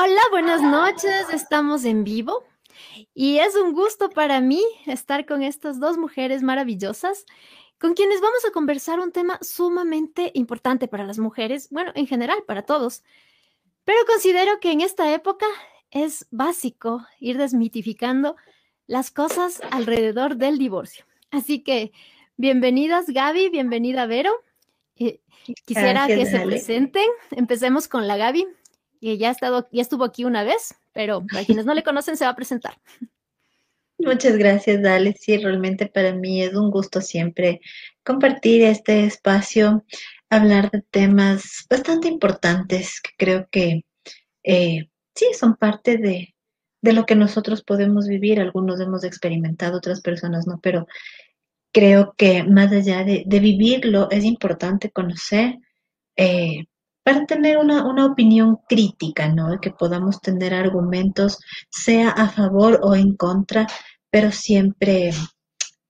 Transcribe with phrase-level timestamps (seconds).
[0.00, 1.26] Hola, buenas noches.
[1.32, 2.44] Estamos en vivo
[3.14, 7.26] y es un gusto para mí estar con estas dos mujeres maravillosas
[7.80, 12.38] con quienes vamos a conversar un tema sumamente importante para las mujeres, bueno, en general,
[12.46, 13.02] para todos.
[13.82, 15.46] Pero considero que en esta época
[15.90, 18.36] es básico ir desmitificando
[18.86, 21.06] las cosas alrededor del divorcio.
[21.32, 21.90] Así que
[22.36, 24.30] bienvenidas Gaby, bienvenida Vero.
[24.94, 25.18] Eh,
[25.64, 27.06] quisiera que se presenten.
[27.32, 28.46] Empecemos con la Gaby
[29.00, 32.16] y ya, ha estado, ya estuvo aquí una vez, pero para quienes no le conocen
[32.16, 32.74] se va a presentar.
[33.98, 35.14] Muchas gracias, Dale.
[35.18, 37.60] Sí, realmente para mí es un gusto siempre
[38.04, 39.84] compartir este espacio,
[40.30, 43.84] hablar de temas bastante importantes que creo que
[44.44, 46.34] eh, sí son parte de,
[46.80, 48.40] de lo que nosotros podemos vivir.
[48.40, 50.86] Algunos hemos experimentado, otras personas no, pero
[51.72, 55.58] creo que más allá de, de vivirlo, es importante conocer
[56.16, 56.66] eh,
[57.02, 59.60] para tener una, una opinión crítica, ¿no?
[59.60, 61.38] Que podamos tener argumentos,
[61.70, 63.66] sea a favor o en contra,
[64.10, 65.10] pero siempre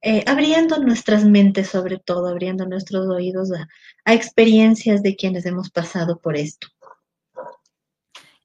[0.00, 3.66] eh, abriendo nuestras mentes, sobre todo, abriendo nuestros oídos a,
[4.04, 6.68] a, experiencias de quienes hemos pasado por esto.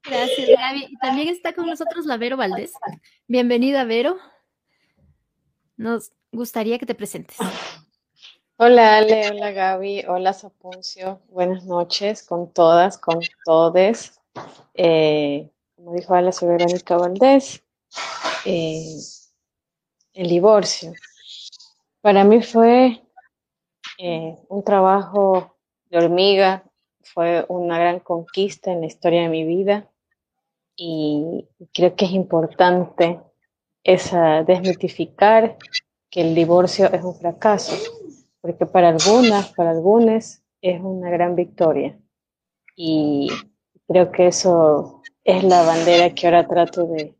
[0.02, 0.86] Gracias, Gaby.
[0.90, 2.72] Y también está con nosotros la Vero Valdés.
[3.28, 4.18] Bienvenida, Vero.
[5.76, 7.36] Nos gustaría que te presentes.
[8.56, 14.20] Hola Ale, hola Gaby, hola Sapuncio, buenas noches con todas, con todes.
[14.74, 17.64] Eh, como dijo Ale, soy Verónica Valdés.
[18.44, 18.94] Eh,
[20.12, 20.92] el divorcio.
[22.00, 23.02] Para mí fue
[23.98, 25.56] eh, un trabajo
[25.90, 26.62] de hormiga,
[27.02, 29.90] fue una gran conquista en la historia de mi vida
[30.76, 33.20] y creo que es importante
[33.82, 35.58] esa desmitificar
[36.08, 37.74] que el divorcio es un fracaso
[38.44, 41.98] porque para algunas, para algunos es una gran victoria.
[42.76, 43.30] Y
[43.88, 47.16] creo que eso es la bandera que ahora trato de,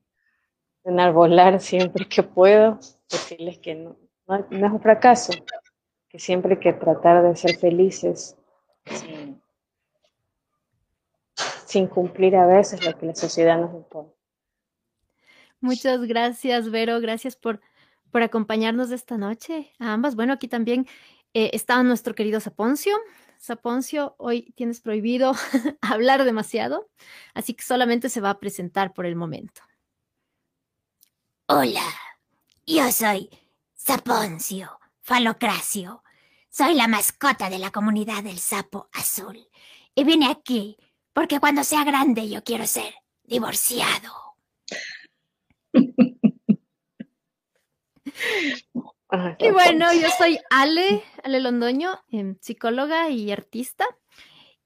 [0.84, 3.96] enarbolar siempre que puedo, decirles que no,
[4.26, 5.32] no, es un fracaso,
[6.10, 8.36] que siempre hay que tratar de ser felices
[8.84, 9.40] sin,
[11.64, 14.10] sin cumplir a veces lo que la sociedad nos impone.
[15.62, 17.00] Muchas gracias, Vero.
[17.00, 17.62] Gracias por,
[18.10, 20.16] por acompañarnos esta noche a ambas.
[20.16, 20.86] Bueno, aquí también
[21.34, 22.96] eh, está nuestro querido Saponcio.
[23.38, 25.32] Saponcio, hoy tienes prohibido
[25.82, 26.88] hablar demasiado,
[27.34, 29.60] así que solamente se va a presentar por el momento.
[31.46, 31.84] Hola,
[32.66, 33.28] yo soy
[33.74, 36.02] Saponcio Falocracio.
[36.48, 39.46] Soy la mascota de la comunidad del sapo azul.
[39.94, 40.78] Y vine aquí
[41.12, 44.36] porque cuando sea grande yo quiero ser divorciado.
[49.38, 53.86] Y bueno, yo soy Ale, Ale Londoño, em, psicóloga y artista.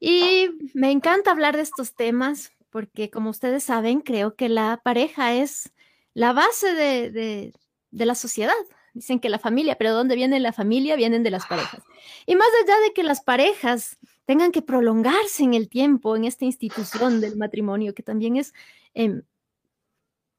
[0.01, 5.35] Y me encanta hablar de estos temas porque, como ustedes saben, creo que la pareja
[5.35, 5.73] es
[6.15, 7.53] la base de,
[7.91, 8.55] la sociedad.
[8.95, 10.97] Dicen que la familia, pero ¿dónde viene la familia?
[10.97, 11.83] Vienen de las parejas.
[12.27, 16.45] Y más allá de que las parejas tengan que prolongarse en el tiempo, en esta
[16.45, 18.55] institución del matrimonio, que también es
[18.95, 19.23] em,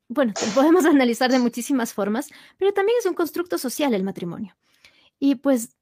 [0.09, 4.57] bueno, podemos analizar de muchísimas formas, pero también es un constructo social el matrimonio.
[5.19, 5.77] Y pues,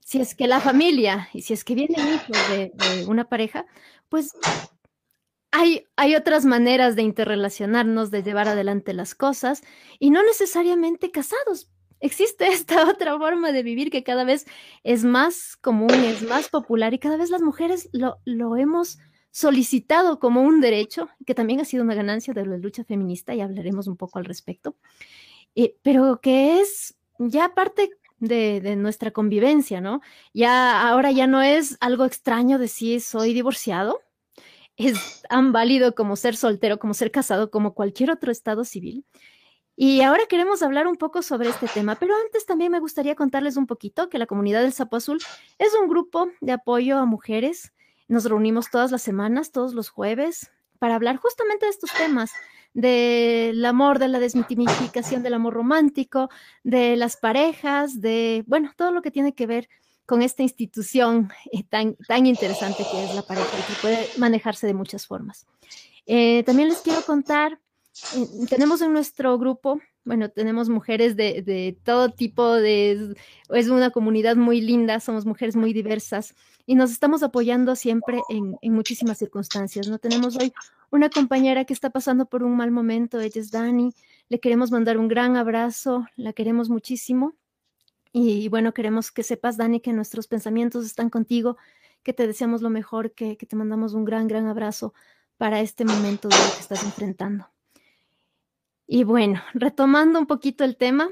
[0.00, 3.66] si es que la familia y si es que vienen hijos de, una pareja,
[4.08, 4.32] pues
[5.50, 9.62] hay, hay, otras maneras de interrelacionarnos, de llevar adelante las cosas
[9.98, 11.70] y no necesariamente casados.
[12.00, 14.46] Existe esta otra forma de vivir que cada vez
[14.82, 18.98] es más común, es más popular y cada vez las mujeres lo, lo hemos
[19.34, 23.40] solicitado como un derecho, que también ha sido una ganancia de la lucha feminista y
[23.40, 24.76] hablaremos un poco al respecto,
[25.56, 27.90] eh, pero que es ya parte
[28.20, 30.02] de, nuestra convivencia, ¿no?
[30.32, 34.02] Ya ahora ya no es algo extraño decir soy divorciado,
[34.76, 39.04] es tan válido como ser soltero, como ser casado, como cualquier otro estado civil.
[39.74, 43.56] Y ahora queremos hablar un poco sobre este tema, pero antes también me gustaría contarles
[43.56, 45.18] un poquito que la comunidad del Sapo Azul
[45.58, 47.73] es un grupo de apoyo a mujeres
[48.08, 52.32] nos reunimos todas las semanas, todos los jueves, para hablar justamente de estos temas,
[52.74, 56.28] del amor, de la desmitificación del amor romántico,
[56.64, 59.68] de las parejas, de, bueno, todo lo que tiene que ver
[60.06, 64.66] con esta institución eh, tan, tan interesante que es la pareja y que puede manejarse
[64.66, 65.46] de muchas formas.
[66.06, 67.60] Eh, también les quiero contar,
[68.16, 73.14] eh, tenemos en nuestro grupo bueno, tenemos mujeres de, de, todo tipo, de,
[73.48, 76.34] es una comunidad muy linda, somos mujeres muy diversas
[76.66, 79.88] y nos estamos apoyando siempre en, en, muchísimas circunstancias.
[79.88, 80.52] No tenemos hoy
[80.90, 83.92] una compañera que está pasando por un mal momento, ella es Dani,
[84.28, 87.34] le queremos mandar un gran abrazo, la queremos muchísimo
[88.16, 91.56] y, bueno, queremos que sepas, Dani, que nuestros pensamientos están contigo,
[92.04, 94.94] que te deseamos lo mejor, que, que te mandamos un gran, gran abrazo
[95.36, 97.50] para este momento duro que estás enfrentando.
[98.86, 101.10] Y bueno, retomando un poquito el tema,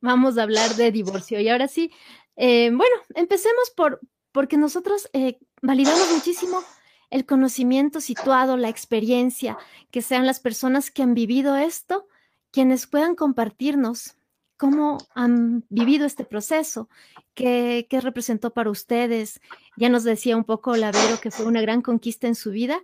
[0.00, 1.40] vamos a hablar de divorcio.
[1.40, 1.90] Y ahora sí,
[2.36, 4.00] eh, bueno, empecemos por,
[4.32, 6.62] porque nosotros eh, validamos muchísimo
[7.10, 9.56] el conocimiento situado, la experiencia,
[9.90, 12.06] que sean las personas que han vivido esto,
[12.50, 14.16] quienes puedan compartirnos
[14.56, 16.88] cómo han vivido este proceso,
[17.34, 19.40] qué, qué representó para ustedes.
[19.76, 22.82] Ya nos decía un poco Lavero que fue una gran conquista en su vida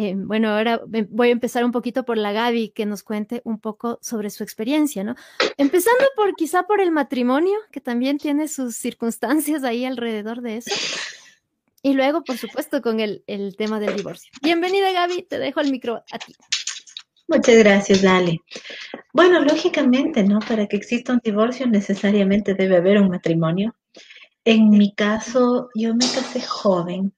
[0.00, 0.80] eh, bueno, ahora
[1.10, 4.44] voy a empezar un poquito por la Gaby, que nos cuente un poco sobre su
[4.44, 5.16] experiencia, ¿no?
[5.56, 10.70] Empezando por quizá por el matrimonio, que también tiene sus circunstancias ahí alrededor de eso.
[11.82, 14.30] Y luego, por supuesto, con el, el tema del divorcio.
[14.40, 16.32] Bienvenida, Gaby, te dejo el micro a ti.
[17.26, 18.40] Muchas gracias, Ale.
[19.12, 20.38] Bueno, lógicamente, ¿no?
[20.38, 23.74] Para que exista un divorcio necesariamente debe haber un matrimonio.
[24.44, 27.12] En mi caso, yo me casé joven,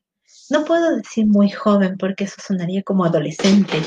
[0.51, 3.81] no puedo decir muy joven porque eso sonaría como adolescente.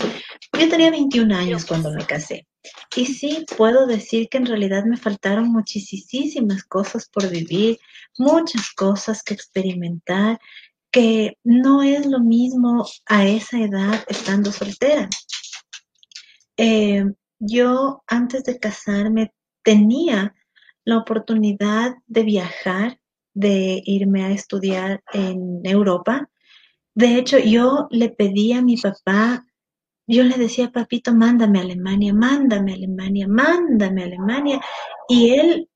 [0.58, 2.48] Yo tenía 21 años cuando me casé.
[2.96, 7.80] Y sí, puedo decir que en realidad me faltaron muchísimas cosas por vivir,
[8.18, 10.40] muchas cosas que experimentar,
[10.90, 15.10] que no es lo mismo a esa edad estando soltera.
[16.56, 17.04] Eh,
[17.40, 19.34] yo antes de casarme
[19.64, 20.34] tenía
[20.86, 23.00] la oportunidad de viajar,
[23.34, 26.30] de irme a estudiar en Europa
[26.96, 29.46] de hecho, yo le pedí a mi papá,
[30.06, 34.62] yo le decía, papito, mándame a Alemania, mándame a Alemania, mándame a Alemania.
[35.08, 35.70] Y él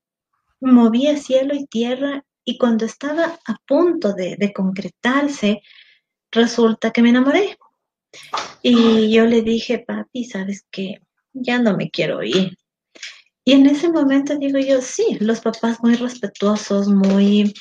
[0.60, 5.62] movía cielo y tierra y cuando estaba a punto de, de concretarse,
[6.30, 7.58] resulta que me enamoré.
[8.62, 11.00] Y yo le dije, papi, ¿sabes qué?
[11.32, 12.56] Ya no me quiero ir.
[13.44, 17.54] Y en ese momento digo yo, sí, los papás muy respetuosos, muy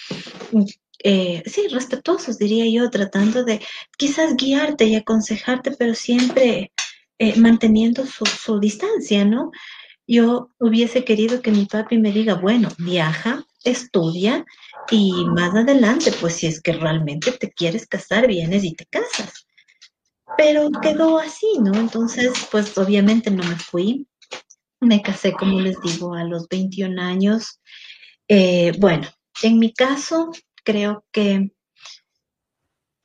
[1.04, 3.62] eh, sí, respetuosos, diría yo, tratando de
[3.98, 6.72] quizás guiarte y aconsejarte, pero siempre
[7.20, 9.52] eh, manteniendo su, distancia, ¿no?
[10.08, 14.46] Yo hubiese querido que mi papi me diga, bueno, viaja, estudia
[14.90, 19.48] y más adelante, pues si es que realmente te quieres casar, vienes y te casas.
[20.38, 21.74] Pero quedó así, ¿no?
[21.74, 24.08] Entonces, pues obviamente no me fui.
[24.80, 27.60] Me casé, como les digo, a los 21 años.
[28.28, 29.08] Eh, bueno,
[29.42, 30.32] en mi caso,
[30.68, 31.50] creo que,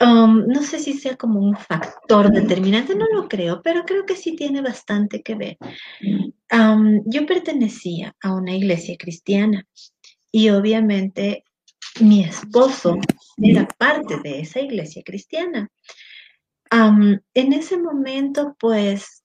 [0.01, 4.17] um, no sé si sea como un factor determinante, no lo creo, pero creo que
[4.17, 5.59] sí tiene bastante que ver.
[6.51, 9.65] Um, yo pertenecía a una iglesia cristiana
[10.33, 11.45] y obviamente
[12.01, 12.99] mi esposo
[13.37, 15.71] era parte de esa iglesia cristiana.
[16.73, 19.23] Um, en ese momento, pues,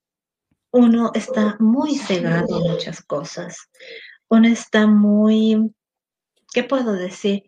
[0.72, 3.58] uno está muy cegado a muchas cosas.
[4.30, 5.72] Uno está muy,
[6.54, 7.42] ¿qué puedo decir?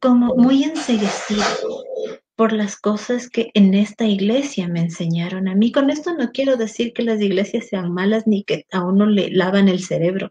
[0.00, 1.44] Como muy enseguecido
[2.36, 5.70] por las cosas que en esta iglesia me enseñaron a mí.
[5.70, 9.30] Con esto no quiero decir que las iglesias sean malas ni que a uno le
[9.30, 10.30] lavan el cerebro,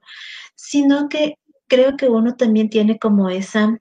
[0.55, 1.35] sino que
[1.67, 3.79] creo que uno también tiene como esa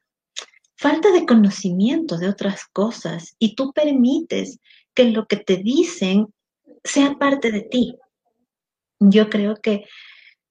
[0.77, 4.61] falta de conocimiento de otras cosas y tú permites
[4.95, 6.29] que lo que te dicen
[6.85, 7.97] sea parte de ti.
[8.99, 9.85] Yo creo que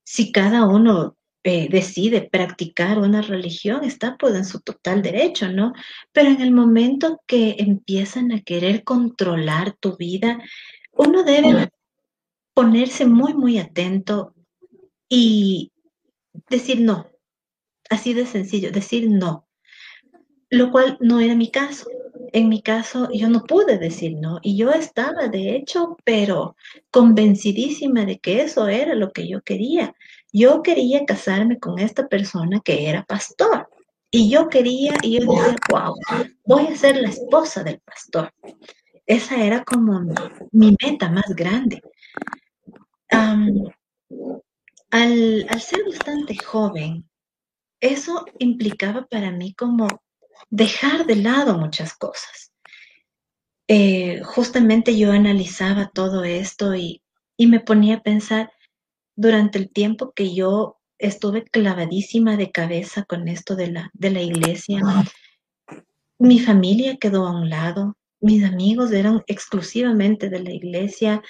[0.03, 5.73] si cada uno eh, decide practicar una religión, está pues en su total derecho, ¿no?
[6.11, 10.39] Pero en el momento que empiezan a querer controlar tu vida,
[10.91, 11.69] uno debe
[12.53, 14.35] ponerse muy, muy atento
[15.07, 15.71] y
[16.49, 17.09] decir no.
[17.89, 19.47] Así de sencillo, decir no.
[20.49, 21.87] Lo cual no era mi caso.
[22.33, 24.39] En mi caso, yo no pude decir no.
[24.43, 26.57] Y yo estaba, de hecho, pero
[26.91, 29.95] convencidísima de que eso era lo que yo quería.
[30.31, 33.69] Yo quería casarme con esta persona que era pastor.
[34.11, 35.95] Y yo quería, y yo decía, wow,
[36.45, 38.33] voy a ser la esposa del pastor.
[39.05, 40.01] Esa era como
[40.51, 41.81] mi meta más grande.
[43.09, 43.73] al,
[45.49, 47.07] al ser bastante joven,
[47.79, 49.87] eso implicaba para mí como
[50.49, 52.51] dejar de lado muchas cosas.
[53.67, 57.03] Eh, justamente yo analizaba todo esto y,
[57.37, 58.51] y me ponía a pensar,
[59.19, 64.21] durante el tiempo que yo estuve clavadísima de cabeza con esto de la, de la
[64.21, 64.81] iglesia,
[66.17, 71.21] mi familia quedó a un lado, mis amigos eran exclusivamente de la iglesia,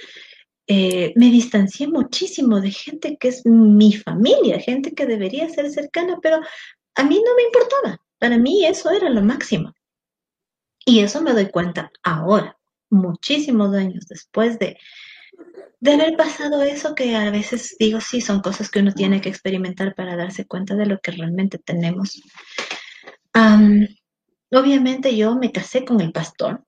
[0.67, 6.19] eh, me distancié muchísimo de gente que es mi familia, gente que debería ser cercana,
[6.21, 6.39] pero
[6.93, 9.73] a mí no me importaba, para mí eso era lo máximo.
[10.85, 12.55] Y eso me doy cuenta ahora,
[12.91, 14.77] muchísimos años después de,
[15.79, 19.29] de haber pasado eso que a veces digo, sí, son cosas que uno tiene que
[19.29, 22.21] experimentar para darse cuenta de lo que realmente tenemos.
[24.51, 26.63] obviamente yo me casé con el pastor.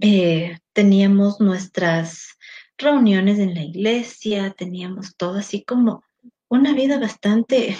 [0.00, 2.36] eh, teníamos nuestras
[2.76, 6.04] reuniones en la iglesia, teníamos todo así como
[6.48, 7.76] una vida bastante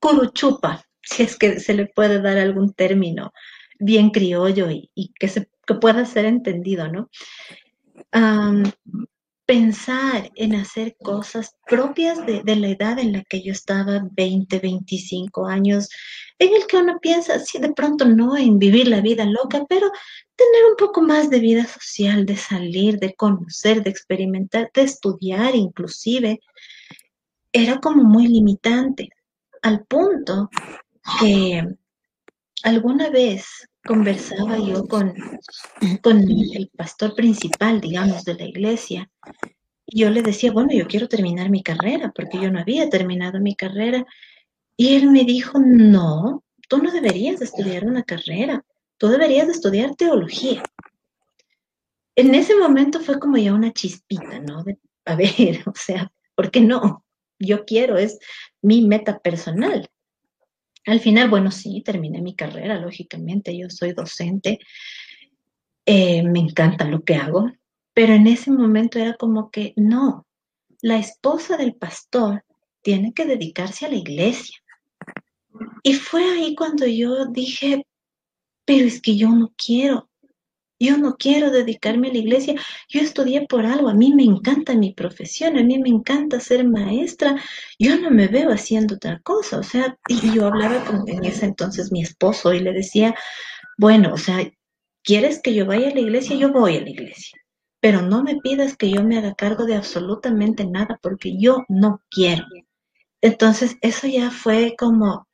[0.00, 3.32] curuchupa, si es que se le puede dar algún término
[3.78, 5.48] bien criollo y, que, se,
[5.80, 7.10] pueda ser entendido, ¿no?
[9.46, 15.46] Pensar en hacer cosas propias de, la edad en la que yo estaba, 20, 25
[15.46, 15.88] años,
[16.38, 19.90] en el que uno piensa, sí, de pronto no en vivir la vida loca, pero
[20.34, 25.54] tener un poco más de vida social, de salir, de conocer, de experimentar, de estudiar
[25.54, 26.40] inclusive,
[27.52, 29.10] era como muy limitante,
[29.62, 30.50] al punto
[31.20, 31.62] que
[32.62, 33.46] alguna vez
[33.84, 35.14] conversaba yo con,
[36.02, 39.10] con el pastor principal, digamos, de la iglesia,
[39.86, 43.40] y yo le decía, bueno, yo quiero terminar mi carrera, porque yo no había terminado
[43.40, 44.04] mi carrera,
[44.76, 48.64] y él me dijo, no, tú no deberías estudiar una carrera,
[48.98, 50.62] tú deberías estudiar teología.
[52.16, 54.64] En ese momento fue como ya una chispita, ¿no?
[55.04, 57.04] A ver, o sea, ¿por qué no?
[57.38, 58.18] Yo quiero, es
[58.62, 59.88] mi meta personal.
[60.86, 64.60] Al final, bueno, sí, terminé mi carrera, lógicamente, yo soy docente,
[65.84, 67.50] eh, me encanta lo que hago,
[67.92, 70.26] pero en ese momento era como que no,
[70.80, 72.44] la esposa del pastor
[72.82, 74.56] tiene que dedicarse a la iglesia.
[75.82, 77.84] Y fue ahí cuando yo dije,
[78.64, 80.08] pero es que yo no quiero,
[80.78, 82.54] yo no quiero dedicarme a la iglesia.
[82.88, 83.88] Yo estudié por algo.
[83.88, 85.56] A mí me encanta mi profesión.
[85.58, 87.36] A mí me encanta ser maestra.
[87.78, 89.58] Yo no me veo haciendo otra cosa.
[89.58, 93.14] O sea, y yo hablaba con en ese entonces mi esposo y le decía,
[93.78, 94.50] bueno, o sea,
[95.02, 96.36] ¿quieres que yo vaya a la iglesia?
[96.36, 97.38] Yo voy a la iglesia.
[97.80, 102.02] Pero no me pidas que yo me haga cargo de absolutamente nada porque yo no
[102.10, 102.44] quiero.
[103.22, 105.26] Entonces, eso ya fue como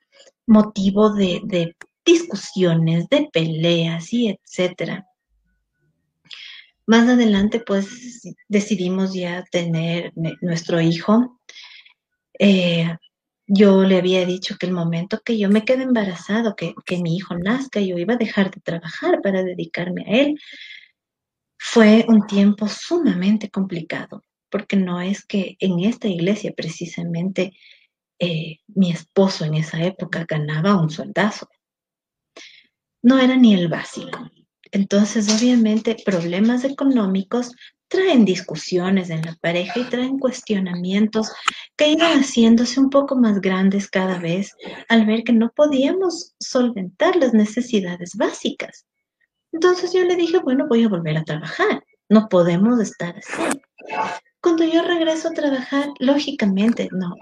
[0.46, 5.06] motivo de, de discusiones, de peleas y etcétera.
[6.86, 11.40] Más adelante, pues decidimos ya tener nuestro hijo.
[12.38, 12.88] Eh,
[13.46, 17.16] yo le había dicho que el momento que yo me quede embarazado, que, que mi
[17.16, 20.38] hijo nazca, yo iba a dejar de trabajar para dedicarme a él.
[21.58, 27.52] Fue un tiempo sumamente complicado, porque no es que en esta iglesia precisamente
[28.18, 31.48] eh, mi esposo en esa época ganaba un soldazo.
[33.02, 34.30] No era ni el básico.
[34.72, 37.52] Entonces, obviamente, problemas económicos
[37.88, 41.30] traen discusiones en la pareja y traen cuestionamientos
[41.76, 44.52] que iban haciéndose un poco más grandes cada vez
[44.88, 48.86] al ver que no podíamos solventar las necesidades básicas.
[49.52, 53.60] Entonces yo le dije, bueno, voy a volver a trabajar, no podemos estar así.
[54.42, 57.14] Cuando yo regreso a trabajar, lógicamente, no,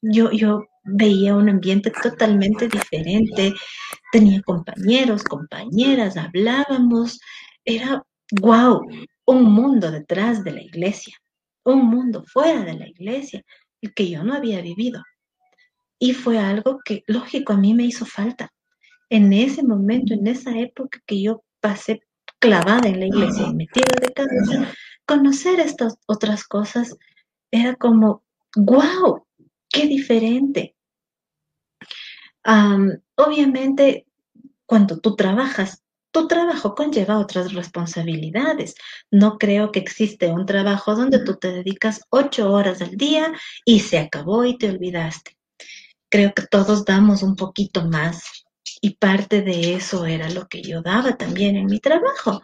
[0.00, 3.52] yo, veía un ambiente totalmente diferente,
[4.12, 7.18] tenía compañeros, compañeras, hablábamos,
[7.64, 8.02] era,
[8.40, 8.80] wow,
[9.26, 11.16] un mundo detrás de la iglesia,
[11.64, 13.42] un mundo fuera de la iglesia,
[13.82, 15.02] el que yo no había vivido.
[15.98, 18.52] Y fue algo que, lógico, a mí me hizo falta.
[19.10, 22.02] En ese momento, en esa época que yo pasé
[22.38, 24.72] clavada en la iglesia y metida de cabeza,
[25.08, 26.96] conocer estas otras cosas
[27.50, 28.22] era como,
[28.54, 29.26] wow,
[29.70, 30.76] qué diferente
[33.16, 34.06] obviamente,
[34.66, 38.74] cuando tú trabajas, tu trabajo conlleva otras responsabilidades.
[39.10, 43.32] No creo que existe un trabajo donde tú te dedicas ocho horas al día
[43.64, 45.36] y se acabó y te olvidaste.
[46.08, 48.46] Creo que todos damos un poquito más
[48.80, 52.40] y parte de eso era lo que yo daba también en mi trabajo.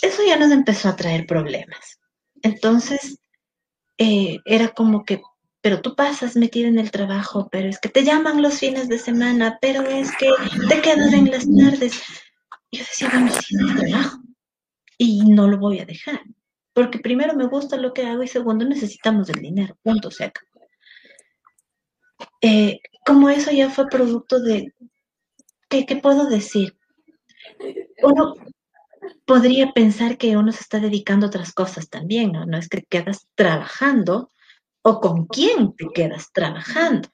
[0.00, 1.98] Eso ya nos empezó a traer problemas.
[2.42, 3.18] Entonces,
[3.98, 5.20] eh, era como que
[5.60, 8.98] pero tú pasas metida en el trabajo, pero es que te llaman los fines de
[8.98, 10.30] semana, pero es que
[10.68, 12.00] te quedas en las tardes.
[12.70, 14.18] Yo decía, bueno, sí, es trabajo.
[14.96, 16.20] Y no lo voy a dejar.
[16.72, 19.76] Porque primero me gusta lo que hago y segundo necesitamos el dinero.
[19.82, 20.32] Punto, se
[22.40, 24.72] eh, como eso ya fue producto de,
[25.68, 26.76] ¿qué, ¿qué puedo decir?
[28.02, 28.34] Uno
[29.24, 32.46] podría pensar que uno se está dedicando a otras cosas también, ¿no?
[32.46, 34.32] No es que quedas trabajando
[34.82, 37.08] o con quién te quedas trabajando.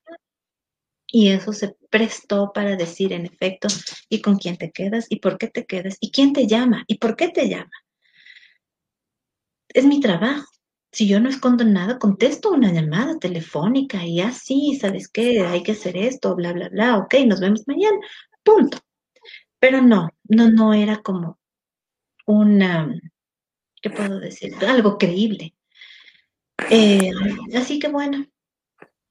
[1.06, 3.68] Y eso se prestó para decir en efecto,
[4.08, 6.98] y con quién te quedas, y por qué te quedas, y quién te llama, y
[6.98, 7.70] por qué te llama.
[9.68, 10.46] Es mi trabajo.
[10.92, 15.40] Si yo no escondo nada, contesto una llamada telefónica y así, ¿sabes qué?
[15.46, 17.98] Hay que hacer esto, bla, bla, bla, ok, nos vemos mañana,
[18.44, 18.78] punto.
[19.58, 21.38] Pero no, no, no era como
[22.26, 22.94] una,
[23.82, 24.54] ¿qué puedo decir?
[24.66, 25.54] Algo creíble.
[26.70, 27.10] Eh,
[27.56, 28.26] así que bueno,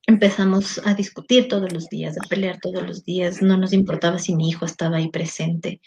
[0.05, 3.41] empezamos a discutir todos los días, a pelear todos los días.
[3.41, 5.82] No nos importaba si mi hijo estaba ahí presente.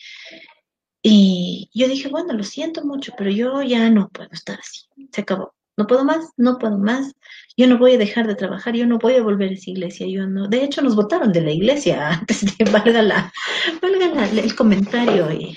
[1.03, 4.83] Y yo dije, bueno, lo siento mucho, pero yo ya no puedo estar así.
[5.13, 5.55] Se acabó.
[5.77, 7.13] No puedo más, no puedo más.
[7.57, 10.07] Yo no voy a dejar de trabajar, yo no voy a volver a esa iglesia.
[10.07, 10.49] Yo no.
[10.49, 13.33] De hecho, nos votaron de la iglesia antes de valga la,
[13.83, 15.57] valga el comentario y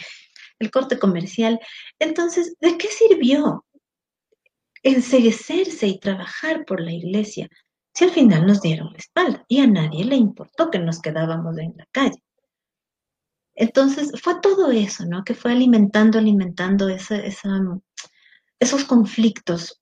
[0.59, 1.59] el corte comercial.
[1.99, 3.65] Entonces, ¿de qué sirvió
[4.83, 7.49] enseguecerse y trabajar por la iglesia
[7.93, 11.57] si al final nos dieron la espalda y a nadie le importó que nos quedábamos
[11.57, 12.23] en la calle?
[13.55, 15.23] Entonces, fue todo eso, ¿no?
[15.25, 19.81] Que fue alimentando, alimentando esos conflictos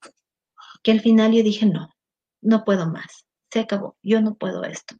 [0.82, 1.94] que al final yo dije, no,
[2.42, 4.96] no puedo más, se acabó, yo no puedo esto.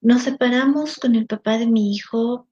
[0.00, 2.48] Nos separamos con el papá de mi hijo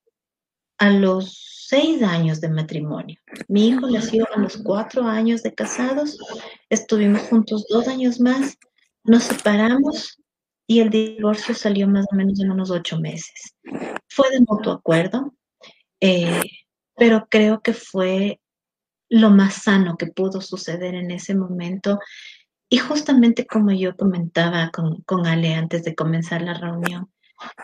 [0.83, 3.17] a los seis años de matrimonio.
[3.47, 6.19] Mi hijo nació a los cuatro años de casados,
[6.71, 8.59] estuvimos juntos dos años más,
[9.05, 10.21] nos separamos
[10.67, 13.55] y el divorcio salió más o menos en unos ocho meses.
[14.09, 15.33] Fue de mutuo acuerdo,
[16.01, 16.43] eh,
[16.97, 18.41] pero creo que fue
[19.09, 22.01] lo más sano que pudo suceder en ese momento.
[22.69, 27.09] Y justamente como yo comentaba con, con Ale antes de comenzar la reunión,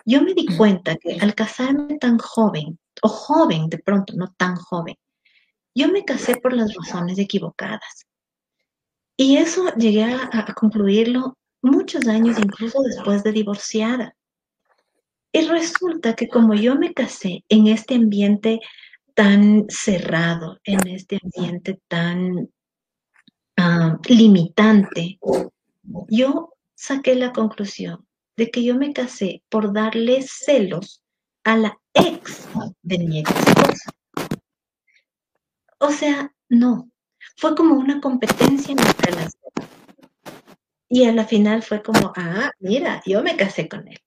[0.04, 4.56] yo me di cuenta que al casarme tan joven, o joven de pronto, no tan
[4.56, 4.96] joven,
[5.74, 8.06] yo me casé por las razones equivocadas.
[9.16, 14.14] Y eso llegué a, concluirlo muchos años, incluso después de divorciada.
[15.32, 18.60] Y resulta que como yo me casé en este ambiente
[19.14, 22.48] tan cerrado, en este ambiente tan
[23.56, 25.18] ah, limitante,
[26.08, 31.02] yo saqué la conclusión de que yo me casé por darle celos
[31.42, 32.48] a la ex
[32.82, 33.90] de mi ex esposa.
[35.80, 36.90] O sea, no,
[37.36, 39.66] fue como una competencia entre las dos.
[40.88, 43.98] Y a la final fue como, ah, mira, yo me casé con él.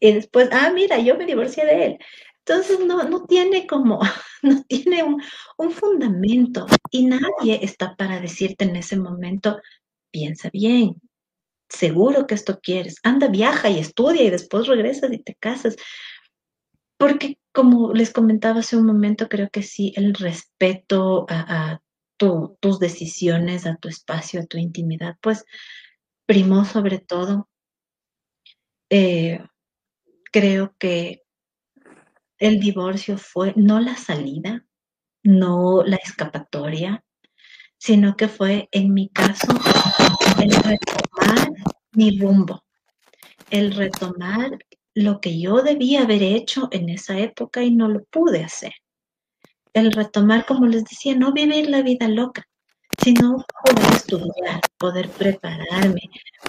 [0.00, 1.98] Y después, ah, mira, yo me divorcié de él.
[2.44, 4.00] Entonces no, no tiene como,
[4.42, 5.20] no tiene un,
[5.58, 9.60] un fundamento y nadie está para decirte en ese momento,
[10.12, 10.94] piensa bien,
[11.68, 15.76] seguro que esto quieres, anda, viaja y estudia y después regresas y te casas.
[16.96, 21.80] Porque como les comentaba hace un momento, creo que sí, el respeto a,
[22.18, 25.44] tus decisiones, a tu espacio, a tu intimidad, pues
[26.26, 27.48] primó sobre todo.
[28.88, 29.40] Eh,
[30.32, 31.22] creo que
[32.38, 34.66] el divorcio fue no la salida,
[35.22, 37.04] no la escapatoria,
[37.78, 39.48] sino que fue, en mi caso,
[40.40, 41.50] el retomar
[41.92, 42.64] mi rumbo,
[43.50, 44.58] el retomar
[44.96, 48.72] lo que yo debía haber hecho en esa época y no lo pude hacer.
[49.74, 52.48] El retomar, como les decía, no vivir la vida loca,
[53.04, 56.00] sino poder estudiar, poder prepararme,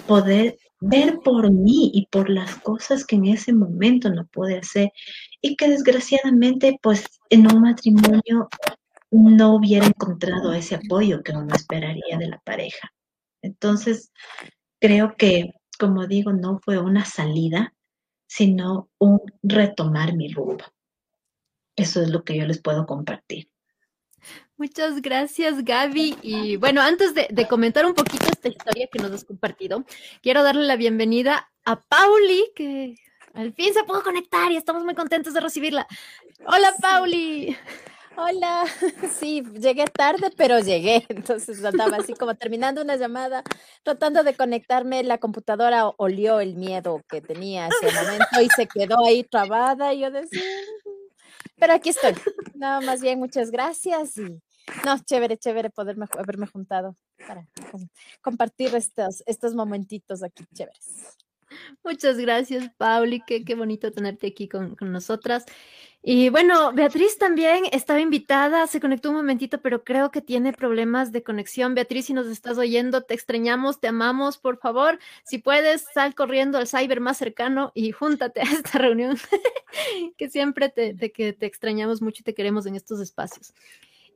[0.08, 4.94] poder ver por mí y por las cosas que en ese momento no pude hacer
[5.42, 8.48] y que desgraciadamente pues en un matrimonio
[9.12, 12.94] no hubiera encontrado ese apoyo que uno esperaría de la pareja.
[13.42, 14.14] Entonces,
[14.80, 17.74] creo que, como digo, no fue una salida,
[18.28, 20.63] sino un retomar mi rumbo.
[21.76, 23.50] Eso es lo que yo les puedo compartir.
[24.58, 26.18] Muchas gracias, Gaby.
[26.24, 29.86] Y bueno, antes de, comentar un poquito esta historia que nos has compartido,
[30.22, 32.96] quiero darle la bienvenida a Pauli, que
[33.34, 35.88] al fin se pudo conectar y estamos muy contentos de recibirla.
[36.48, 37.56] Hola, Pauli.
[38.19, 38.65] Hola,
[39.19, 41.06] sí, llegué tarde, pero llegué.
[41.10, 43.43] Entonces andaba así como terminando una llamada,
[43.84, 45.03] tratando de conectarme.
[45.03, 49.93] La computadora olió el miedo que tenía ese momento y se quedó ahí trabada.
[49.93, 50.41] Y yo decía,
[51.60, 52.15] pero aquí estoy.
[52.56, 54.41] Nada más bien, muchas gracias y
[54.84, 56.95] no, chévere, chévere poderme haberme juntado
[57.27, 57.47] para
[58.21, 61.17] compartir estos, estos momentitos aquí chéveres.
[61.84, 63.21] Muchas gracias, Pauli.
[63.25, 65.45] Qué, qué bonito tenerte aquí con, con, nosotras.
[66.10, 71.12] Y bueno, Beatriz también estaba invitada, se conectó un momentito, pero creo que tiene problemas
[71.12, 71.76] de conexión.
[71.76, 75.00] Beatriz, si nos estás oyendo, te extrañamos, te amamos, por favor.
[75.26, 79.17] Si puedes, sal corriendo al cyber más cercano y júntate a esta reunión,
[80.17, 83.54] que siempre te, que te extrañamos mucho y te queremos en estos espacios.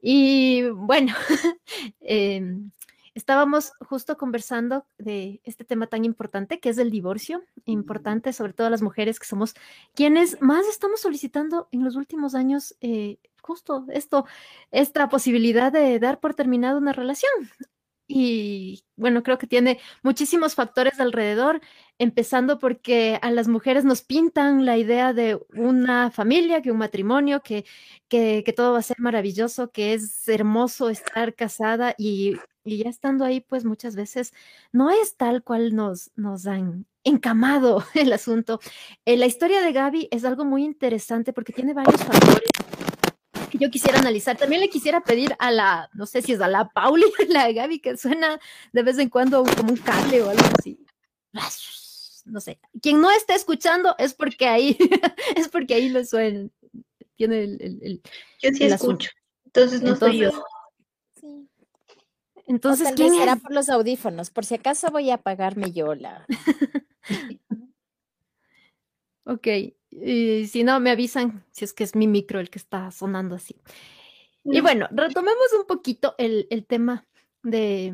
[0.01, 1.13] Y bueno,
[1.99, 2.55] eh,
[3.13, 8.69] estábamos justo conversando de este tema tan importante que es el divorcio, importante sobre todo
[8.69, 9.53] las mujeres que somos
[9.93, 14.25] quienes más estamos solicitando en los últimos años eh, justo esto,
[14.71, 17.31] esta posibilidad de dar por terminada una relación.
[18.13, 21.61] Y bueno, creo que tiene muchísimos factores alrededor,
[21.97, 27.41] empezando porque a las mujeres nos pintan la idea de una familia, que un matrimonio,
[27.41, 27.63] que,
[28.09, 33.41] que, todo va a ser maravilloso, que es hermoso estar casada y, ya estando ahí,
[33.41, 34.33] pues muchas veces
[34.71, 38.59] no es tal cual nos, nos han encamado el asunto.
[39.05, 42.51] Eh, la historia de Gaby es algo muy interesante porque tiene varios factores
[43.61, 44.37] yo quisiera analizar.
[44.37, 47.79] También le quisiera pedir a la, no sé si es a la Pauli la Gaby,
[47.79, 48.39] que suena
[48.73, 50.83] de vez en cuando como un cable o algo así.
[52.25, 52.59] No sé.
[52.81, 54.77] Quien no esté escuchando es porque ahí,
[55.35, 56.49] es porque ahí lo suena.
[57.15, 58.01] Tiene el, el,
[58.41, 59.11] yo sí escucho.
[59.45, 60.43] Entonces no soy yo.
[62.51, 64.29] Entonces, ¿quién será por los audífonos?
[64.29, 66.25] Por si acaso voy a apagarme yo la.
[69.25, 69.47] ok.
[69.89, 73.35] Y si no, me avisan si es que es mi micro el que está sonando
[73.35, 73.55] así.
[74.43, 77.07] Y bueno, retomemos un poquito el, tema
[77.41, 77.93] de,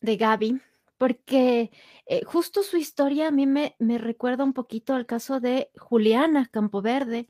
[0.00, 0.60] de, Gaby,
[0.98, 1.70] porque
[2.06, 6.48] eh, justo su historia a mí me, me, recuerda un poquito al caso de Juliana
[6.50, 7.28] Campoverde,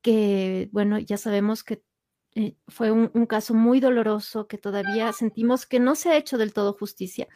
[0.00, 1.84] que, bueno, ya sabemos que
[2.34, 6.52] eh, fue un, caso muy doloroso, que todavía sentimos que no se ha hecho del
[6.52, 7.28] todo justicia,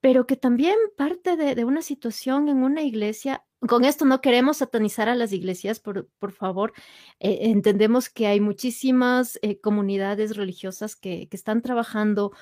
[0.00, 5.08] pero que también parte de una situación en una iglesia con esto no queremos satanizar
[5.08, 6.72] a las iglesias, por, favor.
[7.18, 12.32] Eh, entendemos que hay muchísimas eh, comunidades religiosas que, están trabajando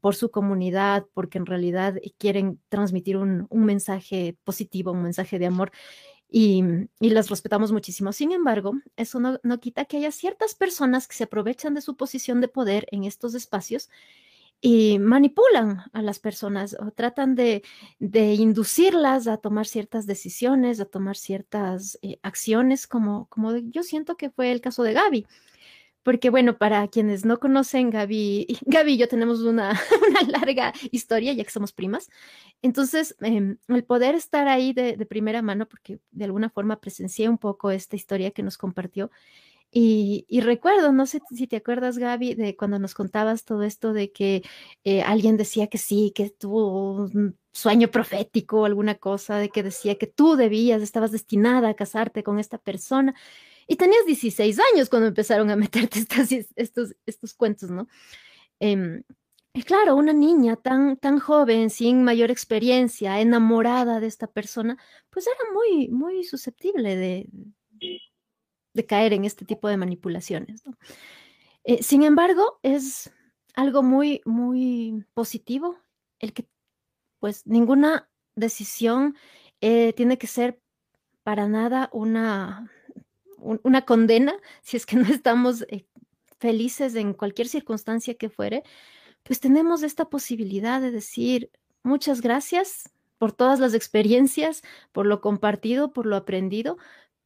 [0.00, 5.72] por su comunidad porque en realidad quieren transmitir un, mensaje positivo, un mensaje de amor.
[6.32, 6.62] Y,
[7.00, 8.12] las respetamos muchísimo.
[8.12, 11.96] Sin embargo, eso no, no quita que haya ciertas personas que se aprovechan de su
[11.96, 13.90] posición de poder en estos espacios
[14.60, 17.62] y manipulan a las personas o tratan de,
[17.98, 24.30] inducirlas a tomar ciertas decisiones, a tomar ciertas eh, acciones, como, como yo siento que
[24.30, 25.26] fue el caso de Gaby.
[26.02, 29.78] Porque bueno, para quienes no conocen, Gaby, Gaby y yo tenemos una,
[30.28, 32.08] larga historia, ya que somos primas.
[32.62, 37.38] Entonces, em, el poder estar ahí de, primera mano, porque de alguna forma presencié un
[37.38, 39.10] poco esta historia que nos compartió,
[39.72, 44.10] y, recuerdo, no sé si te acuerdas, Gaby, de cuando nos contabas todo esto de
[44.10, 44.42] que
[44.82, 49.96] eh, alguien decía que sí, que tuvo un sueño profético alguna cosa, de que decía
[49.96, 53.14] que tú debías, estabas destinada a casarte con esta persona.
[53.70, 56.00] Y tenías 16 años cuando empezaron a meterte
[56.56, 57.86] estos, estos cuentos, ¿no?
[58.58, 59.04] Em,
[59.54, 64.76] y claro, una niña tan, tan joven, sin mayor experiencia, enamorada de esta persona,
[65.08, 67.28] pues era muy, muy susceptible de,
[68.74, 70.64] de caer en este tipo de manipulaciones.
[71.62, 73.12] Eh, sin embargo, es
[73.54, 75.78] algo muy, muy positivo
[76.18, 76.44] el que
[77.20, 79.16] pues ninguna decisión
[79.60, 80.60] eh, tiene que ser
[81.22, 82.68] para nada una,
[83.40, 85.86] una condena si es que no estamos eh,
[86.38, 88.62] felices en cualquier circunstancia que fuere,
[89.22, 91.50] pues tenemos esta posibilidad de decir
[91.82, 96.78] muchas gracias por todas las experiencias, por lo compartido, por lo aprendido,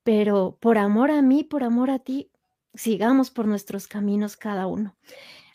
[0.02, 2.30] pero por amor a mí, por amor a ti,
[2.74, 4.96] sigamos por nuestros caminos cada uno.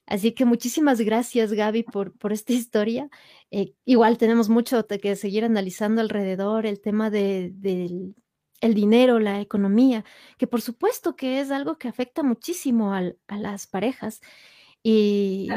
[0.05, 3.09] Así que muchísimas gracias, Gaby, por, por esta historia.
[3.51, 7.53] Eh, igual tenemos mucho que seguir analizando alrededor, el tema de,
[8.61, 10.03] el dinero, la economía,
[10.37, 14.21] que por supuesto que es algo que afecta muchísimo a las parejas.
[14.83, 15.49] Y,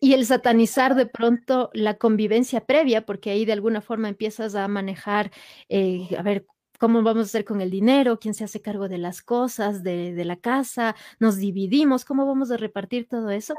[0.00, 4.68] y el satanizar de pronto la convivencia previa, porque ahí de alguna forma empiezas a
[4.68, 5.30] manejar,
[5.70, 6.46] eh, a ver,
[6.78, 10.22] cómo vamos a hacer con el dinero, quién se hace cargo de las cosas, de,
[10.24, 13.54] la casa, nos dividimos, cómo vamos a repartir todo eso.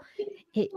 [0.54, 0.70] Eh,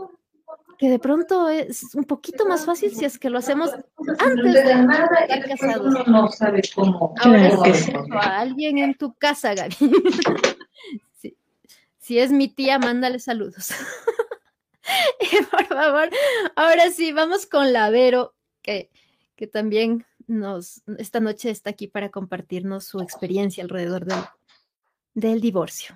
[0.79, 3.69] que de pronto es un poquito más fácil si es que lo hacemos
[4.17, 6.07] antes de estar casados.
[6.07, 7.13] no sabe cómo.
[7.19, 7.51] Ahora
[8.21, 9.75] a alguien en tu casa, Gaby.
[11.97, 13.69] Si es mi tía, mándale saludos.
[15.51, 16.09] Por favor,
[16.55, 18.89] ahora sí, vamos con la Vero, que,
[19.35, 24.23] que también nos, esta noche está aquí para compartirnos su experiencia alrededor del,
[25.13, 25.93] del divorcio.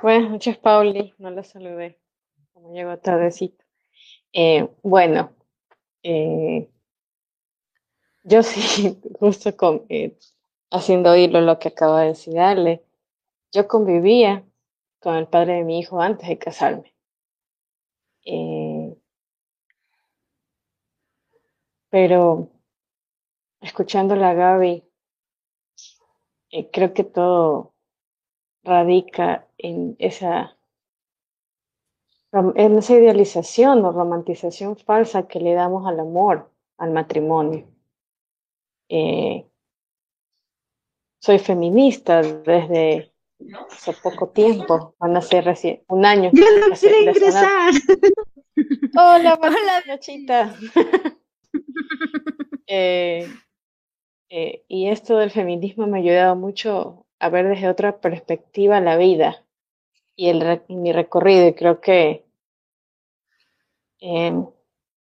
[0.00, 1.12] Buenas noches, Pauli.
[1.18, 1.98] No la saludé,
[2.58, 3.64] como llegó tardecito.
[4.32, 5.32] Eh, bueno,
[6.02, 6.68] eh,
[8.24, 10.18] yo sí, justo con, eh,
[10.70, 12.84] haciendo hilo lo que acaba de decir Ale,
[13.52, 14.44] yo convivía
[15.00, 16.94] con el padre de mi hijo antes de casarme.
[21.90, 22.50] pero
[23.62, 24.84] escuchando a Gaby,
[26.70, 27.74] creo que todo
[28.62, 30.57] radica en esa,
[32.32, 37.66] en esa idealización o romantización falsa que le damos al amor, al matrimonio.
[38.88, 39.46] Eh,
[41.20, 43.12] soy feminista desde
[43.70, 46.30] hace poco tiempo, van a ser recién un año.
[46.32, 47.72] Yo no quiero ingresar.
[48.96, 49.82] Hola, hola,
[52.66, 53.28] eh,
[54.30, 58.96] eh, y esto del feminismo me ha ayudado mucho a ver desde otra perspectiva la
[58.96, 59.44] vida
[60.18, 61.46] y, el, mi recorrido.
[61.46, 62.26] Y creo que
[64.00, 64.46] em,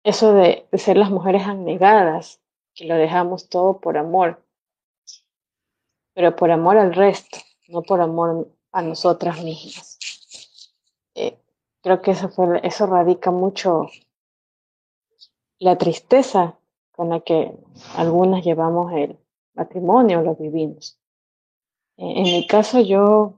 [0.04, 2.40] eso de, ser las mujeres anegadas,
[2.74, 4.42] que lo dejamos todo por amor,
[6.14, 9.98] pero por amor al resto, no por amor a nosotras mismas.
[11.16, 11.38] Eh,
[11.82, 13.88] creo que eso, fue, eso radica mucho
[15.60, 16.60] la tristeza
[16.92, 17.52] con la que
[17.96, 19.18] algunas llevamos el
[19.56, 21.00] matrimonio, lo vivimos.
[21.98, 23.37] Eh, en mi caso yo,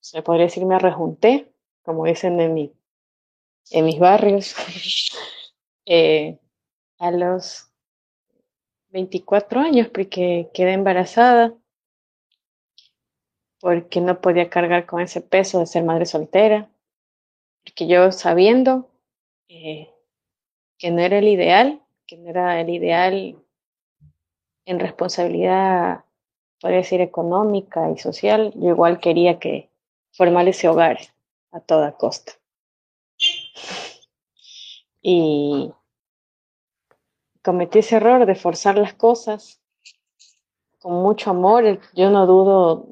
[0.00, 2.72] se podría decir, me rejunté, como dicen en, mi,
[3.70, 4.54] en mis barrios,
[5.86, 6.38] eh,
[6.98, 7.70] a los
[8.90, 11.54] 24 años porque quedé embarazada,
[13.60, 16.70] porque no podía cargar con ese peso de ser madre soltera,
[17.62, 18.90] porque yo sabiendo
[19.48, 19.90] eh,
[20.78, 23.36] que no era el ideal, que no era el ideal
[24.64, 26.04] en responsabilidad,
[26.60, 29.69] podría decir, económica y social, yo igual quería que
[30.12, 30.98] formar ese hogar
[31.52, 32.32] a toda costa.
[35.02, 35.72] Y
[37.42, 39.60] cometí ese error de forzar las cosas
[40.78, 41.80] con mucho amor.
[41.94, 42.86] Yo no dudo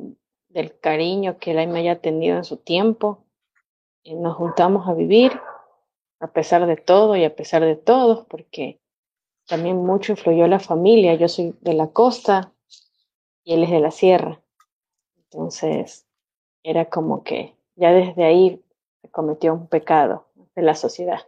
[0.48, 3.24] del cariño que él me haya tenido en su tiempo.
[4.02, 5.38] Y nos juntamos a vivir
[6.20, 8.80] a pesar de todo y a pesar de todos, porque
[9.46, 11.14] también mucho influyó la familia.
[11.14, 12.52] Yo soy de la costa
[13.44, 14.42] y él es de la sierra.
[15.16, 16.07] Entonces,
[16.68, 18.62] era como que ya desde ahí
[19.00, 21.20] se cometió un pecado de la sociedad.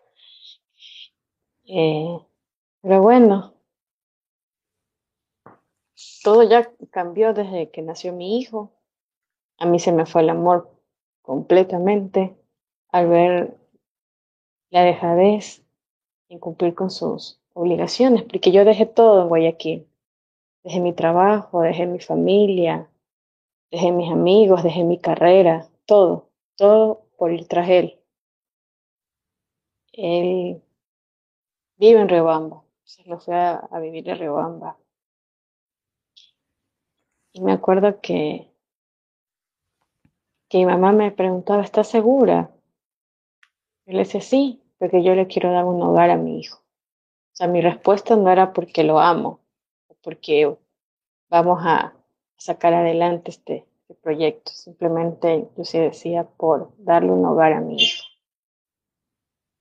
[1.64, 2.18] Eh,
[2.82, 3.54] pero bueno,
[6.22, 8.70] todo ya cambió desde que nació mi hijo.
[9.56, 10.70] A mí se me fue el amor
[11.22, 12.36] completamente
[12.90, 13.56] al ver
[14.68, 15.64] la dejadez
[16.28, 19.86] en cumplir con sus obligaciones, porque yo dejé todo en Guayaquil.
[20.64, 22.89] Dejé mi trabajo, dejé mi familia,
[23.70, 27.98] dejé mis amigos, dejé mi carrera, todo, todo por ir tras él.
[29.92, 30.62] Él
[31.76, 34.76] vive en Riobamba se lo fui a, vivir a Riobamba.
[37.32, 38.50] Y me acuerdo que,
[40.48, 42.50] que mi mamá me preguntaba, ¿estás segura?
[43.86, 46.58] Y le decía, sí, porque yo le quiero dar un hogar a mi hijo.
[46.58, 49.38] O sea, mi respuesta no era porque lo amo,
[50.02, 50.58] porque
[51.28, 51.94] vamos a
[52.40, 54.50] sacar adelante este, este proyecto.
[54.52, 58.04] Simplemente sí decía por darle un hogar a mi hijo.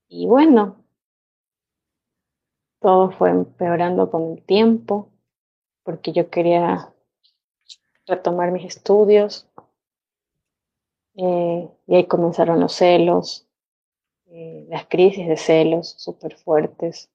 [0.07, 0.77] Y bueno,
[2.79, 5.09] todo fue empeorando con el tiempo,
[5.83, 6.93] porque yo quería
[8.07, 9.47] retomar mis estudios.
[11.15, 13.45] Eh, y ahí comenzaron los celos,
[14.27, 17.11] eh, las crisis de celos súper fuertes.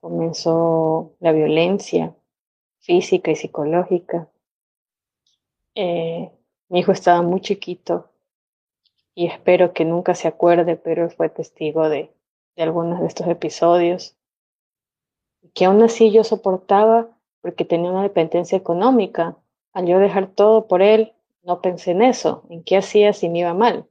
[0.00, 2.14] Comenzó la violencia
[2.80, 4.28] física y psicológica.
[5.74, 6.30] Eh,
[6.68, 8.10] mi hijo estaba muy chiquito
[9.14, 12.12] y espero que nunca se acuerde, pero fue testigo de,
[12.56, 14.16] algunos de estos episodios
[15.54, 17.08] que aún así yo soportaba
[17.40, 19.36] porque tenía una dependencia económica.
[19.72, 23.40] Al yo dejar todo por él, no pensé en eso, en qué hacía si me
[23.40, 23.86] iba mal.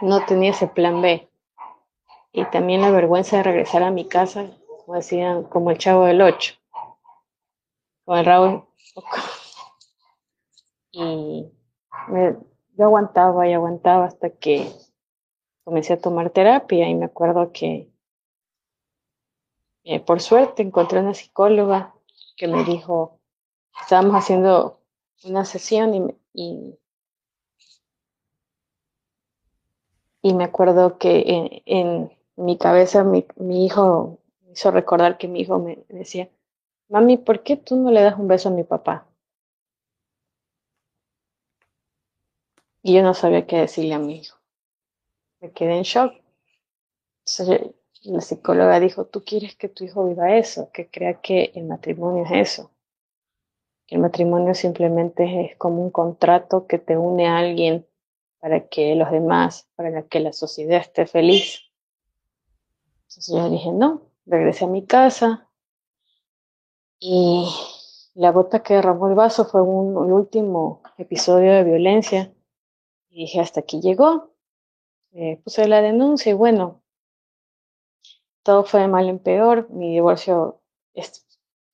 [0.00, 1.28] No tenía ese plan B.
[2.32, 4.46] Y también la vergüenza de regresar a mi casa,
[4.84, 6.54] como decían, como el chavo del 8,
[8.04, 8.66] con el rabo.
[10.94, 11.50] Y
[12.76, 14.70] yo aguantaba y aguantaba hasta que
[15.64, 17.90] comencé a tomar terapia y me acuerdo que
[19.84, 21.94] eh, por suerte encontré una psicóloga
[22.36, 23.20] que me dijo,
[23.80, 24.80] estábamos haciendo
[25.24, 26.78] una sesión y, y,
[30.22, 35.40] y me acuerdo que en, mi cabeza mi, mi, hijo me hizo recordar que mi
[35.40, 36.28] hijo me decía,
[36.88, 39.06] mami, ¿por qué tú no le das un beso a mi papá?
[42.84, 44.38] Y yo no sabía qué decirle a mi hijo.
[45.40, 46.12] Me quedé en shock.
[47.26, 47.70] Entonces,
[48.02, 52.24] la psicóloga dijo, tú quieres que tu hijo viva eso, que crea que el matrimonio
[52.24, 52.70] es eso.
[53.88, 57.86] El matrimonio simplemente es como un contrato que te une a alguien
[58.38, 61.62] para que los demás, para que la sociedad esté feliz.
[63.08, 65.48] Entonces yo dije, no, regresé a mi casa
[67.00, 67.48] y
[68.12, 72.30] la gota que derramó el vaso fue un, último episodio de violencia.
[73.14, 74.32] Y dije, hasta aquí llegó.
[75.12, 76.82] Eh, puse la denuncia y bueno,
[78.42, 79.70] todo fue de mal en peor.
[79.70, 80.60] Mi divorcio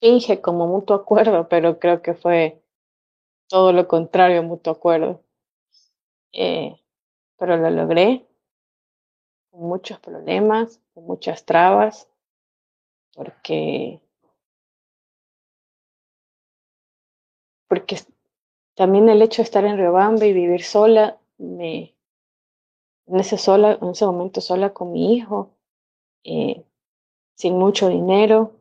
[0.01, 2.63] finge como mutuo acuerdo, pero creo que fue
[3.49, 5.23] todo lo contrario, mutuo acuerdo.
[6.35, 6.77] Eh,
[7.39, 8.27] pero lo logré
[9.51, 12.07] con muchos problemas, con muchas trabas,
[13.15, 14.03] porque
[17.67, 17.97] porque
[18.77, 21.97] también el hecho de estar en Riobamba y vivir sola, me,
[23.07, 25.57] en ese, sola, en ese momento sola con mi hijo,
[26.25, 26.65] eh,
[27.35, 28.53] sin mucho dinero,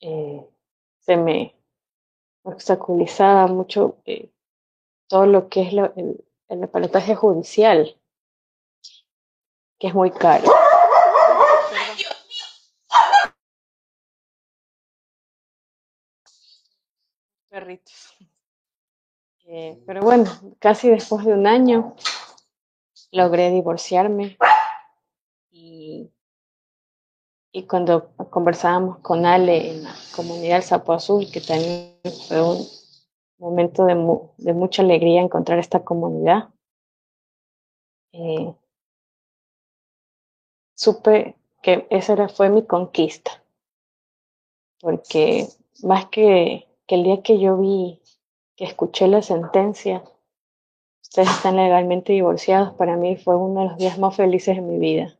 [0.00, 0.44] eh,
[0.98, 1.54] se me
[2.42, 4.30] obstaculizaba mucho eh,
[5.08, 7.96] todo lo que es el, el aparataje judicial,
[9.78, 10.50] que es muy caro.
[17.48, 18.16] Perritos.
[19.52, 21.96] Eh, pero bueno, casi después de un año
[23.10, 24.38] logré divorciarme.
[25.50, 26.12] Y,
[27.68, 32.64] cuando conversábamos con Ale en la comunidad del Sapo Azul, que también fue un
[33.38, 33.96] momento de,
[34.54, 36.50] mucha alegría encontrar esta comunidad,
[38.12, 38.54] eh,
[40.76, 43.42] supe que esa fue mi conquista,
[44.80, 45.48] porque
[45.82, 48.00] más que, que el día que yo vi,
[48.60, 50.04] que escuché la sentencia,
[51.00, 54.78] ustedes están legalmente divorciados, para mí fue uno de los días más felices de mi
[54.78, 55.16] vida,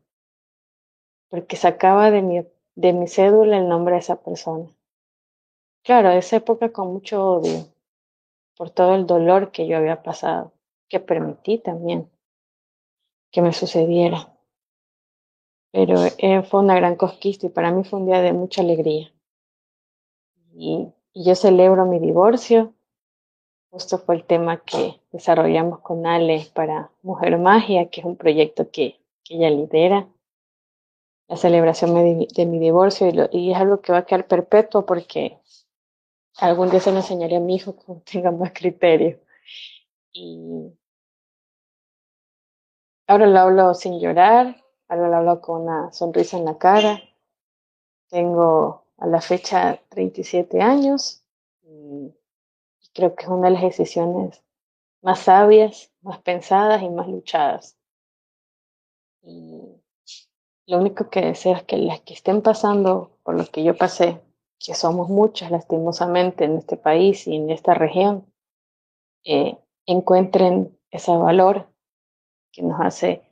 [1.31, 4.69] porque sacaba de mi, de mi cédula el nombre de esa persona.
[5.83, 7.65] Claro, esa época con mucho odio,
[8.59, 10.53] por todo el dolor que yo había pasado,
[10.91, 12.11] que permití también
[13.31, 14.35] que me sucediera.
[15.73, 19.11] Pero eh, fue una gran conquista y para mí fue un día de mucha alegría.
[20.53, 22.75] Y, y yo celebro mi divorcio
[23.71, 28.69] Justo fue el tema que desarrollamos con Ale para Mujer Magia, que es un proyecto
[28.71, 30.09] que, ella lidera.
[31.29, 35.39] La celebración de, mi divorcio y, es algo que va a quedar perpetuo porque
[36.39, 39.21] algún día se lo enseñaré a mi hijo que tenga más criterio.
[40.13, 40.73] Y
[43.07, 47.01] ahora lo hablo sin llorar, ahora lo hablo con una sonrisa en la cara.
[48.09, 51.23] Tengo a la fecha 37 años.
[51.63, 52.13] Y
[52.95, 54.43] creo que es una de las decisiones
[55.03, 57.77] más sabias, más pensadas y más luchadas.
[59.23, 59.81] Y
[60.67, 64.21] lo único que deseo es que las que estén pasando por lo que yo pasé,
[64.59, 68.27] que somos muchas lastimosamente en este país y en esta región,
[69.25, 71.69] eh, encuentren ese valor
[72.53, 73.23] que nos hace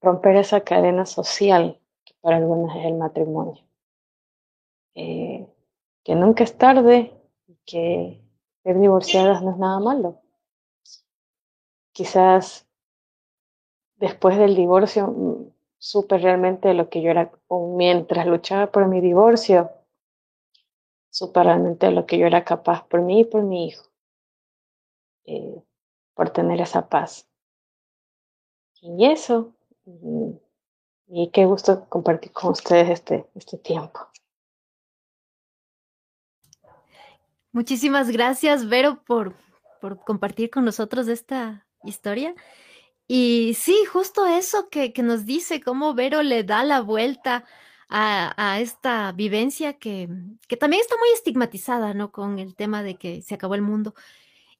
[0.00, 3.62] romper esa cadena social que para algunas es el matrimonio.
[4.94, 5.46] Eh,
[6.04, 7.12] que nunca es tarde
[7.46, 8.27] y que
[8.68, 10.20] ser divorciadas no es nada malo.
[11.92, 12.68] Quizás
[13.96, 19.00] después del divorcio mm, supe realmente lo que yo era, o mientras luchaba por mi
[19.00, 19.70] divorcio,
[21.08, 23.86] supe realmente lo que yo era capaz por mí y por mi hijo,
[25.24, 25.62] eh,
[26.14, 27.26] por tener esa paz.
[28.82, 29.54] Y eso,
[29.86, 30.38] y,
[31.06, 34.07] y qué gusto compartir con ustedes este, este tiempo.
[37.52, 39.34] Muchísimas gracias, Vero, por,
[39.80, 42.34] por compartir con nosotros esta historia.
[43.06, 47.44] Y sí, justo eso que, que, nos dice, cómo Vero le da la vuelta
[47.88, 50.08] a, a esta vivencia que,
[50.46, 52.12] que, también está muy estigmatizada, ¿no?
[52.12, 53.94] Con el tema de que se acabó el mundo.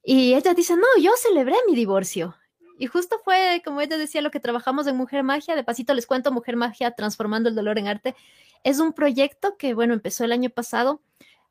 [0.02, 2.36] Y ella dice, no, yo celebré mi divorcio.
[2.78, 5.56] Y justo fue, como ella decía, lo que trabajamos en Mujer Magia.
[5.56, 8.14] De pasito les cuento, Mujer Magia Transformando el Dolor en Arte.
[8.64, 11.02] Es un proyecto que, bueno, empezó el año pasado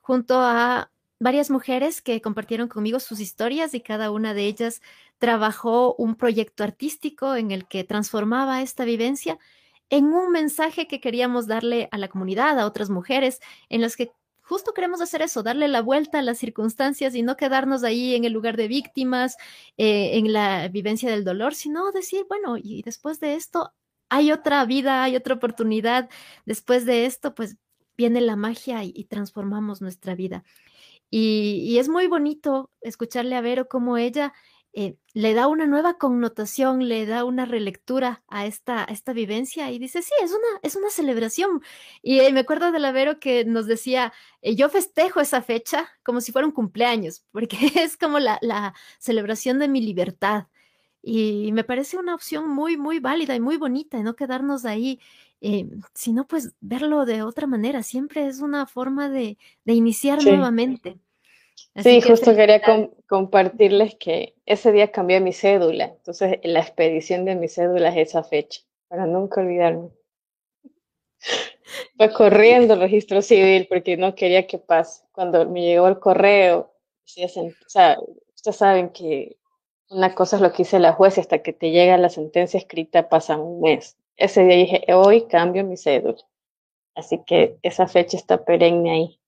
[0.02, 4.82] junto a varias mujeres que compartieron conmigo sus historias y cada una de ellas
[5.17, 9.39] trabajó un proyecto artístico en el que transformaba esta vivencia
[9.89, 14.12] en un mensaje que queríamos darle a la comunidad, a otras mujeres, en las que
[14.41, 18.23] justo queremos hacer eso, darle la vuelta a las circunstancias y no quedarnos ahí en
[18.23, 19.38] el lugar de víctimas,
[19.77, 23.73] eh, en la vivencia del dolor, sino decir, bueno, y después de esto
[24.10, 26.10] hay otra vida, hay otra oportunidad,
[26.45, 27.58] después de esto, pues
[27.97, 30.43] viene la magia y, y transformamos nuestra vida.
[31.10, 34.34] Y, es muy bonito escucharle a Vero cómo ella
[34.74, 39.80] eh, le da una nueva connotación, le da una relectura a esta, esta vivencia y
[39.80, 41.62] dice, sí, es una, es una celebración.
[42.02, 45.89] Y eh, me acuerdo de la Vero que nos decía, eh, yo festejo esa fecha
[46.04, 50.48] como si fuera un cumpleaños, porque es como la, la celebración de mi libertad.
[51.02, 55.00] Y me parece una opción muy, muy válida y muy bonita, y no quedarnos ahí
[55.41, 57.84] eh, sino pues verlo de otra manera.
[57.84, 60.97] Siempre es una forma de, de iniciar nuevamente.
[61.76, 62.62] sí, justo quería
[63.07, 68.24] compartirles que ese día cambié mi cédula, entonces la expedición de mi cédula es esa
[68.24, 69.89] fecha, para nunca olvidarme.
[71.97, 75.03] Fue corriendo el registro civil porque no quería que pase.
[75.12, 77.97] Cuando me llegó el correo, o sea,
[78.36, 79.38] ustedes saben que
[79.89, 82.57] una cosa es lo que dice la juez y hasta que te llega la sentencia
[82.57, 86.18] escrita pasa un mes ese día dije, hoy cambio mi cédula.
[86.95, 89.20] Así que esa fecha está perenne ahí.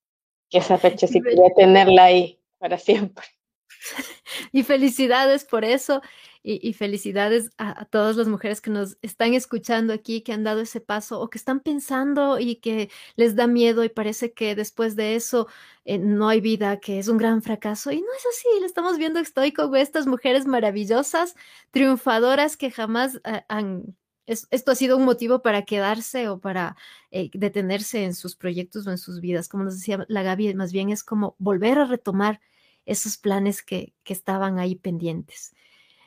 [0.49, 3.25] Que esa fecha sí quería tenerla ahí para siempre.
[4.51, 6.01] Y felicidades por eso.
[6.43, 10.79] y, felicidades a, todas las mujeres que nos están escuchando aquí, que han dado ese
[10.81, 15.15] paso o que están pensando y que les da miedo y parece que después de
[15.15, 15.47] eso
[15.85, 17.91] eh, no hay vida, que es un gran fracaso.
[17.91, 21.35] Y no es así, le estamos viendo estoy con estas mujeres maravillosas,
[21.71, 23.95] triunfadoras que jamás eh, han...
[24.29, 26.75] esto ha sido un motivo para quedarse o para
[27.11, 29.49] eh, detenerse en sus proyectos o en sus vidas.
[29.49, 32.39] Como nos decía la Gaby, más bien es como volver a retomar
[32.85, 35.53] esos planes que, que estaban ahí pendientes.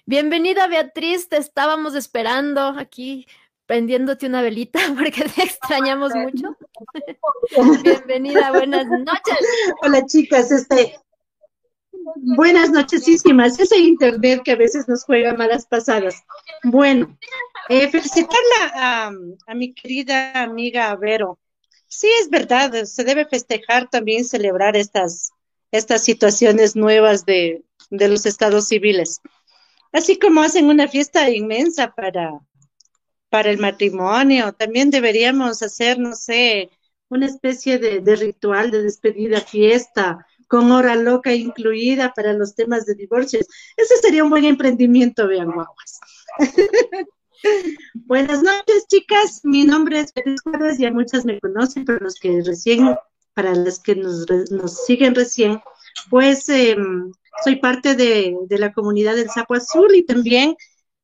[0.05, 3.27] Bienvenida Beatriz, te estábamos esperando aquí
[3.67, 6.57] prendiéndote una velita porque te extrañamos mucho.
[7.83, 9.39] Bienvenida, buenas noches.
[9.83, 10.97] Hola chicas, este,
[12.37, 13.59] buenas nochesísimas.
[13.59, 16.23] Ese internet que a veces nos juega malas pasadas.
[16.65, 17.17] Bueno,
[17.69, 19.11] eh, felicitarla
[19.47, 21.39] a, mi querida amiga Vero.
[21.87, 25.31] Sí, es verdad, se debe festejar también, celebrar estas,
[25.71, 29.21] estas situaciones nuevas de, de los estados civiles.
[29.93, 32.41] Así como hacen una fiesta inmensa para,
[33.29, 36.71] para el matrimonio, también deberíamos hacer, no sé,
[37.09, 42.95] una especie de, ritual de despedida, fiesta, con hora loca incluida para los temas de
[42.95, 43.47] divorcios.
[43.77, 46.01] Ese sería un buen emprendimiento, vean guaguas.
[47.95, 49.41] Buenas noches, chicas.
[49.43, 52.95] Mi nombre es Beatriz Juárez, ya muchas me conocen, pero los que recién,
[53.35, 55.61] para las que nos, nos siguen recién,
[56.11, 57.13] pues em,
[57.45, 60.57] soy parte de, la comunidad del Sapo Azul y también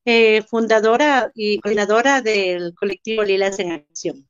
[0.05, 4.28] eh, fundadora y coordinadora del colectivo Lilas en Acción.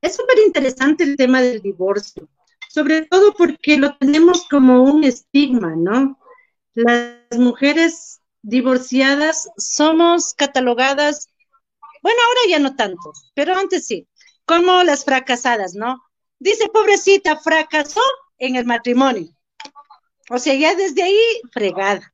[0.00, 2.28] Es súper interesante el tema del divorcio,
[2.68, 6.18] sobre todo porque lo tenemos como un estigma, ¿no?
[6.74, 11.28] Las mujeres divorciadas somos catalogadas,
[12.02, 14.06] bueno, ahora ya no tanto, pero antes sí,
[14.44, 16.02] como las fracasadas, ¿no?
[16.38, 18.00] Dice, pobrecita, fracasó
[18.38, 19.28] en el matrimonio.
[20.30, 22.12] O sea, ya desde ahí, fregada.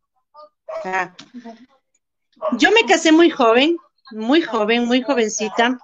[0.84, 1.14] Ah.
[2.52, 3.76] Yo me casé muy joven,
[4.12, 5.78] muy joven, muy jovencita.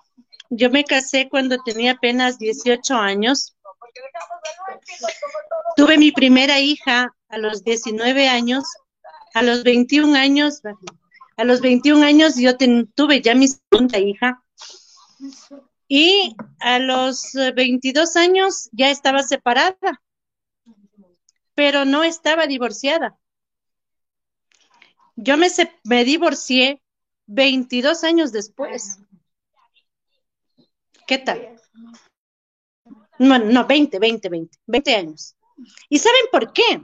[0.49, 3.57] Yo me casé cuando tenía apenas 18 años.
[5.77, 8.65] Tuve mi primera hija a los 19 años.
[9.35, 10.61] A los 21 años,
[11.37, 12.57] a los 21 años yo
[12.95, 14.43] tuve ya mi segunda hija.
[15.89, 20.01] Y a los 22 años ya estaba separada
[21.61, 23.19] pero no estaba divorciada.
[25.15, 25.49] Yo me,
[25.85, 26.83] me divorcié
[27.27, 28.99] 22 años después.
[31.07, 31.61] ¿Qué tal?
[33.19, 35.37] No, no, 20, 20, 20, 20 años.
[35.91, 36.83] ¿Y saben por qué?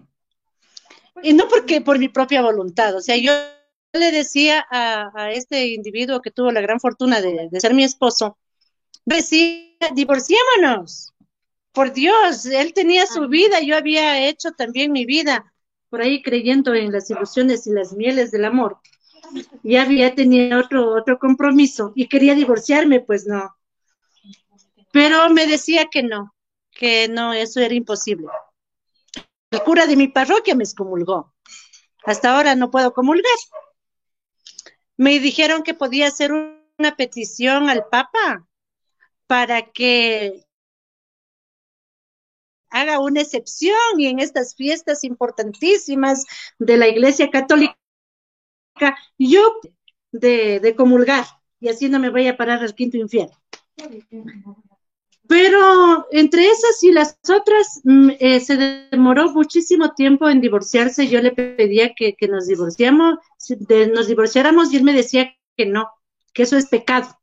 [1.23, 3.33] Y no porque por mi propia voluntad, o sea, yo
[3.93, 8.39] le decía a, este individuo que tuvo la gran fortuna de, de ser mi esposo,
[9.05, 11.15] decía, divorciémonos,
[11.73, 15.53] por Dios, él tenía su vida, yo había hecho también mi vida,
[15.91, 18.79] por ahí creyendo en las ilusiones y las mieles del amor.
[19.63, 23.57] Ya había tenido otro, otro compromiso y quería divorciarme, pues no.
[24.93, 26.35] Pero me decía que no,
[26.71, 28.29] que no, eso era imposible.
[29.57, 31.33] El cura de mi parroquia me excomulgó.
[32.05, 33.39] Hasta ahora no puedo comulgar.
[34.99, 38.47] Me dijeron que podía hacer una petición al Papa
[39.27, 40.45] para que
[42.69, 46.27] haga una excepción y en estas fiestas importantísimas
[46.59, 47.79] de la Iglesia Católica,
[49.17, 49.59] yo
[50.13, 51.25] de, comulgar
[51.61, 53.35] y así no me vaya a parar al quinto infierno.
[55.29, 58.57] Pero entre esas y las otras, mm, eh, se
[58.91, 61.09] demoró muchísimo tiempo en divorciarse.
[61.09, 63.19] Yo le pedía que, nos divorciamos,
[63.93, 65.89] nos divorciáramos y él me decía que no,
[66.33, 67.19] que eso es pecado.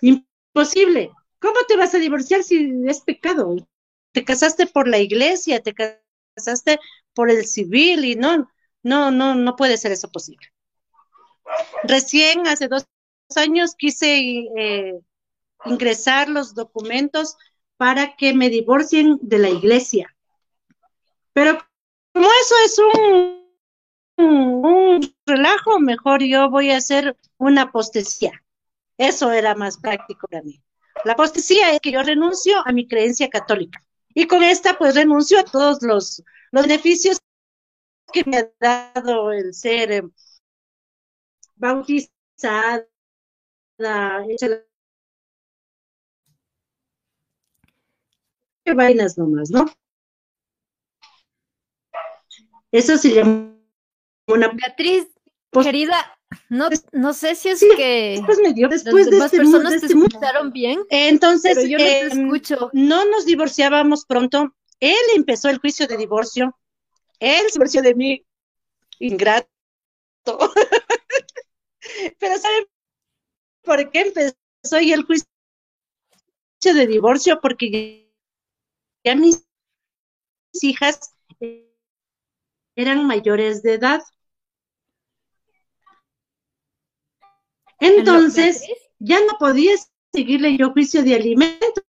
[0.00, 1.10] Imposible.
[1.40, 3.56] ¿Cómo te vas a divorciar si es pecado?
[4.12, 6.78] Te casaste por la iglesia, te casaste
[7.14, 8.48] por el civil y no,
[8.82, 10.46] no, no, no puede ser eso posible.
[11.82, 12.86] Recién hace dos
[13.36, 14.18] años quise
[14.56, 15.00] eh,
[15.64, 17.36] ingresar los documentos
[17.76, 20.14] para que me divorcien de la iglesia.
[21.32, 21.58] Pero
[22.12, 28.32] como eso es un, un, relajo, mejor yo voy a hacer una apostasía.
[28.96, 30.62] Eso era más práctico para mí.
[31.04, 33.82] La apostasía es que yo renuncio a mi creencia católica.
[34.14, 37.18] Y con esta, pues renuncio a todos los, beneficios
[38.12, 40.02] que me ha dado el ser eh,
[41.56, 42.86] bautizada,
[48.64, 49.66] qué vainas nomás, ¿no?
[52.72, 53.54] Eso se llama
[54.26, 55.08] una Beatriz,
[55.62, 59.76] querida, no, no sé si es que después me dio, después de este, personas te
[59.76, 60.80] este escucharon bien.
[60.90, 62.70] Entonces, yo no, em, escucho.
[62.72, 64.54] no nos divorciábamos pronto.
[64.80, 66.58] Él empezó el juicio de divorcio.
[67.20, 68.26] Él se divorció de mí,
[68.98, 69.48] ingrata,
[72.18, 72.64] Pero ¿saben
[73.62, 75.28] por qué empezó y el juicio
[76.62, 77.40] de divorcio?
[77.40, 78.03] Porque
[79.04, 79.46] ya mis
[80.62, 81.14] hijas
[82.74, 84.02] eran mayores de edad.
[87.78, 88.62] Entonces,
[88.98, 89.74] ya no podía
[90.12, 91.84] seguirle yo juicio de alimentos.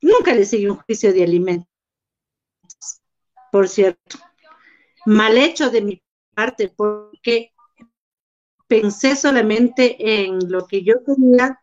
[0.00, 1.68] Nunca le seguí un juicio de alimentos,
[3.50, 4.18] por cierto.
[5.06, 6.02] Mal hecho de mi
[6.34, 7.52] parte, porque
[8.66, 11.60] pensé solamente en lo que yo tenía,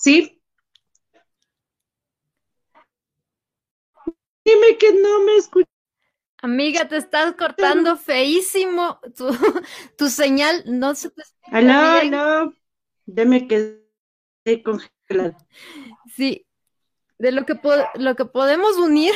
[0.00, 0.40] sí.
[4.44, 5.68] Dime que no me escuchas.
[6.42, 8.98] Amiga, te estás cortando feísimo.
[9.16, 9.28] Tu,
[9.96, 11.22] tu señal no se te
[11.52, 12.52] Aló, aló.
[13.06, 13.80] Deme que
[14.44, 15.36] estoy congelada.
[16.16, 16.46] Sí,
[17.18, 17.54] de lo que,
[17.94, 19.14] lo que podemos unir,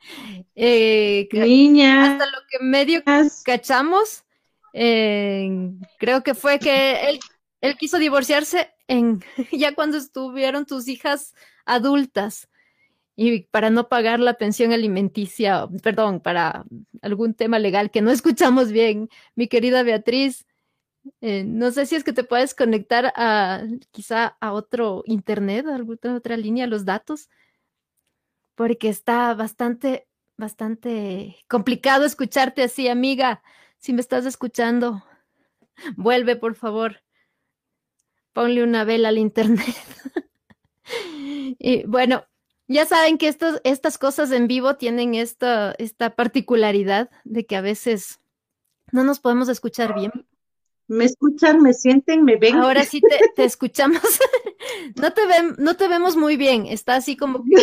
[0.54, 2.12] eh, Niña.
[2.12, 3.02] hasta lo que medio
[3.44, 4.24] cachamos,
[4.72, 5.50] eh,
[5.98, 7.18] creo que fue que él,
[7.60, 8.72] él quiso divorciarse
[9.52, 11.34] ya cuando estuvieron tus hijas
[11.64, 12.48] adultas
[13.16, 16.64] y para no pagar la pensión alimenticia, perdón, para
[17.02, 20.46] algún tema legal que no escuchamos bien, mi querida Beatriz.
[21.20, 25.74] Eh, no sé si es que te puedes conectar a quizá a otro internet, a
[25.74, 27.28] alguna otra línea, los datos,
[28.54, 33.42] porque está bastante, bastante complicado escucharte así, amiga.
[33.78, 35.04] Si me estás escuchando,
[35.96, 37.02] vuelve, por favor.
[38.38, 39.74] Ponle una vela al internet.
[41.58, 42.24] y bueno,
[42.68, 47.62] ya saben que estos, estas cosas en vivo tienen esta, esta particularidad de que a
[47.62, 48.20] veces
[48.92, 50.12] no nos podemos escuchar bien.
[50.86, 52.58] Me escuchan, me sienten, me ven.
[52.58, 54.00] Ahora sí te, te escuchamos.
[54.94, 56.66] no, te ven, no te vemos muy bien.
[56.66, 57.56] Está así como que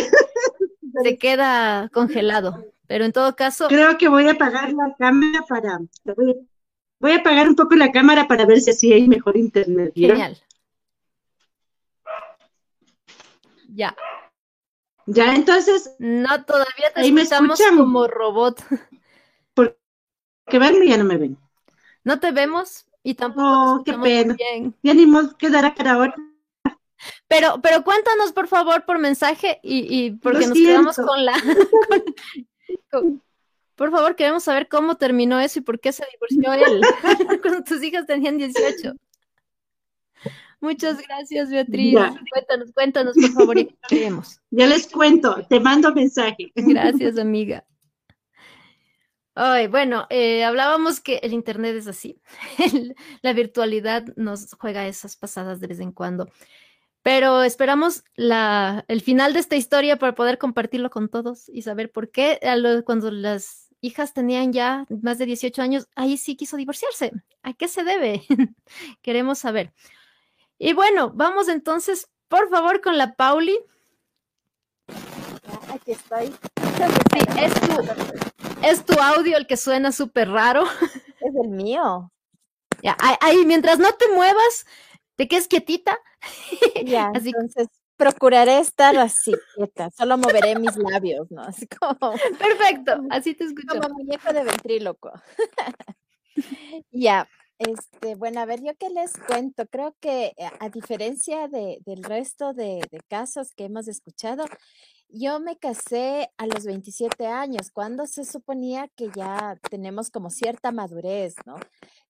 [1.02, 2.66] se queda congelado.
[2.86, 3.68] Pero en todo caso.
[3.68, 5.78] Creo que voy a apagar la cámara para.
[6.04, 6.36] Voy,
[7.00, 9.94] voy a apagar un poco la cámara para ver si así hay mejor internet.
[9.94, 10.36] Genial.
[13.76, 13.94] Ya.
[15.04, 15.94] Ya, entonces.
[15.98, 18.64] No, todavía te escuchamos como robot.
[19.54, 21.38] Porque verme ya no me ven.
[22.02, 23.46] No te vemos y tampoco.
[23.46, 24.34] Oh, qué pena.
[24.34, 24.74] Bien.
[24.82, 26.14] Ya ni modo quedará cara ahora.
[27.28, 31.34] Pero, pero cuéntanos por favor por mensaje y, y porque nos quedamos con la.
[33.76, 36.80] por favor, queremos saber cómo terminó eso y por qué se divorció él
[37.42, 38.94] cuando tus hijas tenían 18.
[40.60, 41.94] Muchas gracias, Beatriz.
[42.30, 43.76] Cuéntanos, cuéntanos, por favor, y
[44.50, 46.52] Ya les cuento, te mando mensaje.
[46.54, 47.64] Gracias, amiga.
[49.34, 52.22] Ay, bueno, eh, hablábamos que el Internet es así.
[53.22, 56.30] la virtualidad nos juega esas pasadas de vez en cuando.
[57.02, 61.92] Pero esperamos la, el final de esta historia para poder compartirlo con todos y saber
[61.92, 62.40] por qué
[62.84, 67.12] cuando las hijas tenían ya más de 18 años, ahí sí quiso divorciarse.
[67.42, 68.22] ¿A qué se debe?
[69.02, 69.72] Queremos saber.
[70.58, 73.58] Y bueno, vamos entonces, por favor, con la Pauli.
[75.72, 76.26] Aquí estoy.
[76.28, 80.64] Sí, es tu, es tu audio el que suena súper raro.
[81.18, 82.12] Es el mío.
[82.82, 84.66] Ya, ahí, mientras no te muevas,
[85.16, 85.98] te quedes quietita.
[86.84, 87.30] Ya, así.
[87.30, 89.90] entonces procuraré estar así, quieta.
[89.90, 91.42] Solo moveré mis labios, ¿no?
[91.42, 92.12] Así como.
[92.38, 93.80] Perfecto, así te escucho.
[93.80, 95.10] Como muñeco de ventríloco.
[96.90, 97.28] ya,
[97.58, 99.66] este, bueno, a ver, yo qué les cuento.
[99.66, 104.44] Creo que eh, a, diferencia de, del resto de, casos que hemos escuchado,
[105.08, 110.72] yo me casé a los 27 años, cuando se suponía que ya tenemos como cierta
[110.72, 111.56] madurez, ¿no?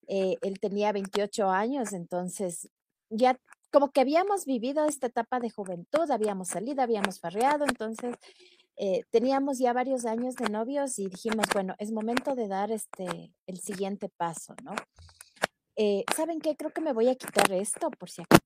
[0.09, 2.69] Eh, él tenía 28 años, entonces
[3.11, 3.39] ya
[3.71, 8.15] como que habíamos vivido esta etapa de juventud, habíamos salido, habíamos farreado, entonces
[8.77, 13.33] eh, teníamos ya varios años de novios y dijimos, bueno, es momento de dar este,
[13.47, 14.75] el siguiente paso, ¿no?
[15.77, 16.57] Eh, ¿Saben qué?
[16.57, 18.41] Creo que me voy a quitar esto por si acaso.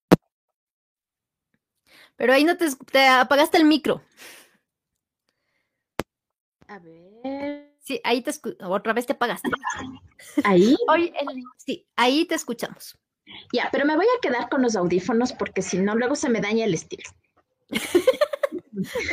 [2.17, 4.03] Pero ahí no te, te apagaste el micro.
[6.67, 7.75] A ver.
[7.81, 8.31] Sí, ahí te
[8.65, 9.49] otra vez te apagaste.
[10.45, 10.77] ¿Ahí?
[10.89, 11.13] Hoy,
[11.57, 12.99] sí, ahí te escuchamos.
[13.53, 16.41] Ya, pero me voy a quedar con los audífonos porque si no, luego se me
[16.41, 17.09] daña el estilo.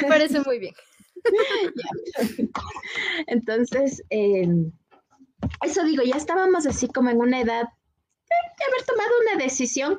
[0.01, 0.75] me parece muy bien.
[3.27, 4.71] Entonces, em,
[5.63, 7.69] eso digo, ya estábamos así como en una edad
[8.67, 9.97] haber tomado una decisión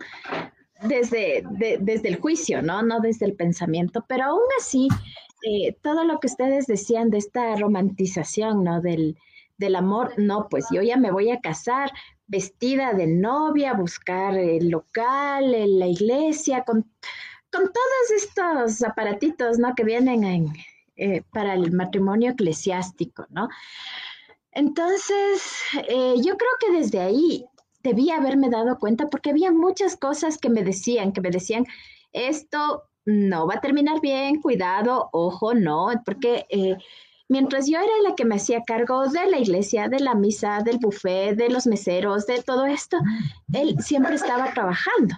[0.82, 1.44] desde,
[1.80, 2.82] desde el juicio, ¿no?
[2.82, 4.88] No desde el pensamiento, pero aún así,
[5.42, 8.80] eh, todo lo que ustedes decían de esta romantización, ¿no?
[8.80, 9.16] Del,
[9.56, 11.90] del amor, no, pues yo ya me voy a casar
[12.26, 16.82] vestida de novia, buscar el local, la iglesia, con,
[17.50, 19.74] con todos estos aparatitos, ¿no?
[19.74, 20.52] Que vienen en,
[20.96, 23.48] eh, para el matrimonio eclesiástico, ¿no?
[24.52, 27.46] Entonces, eh, yo creo que desde ahí
[27.82, 31.66] debía haberme dado cuenta porque había muchas cosas que me decían, que me decían,
[32.12, 36.76] esto no va a terminar bien, cuidado, ojo, no, porque eh,
[37.28, 40.78] mientras yo era la que me hacía cargo de la iglesia, de la misa, del
[40.78, 42.98] buffet, de los meseros, de todo esto,
[43.52, 45.16] él siempre estaba trabajando.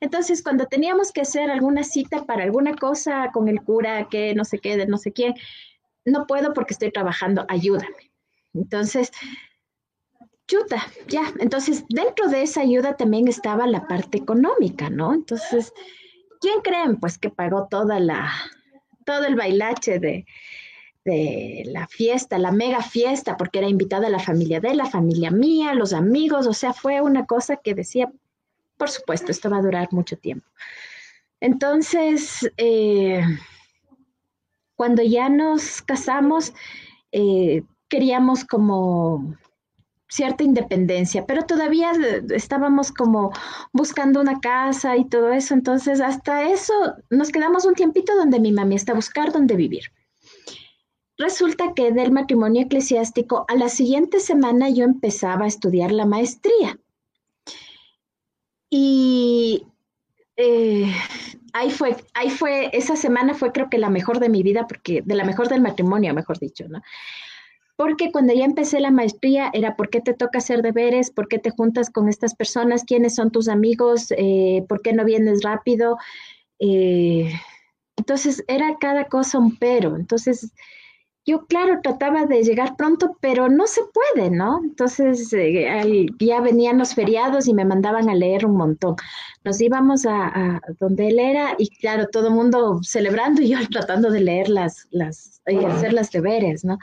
[0.00, 4.44] Entonces, cuando teníamos que hacer alguna cita para alguna cosa con el cura, que no
[4.44, 5.34] sé qué, de no sé quién,
[6.04, 8.12] no puedo porque estoy trabajando, ayúdame.
[8.52, 9.10] Entonces,
[10.46, 11.32] chuta, ya.
[11.38, 15.14] Entonces, dentro de esa ayuda también estaba la parte económica, ¿no?
[15.14, 15.72] Entonces,
[16.40, 16.98] ¿quién creen?
[16.98, 18.30] Pues que pagó toda la,
[19.04, 20.26] todo el bailache de,
[21.04, 25.74] de la fiesta, la mega fiesta, porque era invitada la familia de la familia mía,
[25.74, 28.10] los amigos, o sea, fue una cosa que decía,
[28.76, 30.46] por supuesto, esto va a durar mucho tiempo.
[31.40, 33.22] Entonces, eh,
[34.76, 36.54] cuando ya nos casamos,
[37.12, 39.36] eh, queríamos como
[40.08, 41.92] cierta independencia, pero todavía
[42.30, 43.32] estábamos como
[43.72, 46.72] buscando una casa y todo eso, entonces hasta eso
[47.10, 49.84] nos quedamos un tiempito donde mi mami está a buscar dónde vivir.
[51.16, 56.78] Resulta que del matrimonio eclesiástico a la siguiente semana yo empezaba a estudiar la maestría.
[58.68, 59.64] Y
[60.36, 60.92] eh,
[61.52, 65.02] ahí fue, ahí fue, esa semana fue creo que la mejor de mi vida, porque
[65.02, 66.82] de la mejor del matrimonio, mejor dicho, ¿no?
[67.76, 71.38] Porque cuando ya empecé la maestría era por qué te toca hacer deberes, por qué
[71.38, 75.96] te juntas con estas personas, quiénes son tus amigos, eh, por qué no vienes rápido.
[76.60, 77.32] Eh,
[77.96, 79.96] entonces era cada cosa un pero.
[79.96, 80.52] Entonces
[81.26, 84.60] yo, claro, trataba de llegar pronto, pero no se puede, ¿no?
[84.62, 88.96] Entonces eh, ya venían los feriados y me mandaban a leer un montón.
[89.42, 94.10] Nos íbamos a, donde él era y, claro, todo el mundo celebrando y yo tratando
[94.10, 96.78] de leer las, las, y hacer las deberes, ¿no?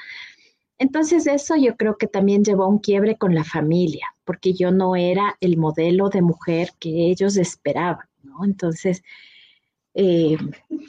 [0.82, 4.72] Entonces eso yo creo que también llevó a un quiebre con la familia, porque yo
[4.72, 8.44] no era el modelo de mujer que ellos esperaban, ¿no?
[8.44, 9.04] Entonces,
[9.94, 10.38] eh,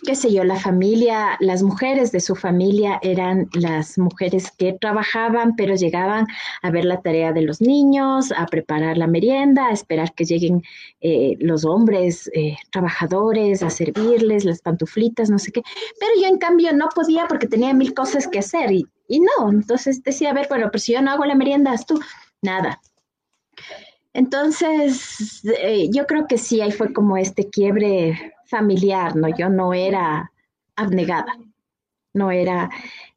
[0.05, 5.57] qué sé yo, la familia, las mujeres de su familia eran las mujeres que trabajaban,
[5.57, 6.26] pero llegaban
[6.62, 10.62] a ver la tarea de los niños, a preparar la merienda, a esperar que lleguen
[11.00, 15.62] eh, los hombres eh, trabajadores, a servirles las pantuflitas, no sé qué.
[15.98, 19.50] Pero yo en cambio no podía porque tenía mil cosas que hacer y, y no,
[19.50, 22.00] entonces decía, a ver, bueno, pero si yo no hago la merienda, tú,
[22.40, 22.80] nada.
[24.14, 25.42] Entonces,
[25.90, 29.28] yo creo que sí, ahí fue como este quiebre familiar, ¿no?
[29.34, 30.30] Yo no era
[30.76, 31.38] abnegada,
[32.12, 32.70] no era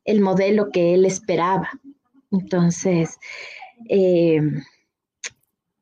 [0.05, 1.69] el modelo que él esperaba.
[2.31, 3.17] Entonces,
[3.89, 4.39] eh,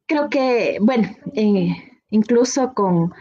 [0.07, 1.75] creo que, bueno, eh,
[2.09, 3.13] incluso con,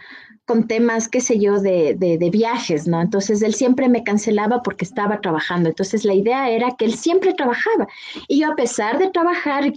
[0.47, 3.03] con, temas, qué sé yo, de, de, viajes, ¿no?
[3.03, 5.69] Entonces, él siempre me cancelaba porque estaba trabajando.
[5.69, 7.87] Entonces, la idea era que él siempre trabajaba.
[8.29, 9.75] Y yo, a pesar de trabajar y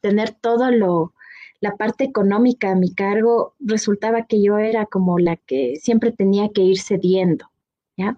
[0.00, 1.12] tener todo lo,
[1.60, 6.50] la parte económica a mi cargo, resultaba que yo era como la que siempre tenía
[6.50, 7.50] que ir cediendo,
[7.96, 8.16] ¿ya?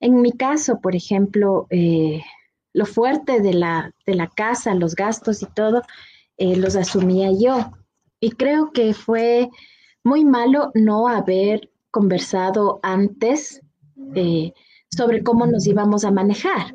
[0.00, 2.22] En mi caso, por ejemplo, eh,
[2.72, 5.82] lo fuerte de la, de la casa, los gastos y todo,
[6.38, 7.72] eh, los asumía yo.
[8.20, 9.50] Y creo que fue
[10.02, 13.60] muy malo no haber conversado antes
[14.14, 14.52] eh,
[14.88, 16.74] sobre cómo nos íbamos a manejar.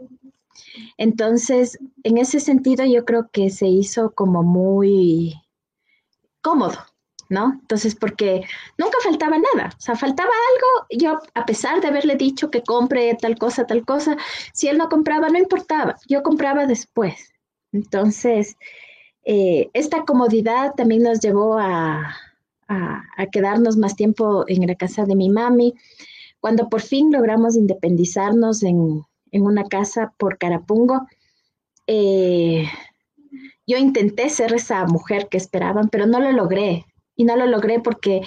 [0.98, 5.34] Entonces, en ese sentido, yo creo que se hizo como muy
[6.46, 6.78] cómodo,
[7.28, 7.58] ¿no?
[7.60, 8.44] Entonces, porque
[8.78, 13.18] nunca faltaba nada, o sea, faltaba algo, yo a pesar de haberle dicho que compre
[13.20, 14.16] tal cosa, tal cosa,
[14.54, 17.34] si él no compraba, no importaba, yo compraba después.
[17.72, 18.58] Entonces,
[19.24, 22.16] eh, esta comodidad también nos llevó a,
[23.32, 25.74] quedarnos más tiempo en la casa de mi mami.
[26.40, 31.08] Cuando por fin logramos independizarnos en, una casa por Carapungo,
[31.88, 32.68] eh,
[33.68, 36.86] yo intenté ser esa mujer que esperaban, pero no lo logré.
[37.16, 38.22] Y no lo logré porque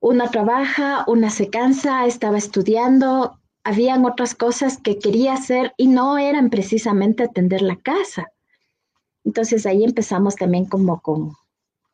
[0.00, 6.18] una trabaja, una se cansa, estaba estudiando, habían otras cosas que quería hacer y no
[6.18, 8.30] eran precisamente atender la casa.
[9.24, 11.32] Entonces ahí empezamos también como con,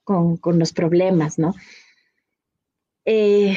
[0.04, 1.54] con, los problemas, ¿no?
[3.06, 3.56] Eh,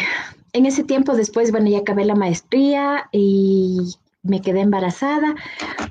[0.53, 5.35] en ese tiempo después, bueno, ya acabé la maestría y me quedé embarazada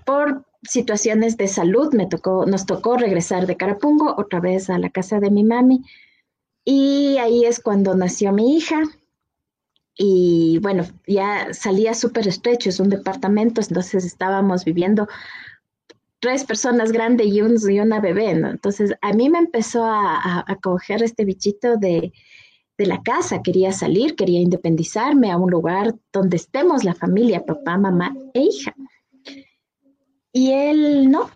[0.06, 4.90] por situaciones de salud, me tocó, nos tocó regresar de Carapungo otra vez a la
[4.90, 5.84] casa de mi mami.
[6.64, 8.82] Y ahí es cuando nació mi hija.
[9.96, 15.06] Y bueno, ya salía súper estrecho, es un departamento, entonces estábamos viviendo
[16.18, 18.30] tres personas grandes y, un, y una bebé.
[18.30, 22.12] Entonces a mí me empezó a, a, coger este bichito de,
[22.76, 27.78] de la casa, quería salir, quería independizarme a un lugar donde estemos la familia, papá,
[27.78, 28.74] mamá e hija.
[30.36, 31.30] Y él no,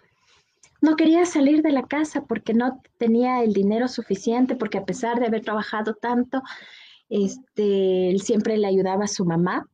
[0.81, 5.21] no quería salir de la casa porque no tenía el dinero suficiente, porque a pesar
[5.21, 6.43] de haber trabajado tanto,
[7.09, 9.69] este, él siempre le ayudaba a su mamá.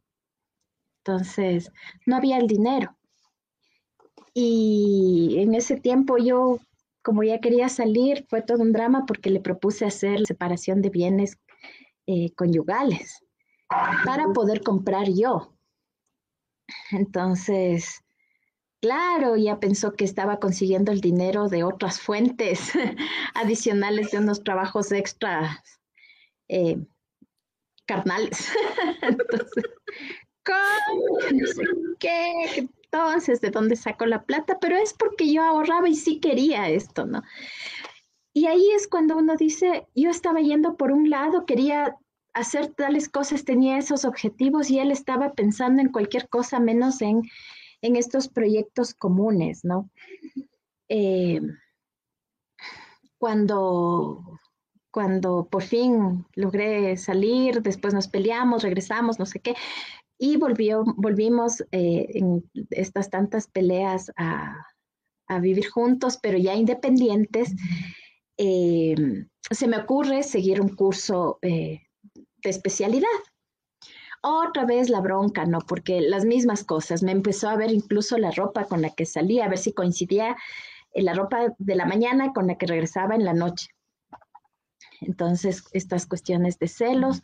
[0.98, 1.72] Entonces,
[2.04, 2.94] no había el dinero.
[4.34, 6.58] Y en ese tiempo yo,
[7.00, 11.38] como ya quería salir, fue todo un drama porque le propuse hacer separación de bienes
[12.06, 13.24] eh, conyugales
[14.04, 15.54] para poder comprar yo.
[16.90, 18.03] Entonces,
[18.84, 22.70] claro, ya pensó que estaba consiguiendo el dinero de otras fuentes
[23.34, 25.58] adicionales de unos trabajos extras
[26.48, 26.76] eh,
[27.86, 28.52] carnales.
[29.00, 29.64] Entonces,
[30.44, 31.18] ¿cómo?
[31.98, 32.68] Qué.
[32.92, 34.58] Entonces, ¿de dónde saco la plata?
[34.60, 37.22] Pero es porque yo ahorraba y sí quería esto, ¿no?
[38.34, 41.96] Y ahí es cuando uno dice, yo estaba yendo por un lado, quería
[42.34, 47.22] hacer tales cosas, tenía esos objetivos y él estaba pensando en cualquier cosa menos en,
[47.84, 49.90] en estos proyectos comunes, ¿no?
[50.88, 51.38] Eh,
[53.18, 54.40] cuando,
[54.90, 59.54] cuando por fin logré salir, después nos peleamos, regresamos, no sé qué,
[60.18, 64.66] y volvimos eh, en estas tantas peleas a,
[65.28, 67.54] a, vivir juntos, pero ya independientes.
[68.38, 68.94] Eh,
[69.50, 71.82] se me ocurre seguir un curso de
[72.42, 73.20] especialidad.
[74.26, 75.58] Otra vez la bronca, ¿no?
[75.58, 77.02] Porque las mismas cosas.
[77.02, 80.34] Me empezó a ver incluso la ropa con la que salía, a ver si coincidía
[80.94, 83.68] la ropa de la mañana con la que regresaba en la noche.
[85.02, 87.20] Entonces, estas cuestiones de celos.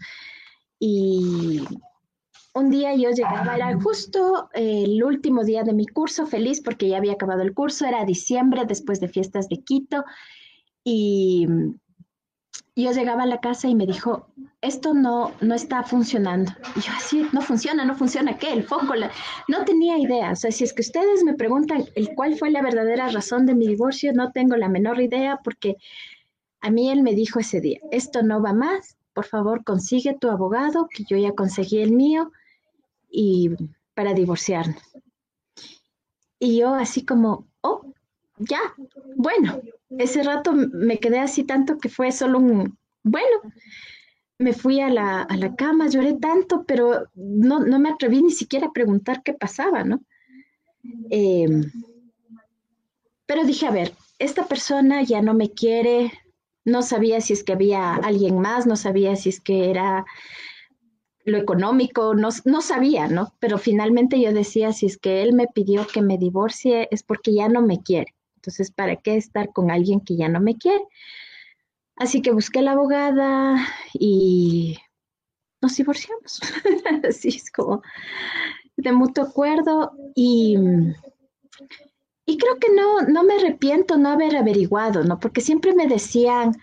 [0.79, 1.63] Y
[2.53, 6.99] un día yo llegaba, era justo el último día de mi curso, feliz porque ya
[6.99, 10.05] había acabado el curso, era diciembre después de fiestas de Quito.
[10.85, 11.47] Y
[12.85, 14.27] yo llegaba a la casa y me dijo,
[14.61, 16.53] esto no, no está funcionando.
[16.77, 18.53] Y yo así, no funciona, no funciona, ¿qué?
[18.53, 18.95] El foco,
[19.49, 20.33] no tenía idea.
[20.33, 23.55] O sea, si es que ustedes me preguntan el cuál fue la verdadera razón de
[23.55, 25.77] mi divorcio, no tengo la menor idea porque
[26.61, 30.29] a mí él me dijo ese día, esto no va más, por favor consigue tu
[30.29, 32.31] abogado, que yo ya conseguí el mío,
[33.11, 33.51] y
[33.95, 34.83] para divorciarnos.
[36.39, 37.93] Y yo así como, oh,
[38.41, 38.61] ya,
[39.17, 39.61] bueno,
[39.99, 43.41] ese rato me quedé así tanto que fue solo un, bueno,
[44.39, 48.31] me fui a la, a la cama, lloré tanto, pero no, no, me atreví ni
[48.31, 50.01] siquiera a preguntar qué pasaba, ¿no?
[51.11, 51.71] Em,
[53.27, 56.11] pero dije, a ver, esta persona ya no me quiere,
[56.65, 60.07] no sabía si es que había alguien más, no sabía si es que era
[61.25, 63.35] lo económico, no, no, sabía, ¿no?
[63.41, 67.35] Pero finalmente yo decía, si es que él me pidió que me divorcie, es porque
[67.35, 68.15] ya no me quiere.
[68.41, 70.83] Entonces, ¿para qué estar con alguien que ya no me quiere?
[71.97, 74.79] Así que busqué a la abogada y
[75.61, 76.41] nos divorciamos.
[77.09, 77.83] Así es como
[78.77, 80.57] de mutuo acuerdo y,
[82.25, 85.21] y creo que no, no me arrepiento no haber averiguado, ¿no?
[85.21, 86.57] Porque siempre me decían,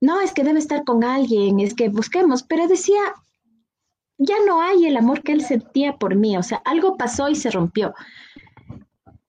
[0.00, 3.00] no, es que debe estar con alguien, es que busquemos, pero decía,
[4.18, 7.34] ya no hay el amor que él sentía por mí, o sea, algo pasó y
[7.34, 7.94] se rompió.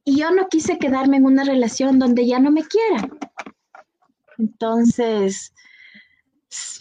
[0.05, 3.09] Y yo no quise quedarme en una relación donde ya no me quiera.
[4.37, 5.53] Entonces,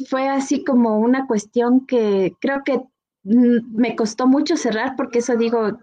[0.09, 2.79] fue así como una cuestión que creo que
[3.25, 5.79] mm, me costó mucho cerrar porque eso digo,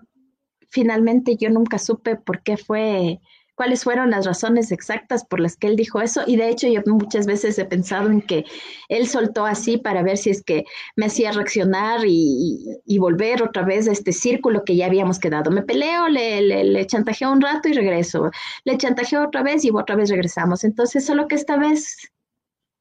[0.69, 3.19] finalmente yo nunca supe por qué fue
[3.61, 6.23] cuáles fueron las razones exactas por las que él dijo eso.
[6.25, 8.43] Y de hecho yo muchas veces he pensado en que
[8.89, 10.63] él soltó así para ver si es que
[10.95, 15.51] me hacía reaccionar y, volver otra vez a este círculo que ya habíamos quedado.
[15.51, 18.31] Me peleo, le, le, chantajeo un rato y regreso.
[18.65, 20.63] Le chantajeo otra vez y otra vez regresamos.
[20.63, 22.11] Entonces solo que esta vez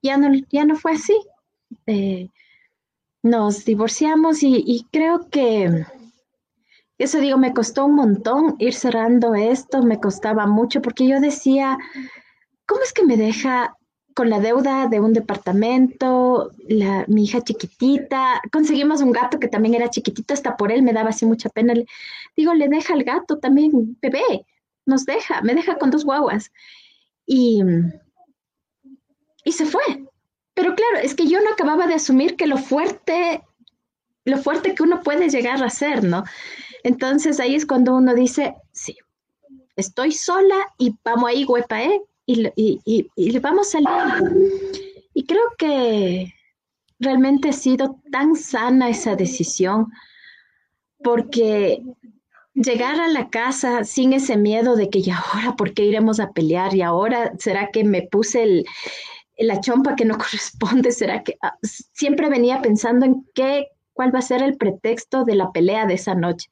[0.01, 1.20] ya no, ya no fue así.
[1.89, 2.31] Eh,
[3.22, 5.85] nos divorciamos y creo que
[7.05, 11.79] eso digo, me costó un montón ir cerrando esto, me costaba mucho porque yo decía,
[12.67, 13.77] ¿cómo es que me deja
[14.15, 19.75] con la deuda de un departamento, la, mi hija chiquitita, conseguimos un gato que también
[19.75, 21.73] era chiquitito, hasta por él me daba así mucha pena.
[22.37, 24.45] digo, le deja al gato también, bebé,
[24.85, 26.53] nos deja, me deja con dos guaguas.
[27.25, 27.63] Y,
[29.45, 29.83] y se fue.
[30.55, 33.43] Pero claro, es que yo no acababa de asumir que lo fuerte,
[34.25, 36.25] lo fuerte que uno puede llegar a ser, ¿no?
[36.83, 38.97] Entonces ahí es cuando uno dice, sí,
[39.76, 42.01] estoy sola y vamos ahí, huepa, ¿eh?
[42.26, 44.33] Y, y, y, vamos a salir.
[45.14, 46.33] Y creo que
[47.01, 49.89] realmente ha sido tan sana esa decisión,
[51.03, 51.83] porque
[52.55, 56.31] llegar a la casa sin ese miedo de que ya ahora, ¿por qué iremos a
[56.31, 56.74] pelear?
[56.74, 58.66] Y ahora, ¿será que me puse el,
[59.39, 60.93] la chompa que no corresponde?
[60.93, 61.57] ¿Será que ah,
[61.93, 63.68] siempre venía pensando en qué
[64.01, 66.49] cuál va a ser el pretexto de la pelea de esa noche.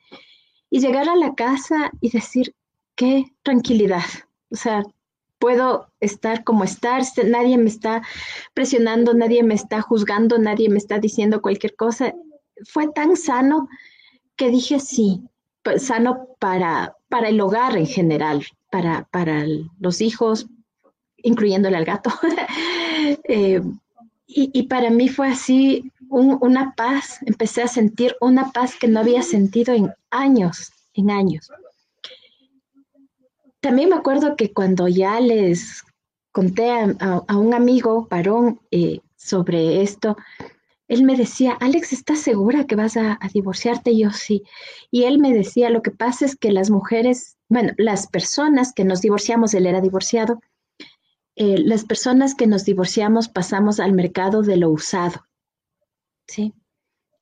[0.68, 2.54] Y llegar a la casa y decir,
[2.94, 4.04] qué tranquilidad.
[4.50, 4.82] O sea,
[5.38, 8.02] puedo estar como estar, nadie me está
[8.52, 12.12] presionando, nadie me está juzgando, nadie me está diciendo cualquier cosa.
[12.66, 13.66] Fue tan sano
[14.36, 15.22] que dije sí,
[15.78, 19.46] sano para, para el hogar en general, para, para
[19.80, 20.48] los hijos,
[21.16, 22.10] incluyéndole al gato.
[23.24, 23.62] Eh,
[24.30, 29.22] y, para mí fue así una paz, empecé a sentir una paz que no había
[29.22, 31.50] sentido en años, en años.
[33.60, 35.82] También me acuerdo que cuando ya les
[36.32, 40.16] conté a, un amigo varón eh, sobre esto,
[40.88, 43.90] él me decía, Alex, ¿estás segura que vas a, divorciarte?
[43.90, 44.42] Y yo sí.
[44.90, 48.84] Y él me decía, lo que pasa es que las mujeres, bueno, las personas que
[48.84, 50.40] nos divorciamos, él era divorciado,
[51.36, 55.27] eh, las personas que nos divorciamos pasamos al mercado de lo usado.
[56.28, 56.54] ¿Sí?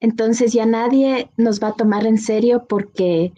[0.00, 3.32] Entonces ya nadie nos va a tomar en serio porque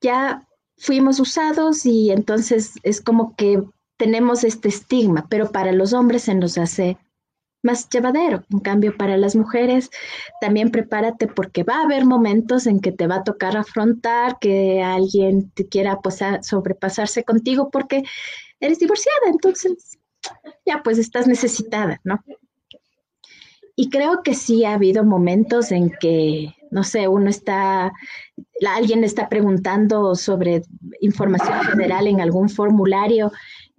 [0.00, 0.46] ya
[0.78, 3.62] fuimos usados y entonces es como que
[3.96, 6.98] tenemos este estigma, pero para los hombres se nos hace
[7.62, 8.44] más llevadero.
[8.50, 9.90] En cambio, para las mujeres,
[10.40, 14.82] también prepárate porque va a haber momentos en que te va a tocar afrontar que
[14.82, 15.98] alguien te quiera
[16.42, 18.04] sobrepasarse contigo porque
[18.60, 19.98] eres divorciada, entonces
[20.64, 22.22] ya pues estás necesitada, ¿no?
[23.76, 27.92] Y creo que sí ha habido momentos en que, no sé, uno está,
[28.74, 30.62] alguien está preguntando sobre
[31.00, 33.30] información general en algún formulario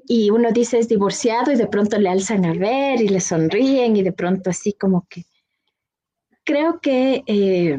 [0.08, 3.98] y uno dice es divorciado y de pronto le alzan a ver y le sonríen
[3.98, 5.26] y de pronto así como que
[6.46, 7.78] creo que eh,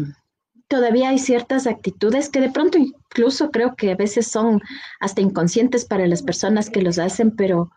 [0.69, 4.61] todavía hay ciertas actitudes que de pronto incluso creo que a veces son
[5.01, 7.71] hasta inconscientes para las personas que los hacen, pero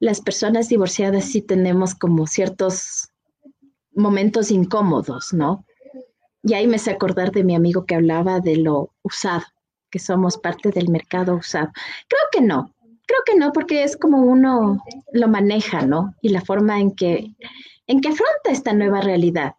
[0.00, 3.11] las personas divorciadas sí tenemos como ciertos
[3.94, 5.64] momentos incómodos, ¿no?
[6.42, 9.44] Y ahí me hace acordar de mi amigo que hablaba de lo usado,
[9.90, 11.70] que somos parte del mercado usado.
[12.08, 12.74] Creo que no,
[13.06, 14.82] Creo que no, porque es como uno
[15.12, 16.14] lo maneja, ¿no?
[16.22, 17.34] Y la forma en que,
[17.86, 19.54] en que afronta esta nueva realidad.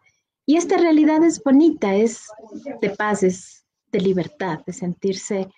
[0.46, 2.26] Y esta realidad es bonita, es
[2.80, 5.48] de paz, es de libertad, de sentirse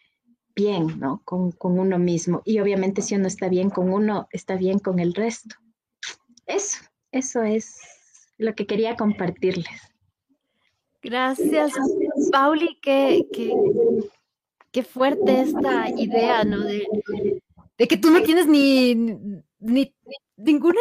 [0.54, 1.22] bien, ¿no?
[1.24, 2.42] Con, con uno mismo.
[2.44, 5.54] Y obviamente si uno está bien con uno, está bien con el resto.
[6.46, 6.78] Eso,
[7.12, 7.78] eso es
[8.38, 9.80] lo que quería compartirles.
[11.02, 11.72] Gracias,
[12.32, 13.54] Pauli, qué, qué,
[14.72, 16.60] qué fuerte esta idea, ¿no?
[16.64, 16.86] De,
[17.88, 18.94] que tú no tienes ni,
[19.60, 19.94] ni
[20.36, 20.80] ninguna,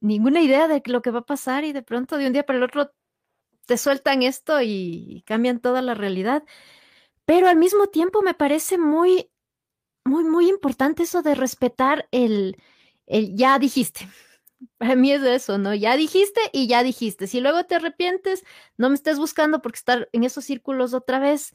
[0.00, 2.58] ninguna idea de lo que va a pasar y de pronto de un día para
[2.58, 2.92] el otro
[3.66, 6.44] te sueltan esto y cambian toda la realidad.
[7.24, 9.30] Pero al mismo tiempo me parece muy,
[10.04, 12.58] muy, muy importante eso de respetar el,
[13.06, 14.06] el ya dijiste.
[14.78, 15.74] Para mí es eso, ¿no?
[15.74, 17.26] Ya dijiste y ya dijiste.
[17.26, 18.44] Si luego te arrepientes,
[18.76, 21.54] no me estés buscando porque estar en esos círculos otra vez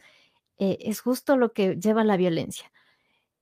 [0.57, 2.72] eh, es justo lo que lleva a la violencia.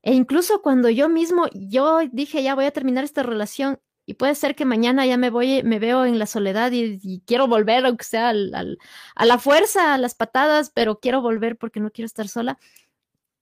[0.03, 4.35] E incluso cuando yo mismo, yo dije, ya voy a terminar esta relación y puede
[4.35, 8.05] ser que mañana ya me voy, me veo en la soledad y, quiero volver, aunque
[8.05, 12.57] sea a la fuerza, a las patadas, pero quiero volver porque no quiero estar sola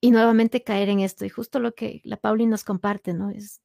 [0.01, 1.25] y nuevamente caer en esto.
[1.25, 3.29] Y justo lo que la Pauli nos comparte, ¿no?
[3.29, 3.61] Es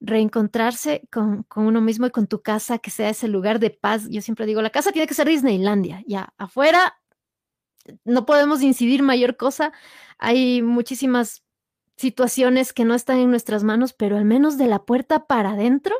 [0.00, 4.08] reencontrarse con, con, uno mismo y con tu casa, que sea ese lugar de paz.
[4.10, 6.94] Yo siempre digo, la casa tiene que ser Disneylandia, ya afuera
[8.04, 9.72] no podemos incidir mayor cosa.
[10.18, 11.44] Hay muchísimas
[11.96, 15.94] situaciones que no están en nuestras manos, pero al menos de la puerta para adentro,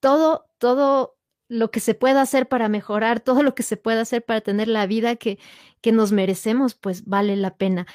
[0.00, 1.16] todo, todo
[1.48, 4.68] lo que se pueda hacer para mejorar, todo lo que se pueda hacer para tener
[4.68, 5.38] la vida que,
[5.80, 7.86] que nos merecemos, pues vale la pena.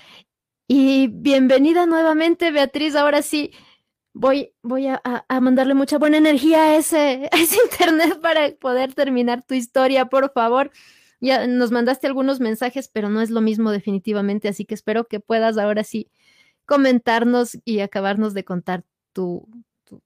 [0.67, 2.95] Y bienvenida nuevamente, Beatriz.
[2.95, 3.51] Ahora sí,
[4.15, 8.93] voy, voy a, a mandarle mucha buena energía a ese, a ese internet para poder
[8.93, 10.71] terminar tu historia, por favor.
[11.21, 15.19] Ya nos mandaste algunos mensajes, pero no es lo mismo definitivamente, así que espero que
[15.19, 16.09] puedas ahora sí
[16.65, 19.47] comentarnos y acabarnos de contar tu,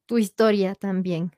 [0.05, 1.31] tu, historia también.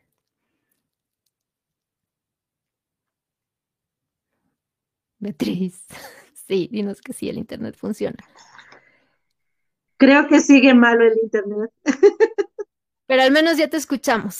[5.19, 5.85] Beatriz,
[6.47, 8.17] sí, dinos que sí, el Internet funciona.
[9.97, 11.71] Creo que sigue malo el Internet.
[13.11, 14.39] Pero al menos ya te escuchamos.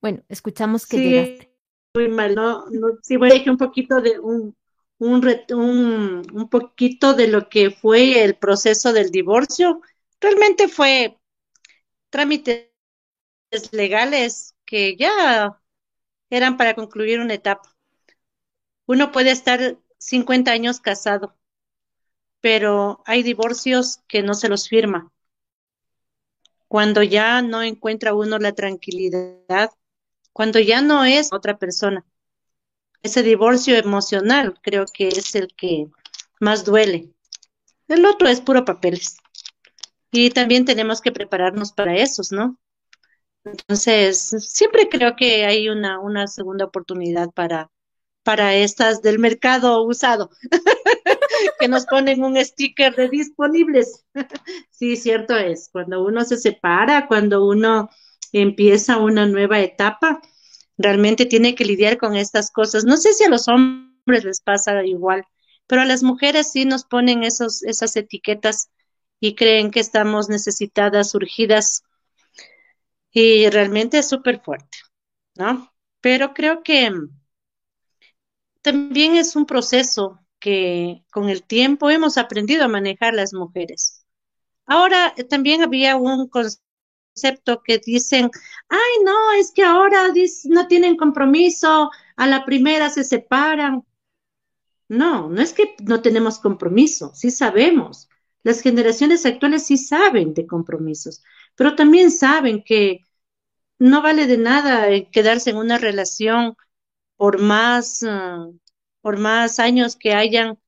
[0.00, 1.50] Bueno, escuchamos que llegaste.
[1.94, 2.64] Muy mal, no,
[3.02, 4.56] sí voy a decir un poquito de un,
[4.98, 9.80] un, un, un poquito de lo que fue el proceso del divorcio.
[10.20, 11.18] Realmente fue
[12.10, 12.70] trámites
[13.72, 15.60] legales que ya
[16.30, 17.76] eran para concluir una etapa.
[18.86, 21.34] Uno puede estar 50 años casado,
[22.40, 25.12] pero hay divorcios que no se los firma.
[26.68, 29.70] Cuando ya no encuentra uno la tranquilidad
[30.32, 32.04] cuando ya no es otra persona.
[33.02, 35.88] Ese divorcio emocional creo que es el que
[36.40, 37.10] más duele,
[37.88, 39.16] El otro es puro papeles.
[40.12, 42.58] Y también tenemos que prepararnos para esos, ¿no?
[43.44, 47.70] Entonces, siempre creo que hay una, una segunda oportunidad para,
[48.22, 50.30] para estas del mercado usado,
[51.58, 54.04] que nos ponen un sticker de disponibles.
[54.70, 57.90] sí, cierto es, cuando uno se separa, cuando uno
[58.32, 60.20] empieza una nueva etapa,
[60.78, 62.84] realmente tiene que lidiar con estas cosas.
[62.84, 65.24] No sé si a los hombres les pasa igual,
[65.66, 68.70] pero a las mujeres sí nos ponen esos, esas etiquetas
[69.20, 71.82] y creen que estamos necesitadas, surgidas,
[73.12, 74.78] y realmente es súper fuerte,
[75.34, 75.72] ¿no?
[76.00, 76.90] Pero creo que
[78.62, 84.04] también es un proceso que con el tiempo hemos aprendido a manejar las mujeres.
[84.66, 88.30] Ahora también había un concepto que dicen,
[88.68, 90.08] ay, no, es que ahora
[90.46, 93.84] no tienen compromiso, a la primera se separan.
[94.88, 98.08] No, no es que no tenemos compromiso, sí sabemos.
[98.42, 101.22] Las generaciones actuales sí saben de compromisos,
[101.54, 103.00] pero también saben que
[103.78, 106.56] no vale de nada quedarse en una relación
[107.16, 108.48] por más, ah,
[109.02, 110.58] por más años que hayan,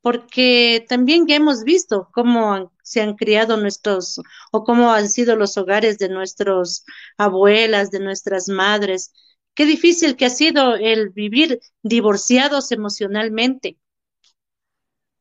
[0.00, 4.20] porque también ya hemos visto cómo se han criado nuestros,
[4.50, 6.84] o cómo han sido los hogares de nuestras
[7.18, 9.12] abuelas, de nuestras madres.
[9.54, 13.78] Qué difícil que ha sido el vivir divorciados emocionalmente,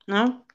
[0.07, 0.45] ¿no?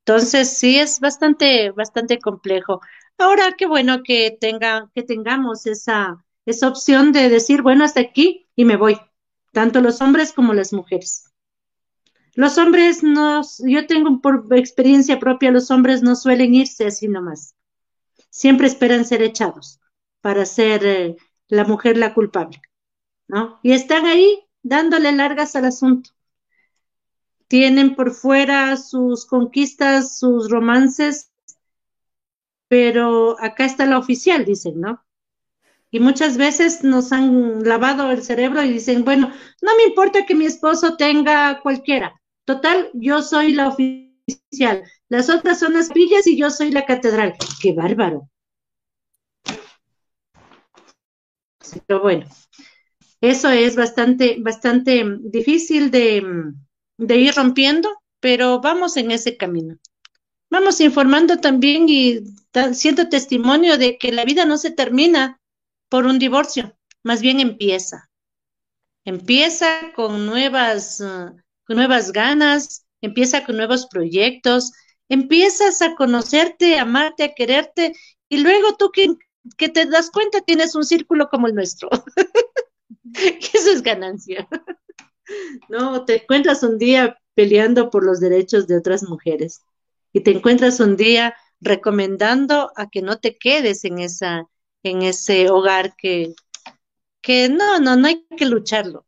[0.00, 2.80] Entonces sí es bastante, bastante complejo.
[3.18, 8.48] Ahora qué bueno que tenga, que tengamos esa, esa opción de decir, bueno, hasta aquí
[8.56, 8.98] y me voy,
[9.52, 11.32] tanto los hombres como las mujeres.
[12.34, 17.54] Los hombres no, yo tengo por experiencia propia, los hombres no suelen irse así nomás.
[18.30, 19.80] Siempre esperan ser echados
[20.22, 21.16] para ser eh,
[21.48, 22.62] la mujer la culpable,
[23.28, 23.60] ¿no?
[23.62, 26.10] Y están ahí dándole largas al asunto.
[27.48, 31.30] Tienen por fuera sus conquistas, sus romances,
[32.68, 35.04] pero acá está la oficial, dicen, ¿no?
[35.94, 39.30] Y muchas veces nos han lavado el cerebro y dicen, bueno,
[39.60, 42.18] no me importa que mi esposo tenga cualquiera.
[42.46, 44.84] Total, yo soy la oficial.
[45.10, 47.34] Las otras son las villas y yo soy la catedral.
[47.60, 48.30] ¡Qué bárbaro!
[51.86, 52.26] Pero bueno,
[53.20, 56.24] eso es bastante, bastante difícil de,
[56.96, 59.76] de ir rompiendo, pero vamos en ese camino.
[60.50, 62.20] Vamos informando también y
[62.72, 65.38] siendo testimonio de que la vida no se termina
[65.92, 68.10] por un divorcio, más bien empieza.
[69.04, 71.04] Empieza con nuevas,
[71.66, 74.72] con nuevas ganas, empieza con nuevos proyectos,
[75.10, 77.92] empiezas a conocerte, a amarte, a quererte,
[78.30, 79.06] y luego tú que,
[79.58, 81.90] que te das cuenta tienes un círculo como el nuestro.
[83.52, 84.48] eso es ganancia.
[85.68, 89.60] no, te encuentras un día peleando por los derechos de otras mujeres
[90.14, 94.48] y te encuentras un día recomendando a que no te quedes en esa
[94.82, 96.34] en ese hogar que,
[97.20, 99.06] que no, no, no hay que lucharlo.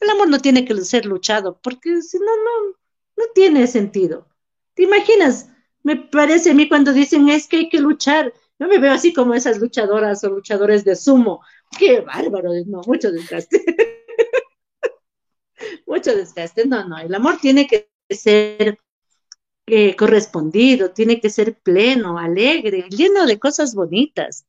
[0.00, 2.76] El amor no tiene que ser luchado, porque si no, no,
[3.16, 4.28] no tiene sentido.
[4.74, 5.48] ¿Te imaginas?
[5.82, 8.32] Me parece a mí cuando dicen es que hay que luchar.
[8.58, 11.40] Yo me veo así como esas luchadoras o luchadores de sumo.
[11.78, 13.64] Qué bárbaro, no, mucho desgaste.
[15.86, 16.66] mucho desgaste.
[16.66, 18.78] No, no, el amor tiene que ser
[19.66, 24.46] eh, correspondido, tiene que ser pleno, alegre, lleno de cosas bonitas.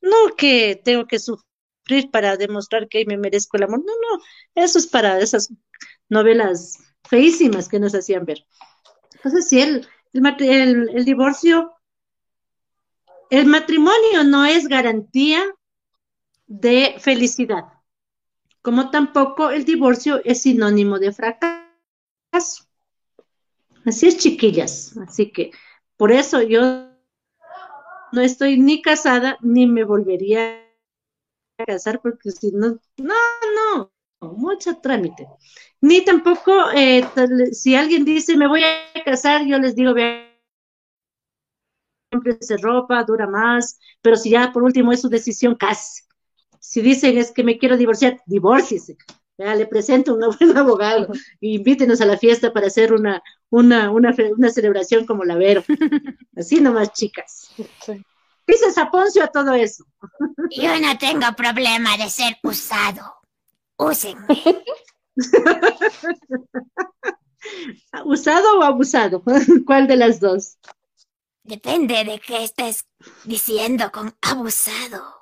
[0.00, 3.80] No que tengo que sufrir para demostrar que me merezco el amor.
[3.80, 4.22] No, no,
[4.54, 5.52] eso es para esas
[6.08, 8.44] novelas feísimas que nos hacían ver.
[9.14, 11.72] Entonces, si el, el, el divorcio,
[13.30, 15.44] el matrimonio no es garantía
[16.46, 17.64] de felicidad,
[18.62, 22.64] como tampoco el divorcio es sinónimo de fracaso.
[23.84, 24.96] Así es, chiquillas.
[24.98, 25.50] Así que
[25.96, 26.87] por eso yo
[28.12, 30.60] no estoy ni casada ni me volvería
[31.58, 33.14] a casar porque si no, no,
[33.54, 35.26] no, mucho trámite.
[35.80, 37.04] Ni tampoco, eh,
[37.52, 40.28] si alguien dice me voy a casar, yo les digo, vean,
[42.40, 46.02] se ropa, dura más, pero si ya por último es su decisión, casi.
[46.60, 48.96] Si dicen es que me quiero divorciar, divórciese.
[49.38, 51.08] Ya, le presento un buen abogado,
[51.40, 55.64] invítenos a la fiesta para hacer una, una, una, una celebración como la Vero.
[56.36, 57.50] Así nomás, chicas.
[57.84, 58.04] Sí.
[58.46, 59.84] Dice Saponcio a todo eso.
[60.50, 63.16] Yo no tengo problema de ser usado.
[63.76, 64.26] Úsenme.
[68.04, 69.22] ¿Usado o abusado?
[69.66, 70.58] ¿Cuál de las dos?
[71.42, 72.86] Depende de qué estés
[73.24, 75.18] diciendo con abusado.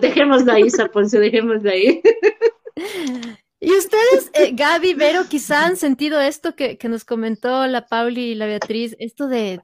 [0.00, 2.02] dejémoslo ahí, Saponcio, dejémoslo ahí.
[3.64, 8.34] Y ustedes, eh, Gaby, Vero, quizá han sentido esto que, nos comentó la Pauli y
[8.34, 9.60] la Beatriz, esto de,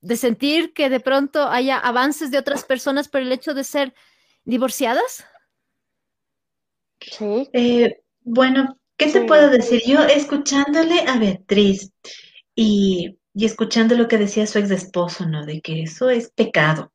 [0.00, 3.94] de, sentir que de pronto haya avances de otras personas por el hecho de ser
[4.44, 5.24] divorciadas.
[7.00, 7.48] Sí.
[7.52, 9.82] Eh, bueno, ¿qué te puedo decir?
[9.84, 11.90] Yo escuchándole a Beatriz
[12.54, 15.44] y, y escuchando lo que decía su ex esposo, ¿no?
[15.44, 16.92] De que eso es pecado.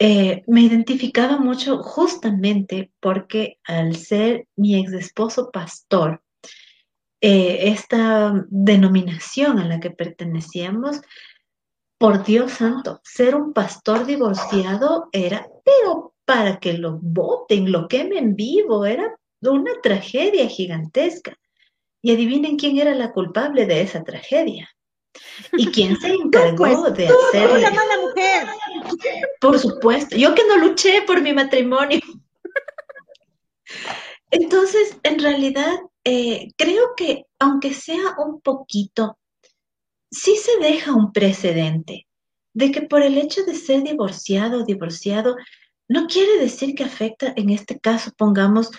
[0.00, 6.22] Eh, me identificaba mucho justamente porque al ser mi ex esposo pastor,
[7.20, 11.00] eh, esta denominación a la que pertenecíamos,
[11.98, 18.36] por Dios santo, ser un pastor divorciado era, pero para que lo voten, lo quemen
[18.36, 21.36] vivo, era una tragedia gigantesca.
[22.00, 24.68] Y adivinen quién era la culpable de esa tragedia.
[25.52, 27.58] ¿Y quién se encargó pues, de hacerle?
[27.58, 28.48] Una mala mujer.
[29.40, 32.00] Por supuesto, yo que no luché por mi matrimonio.
[34.30, 39.18] Entonces, en realidad, eh, creo que aunque sea un poquito,
[40.10, 42.06] sí se deja un precedente
[42.54, 45.36] de que por el hecho de ser divorciado o divorciado,
[45.88, 48.70] no quiere decir que afecta, en este caso, pongamos,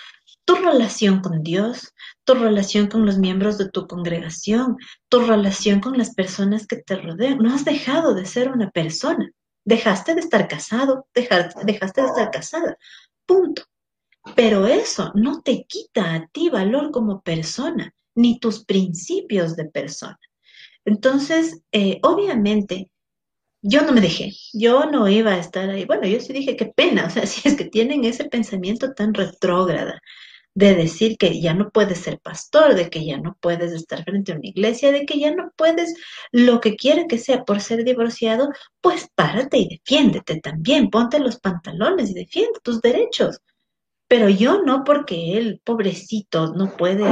[0.50, 1.94] tu relación con Dios,
[2.24, 4.78] tu relación con los miembros de tu congregación,
[5.08, 7.38] tu relación con las personas que te rodean.
[7.38, 9.30] No has dejado de ser una persona.
[9.64, 12.76] Dejaste de estar casado, dejaste, de estar casada.
[13.28, 13.62] Punto.
[14.36, 20.18] Pero eso no te quita a ti valor como persona, ni tus principios de persona.
[20.84, 22.92] Entonces, eh, obviamente,
[23.62, 25.86] yo no me dejé, yo no iba a estar ahí.
[25.86, 29.14] Bueno, yo sí dije, qué pena, o sea, si es que tienen ese pensamiento tan
[29.14, 30.02] retrógrada
[30.56, 34.32] de decir que ya no puedes ser pastor, de que ya no puedes estar frente
[34.32, 35.96] a una iglesia, de que ya no puedes
[36.32, 38.50] lo que quiera que sea por ser divorciado,
[38.82, 43.40] pues párate y defiéndete también, ponte los pantalones y defiende tus derechos.
[44.08, 47.06] Pero yo no porque él, pobrecito, no puede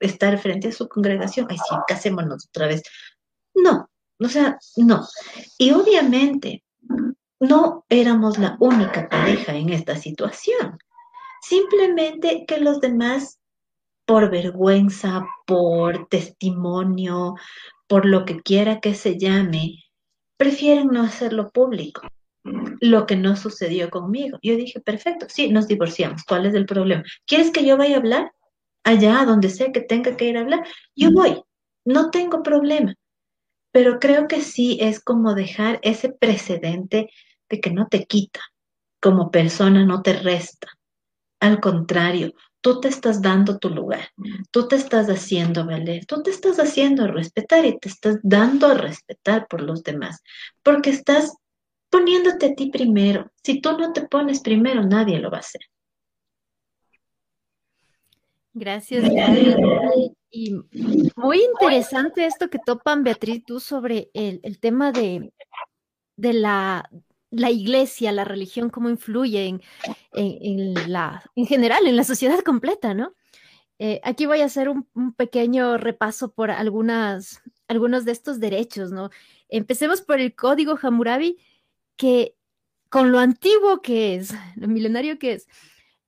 [0.00, 1.46] estar frente a su congregación.
[1.50, 2.82] Ay, sí, casémonos otra vez.
[3.54, 3.88] No,
[4.20, 5.06] o sea, no.
[5.58, 6.62] Y obviamente
[7.40, 10.78] no éramos la única pareja en esta situación.
[11.48, 13.38] Simplemente que los demás,
[14.04, 17.36] por vergüenza, por testimonio,
[17.86, 19.84] por lo que quiera que se llame,
[20.36, 22.02] prefieren no hacerlo público.
[22.80, 24.40] Lo que no sucedió conmigo.
[24.42, 26.24] Yo dije, perfecto, sí, nos divorciamos.
[26.24, 27.04] ¿Cuál es el problema?
[27.26, 28.32] ¿Quieres que yo vaya a hablar?
[28.82, 30.66] Allá, donde sea que tenga que ir a hablar.
[30.96, 31.44] Yo voy,
[31.84, 32.92] no tengo problema.
[33.70, 37.08] Pero creo que sí es como dejar ese precedente
[37.48, 38.40] de que no te quita,
[39.00, 40.76] como persona no te resta.
[41.40, 44.08] Al contrario, tú te estás dando tu lugar,
[44.50, 48.74] tú te estás haciendo valer, tú te estás haciendo respetar y te estás dando a
[48.74, 50.22] respetar por los demás,
[50.62, 51.36] porque estás
[51.90, 53.30] poniéndote a ti primero.
[53.42, 55.60] Si tú no te pones primero, nadie lo va a hacer.
[58.52, 59.04] Gracias.
[60.30, 60.54] Y
[61.14, 65.32] muy interesante esto que topan, Beatriz, tú sobre el, tema de,
[66.16, 66.90] de la,
[67.36, 69.62] la iglesia, la religión, cómo influye en,
[70.12, 73.14] en, la, en general, en la sociedad completa, ¿no?
[73.78, 79.10] Eh, aquí voy a hacer un, pequeño repaso por algunas, algunos de estos derechos, ¿no?
[79.48, 81.38] Empecemos por el código Hammurabi,
[81.96, 82.34] que
[82.88, 85.48] con lo antiguo que es, lo milenario que es,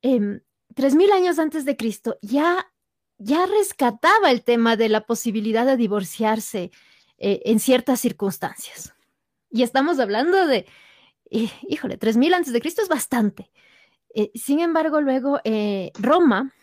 [0.01, 0.41] em,
[0.73, 2.71] tres mil años antes de Cristo, ya,
[3.17, 6.71] ya rescataba el tema de la posibilidad de divorciarse
[7.17, 8.95] eh, en ciertas circunstancias.
[9.51, 10.65] Y estamos hablando de,
[11.29, 13.51] híjole, 3000 antes de Cristo es bastante.
[14.13, 16.53] Eh, sin embargo, luego eh, Roma,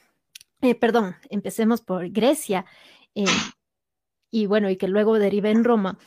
[0.61, 2.65] eh, perdón, empecemos por Grecia,
[4.31, 5.99] y bueno, y que luego deriva en Roma,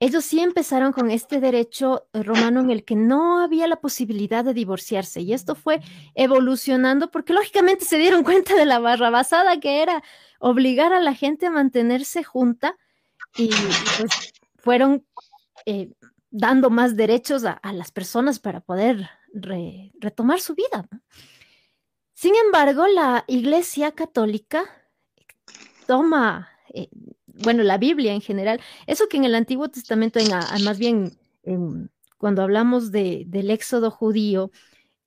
[0.00, 4.52] ellos sí empezaron con este derecho romano en el que no había la posibilidad de
[4.52, 5.80] divorciarse y esto fue
[6.16, 10.02] evolucionando porque lógicamente se dieron cuenta de la barrabasada que era
[10.40, 12.76] obligar a la gente a mantenerse junta
[13.36, 13.48] y,
[13.98, 15.06] pues fueron
[16.36, 20.86] dando más derechos a, las personas para poder retomar su vida.
[22.14, 24.64] Sin embargo, la Iglesia Católica
[25.86, 26.88] toma, eh,
[27.26, 30.28] bueno, la Biblia en general, eso que en el Antiguo Testamento, en,
[30.64, 31.18] más bien
[32.18, 34.50] cuando hablamos del éxodo judío,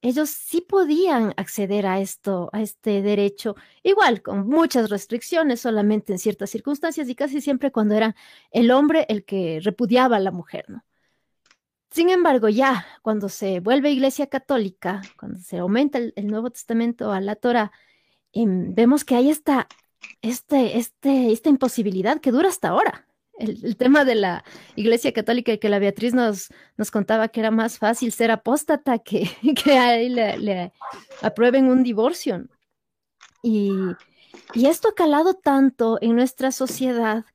[0.02, 6.20] ellos sí podían acceder a esto, a este derecho, igual con muchas restricciones, solamente en
[6.20, 8.16] ciertas circunstancias y casi siempre cuando era
[8.52, 10.84] el hombre el que repudiaba a la mujer, ¿no?
[11.92, 17.20] Sin embargo, ya cuando se vuelve Iglesia Católica, cuando se aumenta el, Nuevo Testamento a
[17.20, 17.72] la Torah,
[18.32, 19.68] em, vemos que hay esta,
[20.22, 23.08] este, este, esta imposibilidad que dura hasta ahora.
[23.40, 24.44] El, tema de la
[24.76, 26.50] Iglesia Católica y que la Beatriz nos,
[26.92, 29.30] contaba que era más fácil ser apóstata que,
[29.64, 30.74] que a le,
[31.22, 32.46] aprueben un divorcio.
[33.42, 33.72] Y,
[34.54, 37.26] y esto ha calado tanto en nuestra sociedad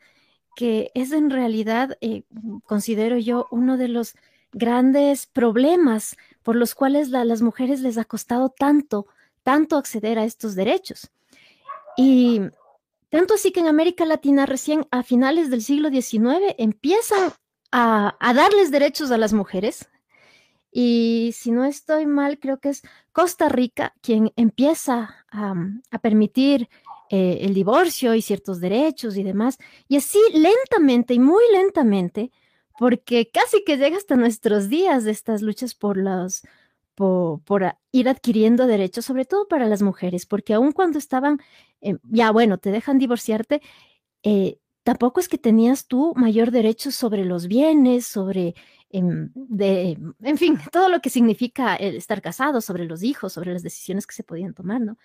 [0.55, 2.23] que es en realidad, eh,
[2.65, 4.15] considero yo, uno de los
[4.55, 9.07] grandes problemas por los cuales a las mujeres les ha costado tanto,
[9.43, 11.11] tanto acceder a estos derechos.
[11.97, 12.41] Y
[13.11, 17.33] tanto así que en América Latina recién a finales del siglo XIX empiezan
[17.71, 19.89] a, darles derechos a las mujeres.
[20.71, 22.83] Y si no estoy mal, creo que es
[23.13, 26.69] Costa Rica quien empieza a, permitir
[27.11, 29.59] eh, el divorcio y ciertos derechos y demás.
[29.89, 32.33] Y así lentamente y muy lentamente,
[32.79, 36.43] porque casi que llega hasta nuestros días de estas luchas por los,
[36.95, 41.41] por, ir adquiriendo derechos, sobre todo para las mujeres, porque aun cuando estaban,
[41.81, 43.63] eh, ya bueno, te dejan divorciarte,
[44.23, 48.55] eh, tampoco es que tenías tú mayor derecho sobre los bienes, sobre,
[48.91, 53.63] em, de, en fin, todo lo que significa estar casado, sobre los hijos, sobre las
[53.63, 54.99] decisiones que se podían tomar, ¿no?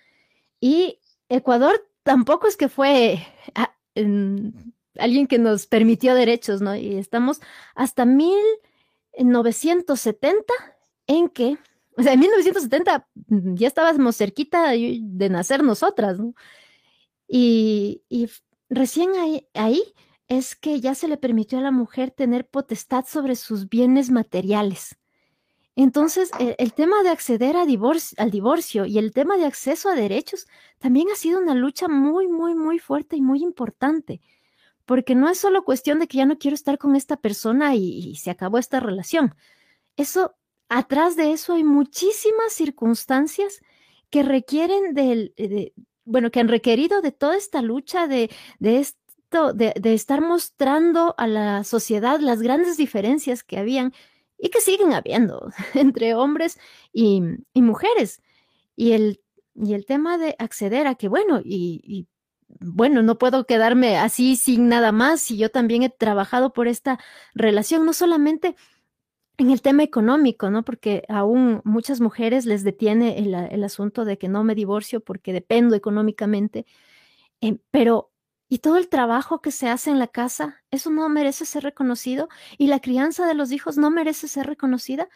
[0.60, 0.98] Y
[1.28, 3.74] Ecuador tampoco es que fue ah,
[5.00, 6.76] alguien que nos permitió derechos, ¿no?
[6.76, 7.40] Y estamos
[7.74, 10.52] hasta 1970
[11.06, 11.58] en que
[12.00, 16.34] o sea, en 1970 mm, ya estábamos cerquita de nacer nosotras, ¿no?
[17.28, 18.02] Y,
[18.68, 19.10] recién
[19.54, 19.82] ahí,
[20.28, 24.96] es que ya se le permitió a la mujer tener potestad sobre sus bienes materiales.
[25.76, 29.94] Entonces, e, el, tema de acceder a al divorcio y el tema de acceso a
[29.94, 30.46] derechos
[30.78, 34.20] también ha sido una lucha muy, muy, muy fuerte y muy importante,
[34.90, 38.16] porque no es solo cuestión de que ya no quiero estar con esta persona y
[38.16, 39.36] se acabó esta relación.
[39.96, 40.34] Eso
[40.68, 43.60] atrás de eso hay muchísimas circunstancias
[44.10, 49.52] que requieren del, de, bueno, que han requerido de toda esta lucha, de, de esto,
[49.52, 53.94] de, estar mostrando a la sociedad las grandes diferencias que habían
[54.38, 56.58] y que siguen habiendo entre hombres
[56.92, 57.22] y,
[57.54, 58.20] mujeres.
[58.74, 59.20] Y el,
[59.54, 62.08] y el tema de acceder a que, bueno, y
[62.60, 67.00] bueno, no puedo quedarme así sin nada más y yo también he trabajado por esta
[67.34, 68.54] relación, no solamente
[69.38, 70.64] en el tema económico, ¿no?
[70.64, 75.74] Porque aún muchas mujeres les detiene el, asunto de que no me divorcio porque dependo
[75.74, 76.66] económicamente,
[77.40, 78.10] eh, pero
[78.50, 82.28] y todo el trabajo que se hace en la casa, eso no merece ser reconocido
[82.58, 85.08] y la crianza de los hijos no merece ser reconocida.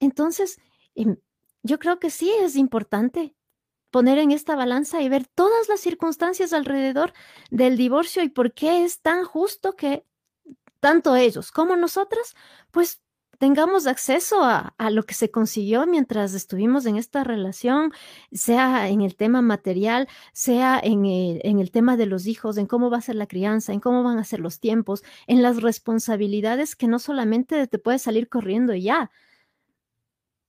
[0.00, 0.58] Entonces,
[0.94, 1.18] em,
[1.62, 3.36] yo creo que sí es importante
[3.90, 7.12] poner en esta balanza y ver todas las circunstancias alrededor
[7.50, 10.04] del divorcio y por qué es tan justo que
[10.80, 12.34] tanto ellos como nosotras,
[12.70, 13.02] pues
[13.38, 17.92] tengamos acceso a, lo que se consiguió mientras estuvimos en esta relación,
[18.32, 22.66] sea en el tema material, sea en el, en el tema de los hijos, en
[22.66, 25.62] cómo va a ser la crianza, en cómo van a ser los tiempos, en las
[25.62, 29.10] responsabilidades que no solamente te puedes salir corriendo y ya,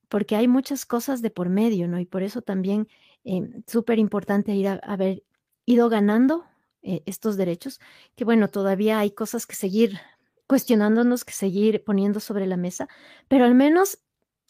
[0.09, 1.99] porque hay muchas cosas de por medio, ¿no?
[1.99, 2.87] Y por eso también
[3.23, 5.23] eh, súper importante ir a, haber
[5.65, 6.45] ido ganando
[6.81, 7.79] eh, estos derechos,
[8.15, 9.99] que bueno, todavía hay cosas que seguir
[10.47, 12.87] cuestionándonos que seguir poniendo sobre la mesa,
[13.27, 13.99] pero al menos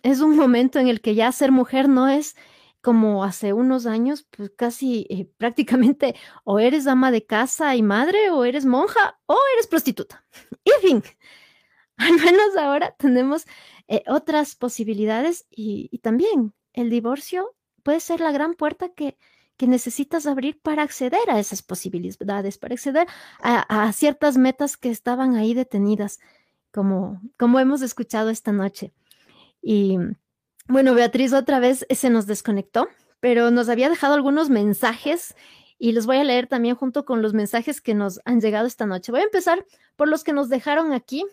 [0.04, 2.36] es un momento en el que ya ser mujer no es
[2.82, 6.16] como hace unos años, pues casi eh, prácticamente
[6.46, 10.26] o eres ama de casa y madre, o eres monja, o eres prostituta.
[10.64, 11.04] En fin,
[11.98, 13.46] al menos ahora tenemos
[13.88, 17.56] eh, otras posibilidades y, y también el divorcio
[17.90, 19.18] puede ser la gran puerta que
[19.60, 23.08] que necesitas abrir para acceder a esas posibilidades, para acceder
[23.42, 26.22] a, ciertas metas que estaban ahí detenidas,
[26.72, 28.94] como, como hemos escuchado esta noche.
[29.62, 29.98] Y
[30.70, 32.88] bueno, Beatriz otra vez se nos desconectó,
[33.20, 35.36] pero nos había dejado algunos mensajes
[35.78, 38.86] y los voy a leer también junto con los mensajes que nos han llegado esta
[38.86, 39.12] noche.
[39.12, 39.66] Voy a empezar
[39.98, 41.26] por los que nos dejaron aquí.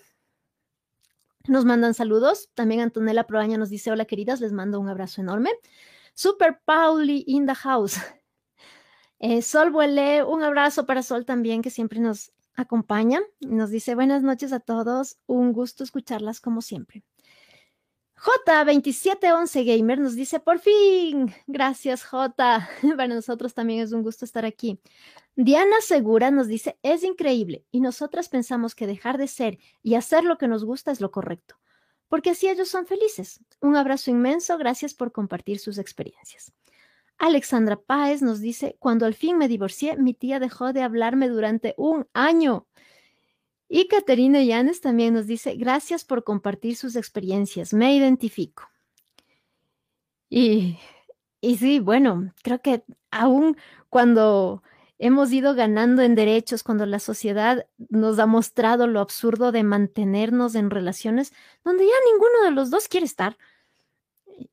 [1.47, 2.51] Nos mandan saludos.
[2.55, 5.53] También Antonella Proaña nos dice, hola queridas, les mando un abrazo enorme.
[6.17, 7.99] Super Pauli in the house.
[9.19, 13.21] Eh, Sol Vuele, un abrazo para Sol también, que siempre nos acompaña.
[13.41, 17.05] Nos dice buenas noches a todos, un gusto escucharlas como siempre.
[18.17, 22.67] J2711 Gamer nos dice por fin, gracias J,
[22.97, 24.81] para nosotros también es un gusto estar aquí.
[25.35, 30.25] Diana Segura nos dice, es increíble y nosotras pensamos que dejar de ser y hacer
[30.25, 31.57] lo que nos gusta es lo correcto
[32.09, 33.41] porque así ellos son felices.
[33.61, 36.53] Un abrazo inmenso, gracias por compartir sus experiencias.
[37.19, 41.75] Alexandra Páez nos dice, cuando al fin me divorcié, mi tía dejó de hablarme durante
[41.79, 42.67] un año.
[43.69, 48.65] Y Caterina Llanes también nos dice, gracias por compartir sus experiencias, me identifico.
[50.29, 50.79] Y,
[51.41, 53.57] y sí, bueno, creo que aún
[53.89, 54.63] cuando
[54.99, 60.55] hemos ido ganando en derechos cuando la sociedad nos ha mostrado lo absurdo de mantenernos
[60.55, 61.33] en relaciones
[61.65, 63.37] donde ya ninguno de los dos quiere estar.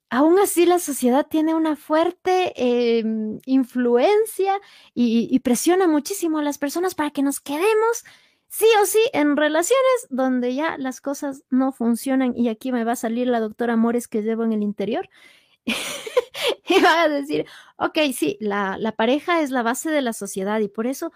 [0.09, 4.59] aún así la sociedad tiene una fuerte em, influencia
[4.93, 8.05] y, presiona muchísimo a las personas para que nos quedemos
[8.47, 12.93] sí o sí en relaciones donde ya las cosas no funcionan y aquí me va
[12.93, 15.09] a salir la doctora Mores que llevo en el interior
[16.69, 17.45] y va a decir,
[17.77, 21.11] ok, sí, la, la pareja es la base de la sociedad y por eso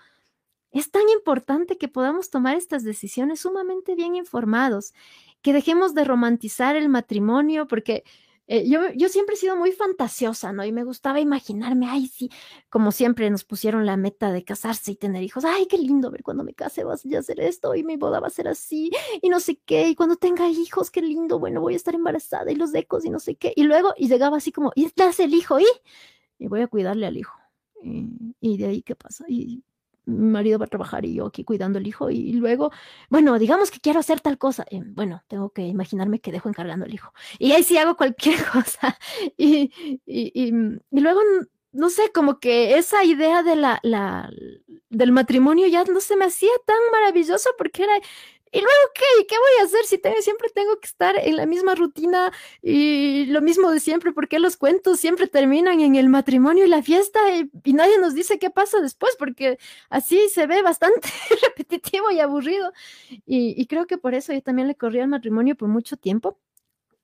[0.72, 4.94] es tan importante que podamos tomar estas decisiones sumamente bien informados,
[5.42, 8.04] que dejemos de romantizar el matrimonio, porque
[8.48, 10.64] eh, yo, siempre he sido muy fantasiosa, ¿no?
[10.64, 12.30] Y me gustaba imaginarme, ay, sí,
[12.70, 16.24] como siempre nos pusieron la meta de casarse y tener hijos, ay, qué lindo ver
[16.24, 18.92] cuando me case vas a hacer esto y mi boda va a ser así
[19.22, 22.52] y no sé qué, y cuando tenga hijos, qué lindo, bueno, voy a estar embarazada
[22.52, 23.54] y los ecos y no sé qué.
[23.56, 25.66] Y luego, y llegaba así como, y nace el hijo, y,
[26.40, 27.38] y voy a cuidarle al hijo.
[27.84, 28.08] Y,
[28.40, 29.26] y de ahí, ¿qué pasa?
[29.28, 29.64] Y
[30.08, 32.72] mi marido va a trabajar y yo aquí cuidando el hijo y luego,
[33.10, 36.86] bueno, digamos que quiero hacer tal cosa, eh, bueno, tengo que imaginarme que dejo encargando
[36.86, 37.14] el hijo.
[37.40, 38.98] Y ahí sí hago cualquier cosa
[39.38, 39.72] y,
[40.06, 40.54] y, y,
[40.92, 41.22] y luego,
[41.74, 44.32] no sé, como que esa idea de la, la,
[44.90, 47.94] del matrimonio ya no se me hacía tan maravilloso porque era
[48.52, 49.26] ¿Y luego qué?
[49.28, 53.42] ¿Qué voy a hacer si siempre tengo que estar en la misma rutina y lo
[53.42, 54.14] mismo de siempre?
[54.14, 58.14] ¿Por qué los cuentos siempre terminan en el matrimonio y la fiesta y, nadie nos
[58.14, 59.16] dice qué pasa después?
[59.20, 59.58] Porque
[59.90, 61.10] así se ve bastante
[61.44, 62.72] repetitivo y aburrido.
[63.26, 66.40] Y, creo que por eso yo también le corrí al matrimonio por mucho tiempo.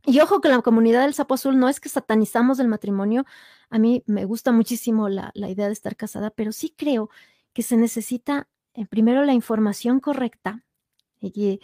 [0.06, 3.26] Y ojo que la comunidad del Sapo Azul no es que satanizamos el matrimonio.
[3.70, 7.10] A mí me gusta muchísimo la, la idea de estar casada, pero sí creo
[7.53, 10.64] que se necesita eh, primero la información correcta
[11.24, 11.60] y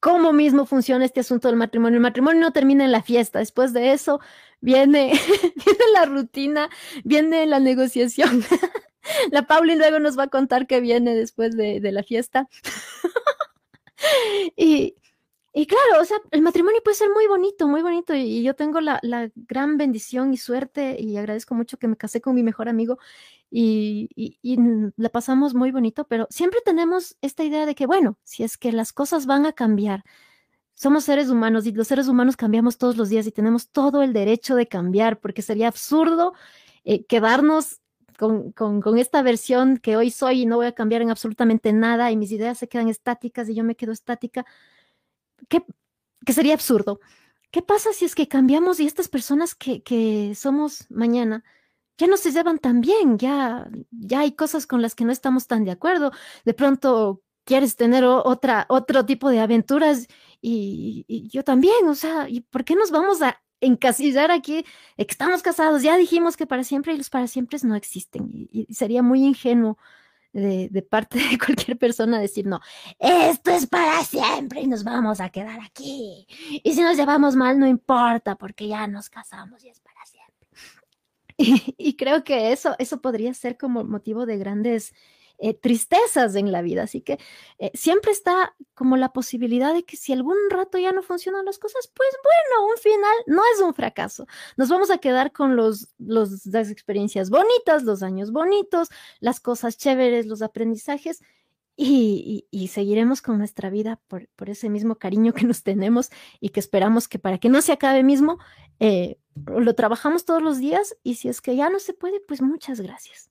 [0.00, 1.96] cómo mismo funciona este asunto del matrimonio.
[1.96, 4.20] El matrimonio no termina en la fiesta, después de eso
[4.60, 5.12] viene,
[5.64, 6.70] viene la rutina,
[7.04, 8.42] viene la negociación.
[9.30, 12.48] la Pauli luego nos va a contar qué viene después de, de la fiesta.
[14.56, 14.96] y,
[15.52, 18.14] y claro, o sea, el matrimonio puede ser muy bonito, muy bonito.
[18.14, 22.20] Y, yo tengo la, la, gran bendición y suerte y agradezco mucho que me casé
[22.20, 22.98] con mi mejor amigo
[23.50, 24.08] y,
[24.96, 28.72] la pasamos muy bonito, pero siempre tenemos esta idea de que, bueno, si es que
[28.72, 30.04] las cosas van a cambiar,
[30.74, 34.12] somos seres humanos y los seres humanos cambiamos todos los días y tenemos todo el
[34.12, 36.32] derecho de cambiar, porque sería absurdo
[36.84, 37.80] eh, quedarnos
[38.18, 41.72] con, con, con, esta versión que hoy soy y no voy a cambiar en absolutamente
[41.72, 44.46] nada y mis ideas se quedan estáticas y yo me quedo estática
[45.48, 45.64] ¿qué,
[46.24, 47.00] que sería absurdo.
[47.50, 51.44] ¿Qué pasa si es que cambiamos y estas personas que, que somos mañana
[52.00, 55.46] ya no se llevan tan bien, ya, ya hay cosas con las que no estamos
[55.46, 56.12] tan de acuerdo?
[56.44, 60.06] De pronto quieres tener otra, otro tipo de aventuras
[60.40, 64.64] y, yo también, o sea, ¿y por qué nos vamos a encasillar aquí?
[64.96, 69.02] Estamos casados, ya dijimos que para siempre y los para siempre no existen y sería
[69.02, 69.76] muy ingenuo
[70.32, 72.60] de, parte de cualquier persona decir, no,
[72.98, 76.26] esto es para siempre y nos vamos a quedar aquí.
[76.62, 80.19] Y si nos llevamos mal, no importa porque ya nos casamos y es para siempre.
[81.78, 84.92] Y, creo que eso, eso podría ser como motivo de grandes
[85.38, 86.82] eh, tristezas en la vida.
[86.82, 87.18] Así que
[87.58, 91.58] eh, siempre está como la posibilidad de que si algún rato ya no funcionan las
[91.58, 94.26] cosas, pues bueno, un final no es un fracaso.
[94.56, 98.88] Nos vamos a quedar con los, las experiencias bonitas, los años bonitos,
[99.20, 101.22] las cosas chéveres, los aprendizajes.
[101.82, 106.50] Y, y, seguiremos con nuestra vida por, por, ese mismo cariño que nos tenemos y
[106.50, 108.38] que esperamos que para que no se acabe mismo,
[108.80, 112.42] eh, lo trabajamos todos los días y si es que ya no se puede, pues
[112.42, 113.30] muchas gracias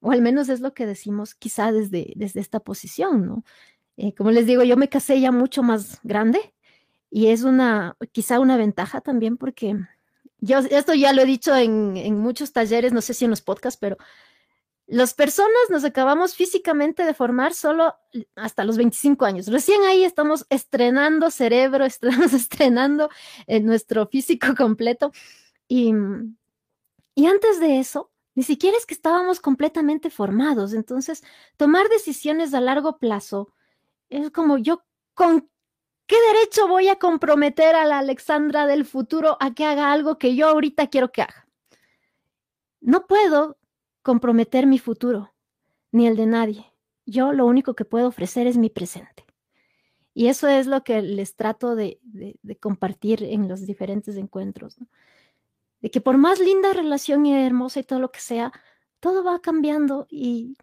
[0.00, 3.44] o al menos es lo que decimos quizá desde, desde esta posición, ¿no?
[3.96, 6.54] Eh, como les digo, yo me casé ya mucho más grande
[7.10, 9.76] y es una, quizá una ventaja también porque
[10.38, 13.42] yo esto ya lo he dicho en, en muchos talleres, no sé si en los
[13.42, 13.98] podcasts, pero
[14.90, 17.94] las personas nos acabamos físicamente de formar solo
[18.34, 19.46] hasta los 25 años.
[19.46, 23.08] Recién ahí estamos estrenando cerebro, estamos estrenando
[23.46, 25.12] eh, nuestro físico completo.
[25.68, 25.94] Y,
[27.14, 30.72] y antes de eso, ni siquiera es que estábamos completamente formados.
[30.72, 31.22] Entonces,
[31.56, 33.54] tomar decisiones a largo plazo
[34.08, 34.82] es como yo,
[35.14, 35.48] ¿con
[36.06, 40.34] qué derecho voy a comprometer a la Alexandra del futuro a que haga algo que
[40.34, 41.46] yo ahorita quiero que haga?
[42.80, 43.59] No puedo
[44.02, 45.34] comprometer mi futuro,
[45.92, 46.72] ni el de nadie.
[47.06, 49.24] Yo lo único que puedo ofrecer es mi presente.
[50.14, 54.76] Y eso es lo que les trato de, de compartir en los diferentes encuentros.
[55.80, 58.52] de que por más linda relación y hermosa y todo lo que sea,
[59.00, 60.56] todo va cambiando y,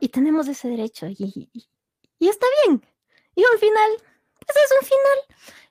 [0.00, 1.50] y tenemos ese derecho y,
[2.18, 2.82] y, está bien.
[3.34, 3.90] Y un final,
[4.44, 5.18] pues es un final.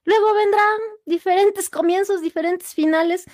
[0.05, 3.25] Luego vendrán diferentes comienzos, diferentes finales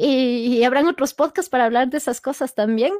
[0.00, 2.94] y, habrán otros podcasts para hablar de esas cosas también.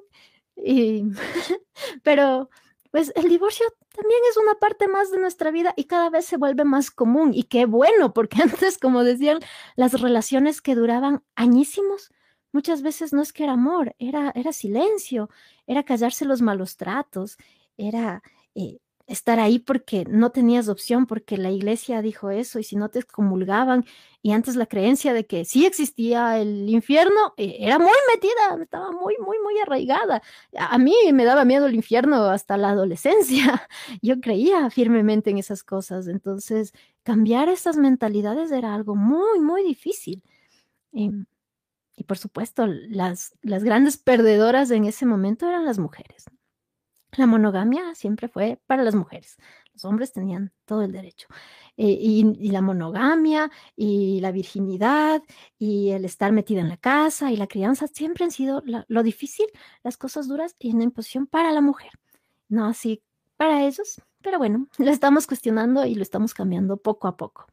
[0.56, 1.04] Y,
[2.02, 2.50] pero,
[2.90, 6.36] pues el divorcio también es una parte más de nuestra vida y cada vez se
[6.36, 7.32] vuelve más común.
[7.34, 9.38] Y qué bueno, porque antes, como decían,
[9.76, 12.10] las relaciones que duraban añísimos,
[12.52, 15.30] muchas veces no es que era amor, era, era silencio,
[15.68, 17.36] era callarse los malos tratos,
[17.76, 18.24] era
[18.56, 18.78] eh,
[19.08, 23.00] estar ahí porque no tenías opción, porque la iglesia dijo eso y si no te
[23.00, 23.84] excomulgaban
[24.22, 28.92] y antes la creencia de que sí existía el infierno eh, era muy metida, estaba
[28.92, 30.22] muy, muy, muy arraigada.
[30.58, 33.66] A mí me daba miedo el infierno hasta la adolescencia.
[34.02, 36.08] Yo creía firmemente en esas cosas.
[36.08, 36.72] Entonces,
[37.02, 40.22] cambiar esas mentalidades era algo muy, muy difícil.
[40.92, 41.10] Y,
[41.96, 46.26] y por supuesto, las, las grandes perdedoras en ese momento eran las mujeres.
[47.16, 49.38] La monogamia siempre fue para las mujeres.
[49.72, 51.28] Los hombres tenían todo el derecho.
[51.76, 55.22] Eh, y, la monogamia y la virginidad
[55.58, 59.46] y el estar metida en la casa y la crianza siempre han sido lo difícil,
[59.82, 61.92] las cosas duras y una imposición para la mujer.
[62.48, 63.02] No así
[63.36, 67.46] para ellos, pero bueno, lo estamos cuestionando y lo estamos cambiando poco a poco.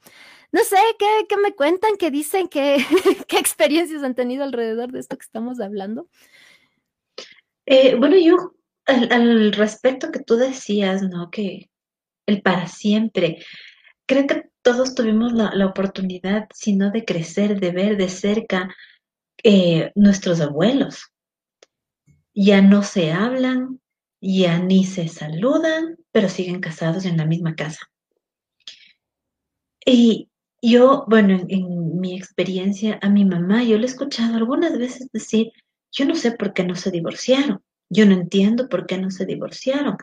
[0.52, 1.96] No sé, ¿qué, me cuentan?
[1.98, 2.48] ¿Qué dicen?
[2.48, 2.78] ¿Qué,
[3.28, 6.08] ¿Qué experiencias han tenido alrededor de esto que estamos hablando?
[7.68, 8.56] Eh, bueno, yo
[8.86, 11.30] al, respecto que tú decías, ¿no?
[11.30, 11.70] Que
[12.28, 13.44] el para siempre,
[14.06, 18.76] creo que todos tuvimos la, oportunidad, sino de crecer, de ver de cerca
[19.44, 21.12] eh, nuestros abuelos.
[22.34, 23.80] Ya no se hablan,
[24.22, 27.92] ya ni se saludan, pero siguen casados en la misma casa.
[29.86, 30.30] Y
[30.62, 35.52] yo, bueno, en, mi experiencia, a mi mamá, yo le he escuchado algunas veces decir,
[35.92, 37.62] yo no sé por qué no se divorciaron.
[37.90, 39.98] Yo no entiendo por qué no se divorciaron.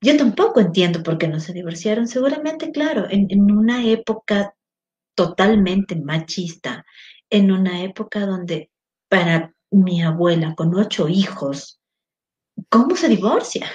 [0.00, 2.06] Yo tampoco entiendo por qué no se divorciaron.
[2.06, 4.54] Seguramente, claro, en, una época
[5.14, 6.84] totalmente machista,
[7.30, 8.70] en una época donde
[9.08, 11.80] para mi abuela con ocho hijos,
[12.68, 13.68] ¿cómo se divorcia?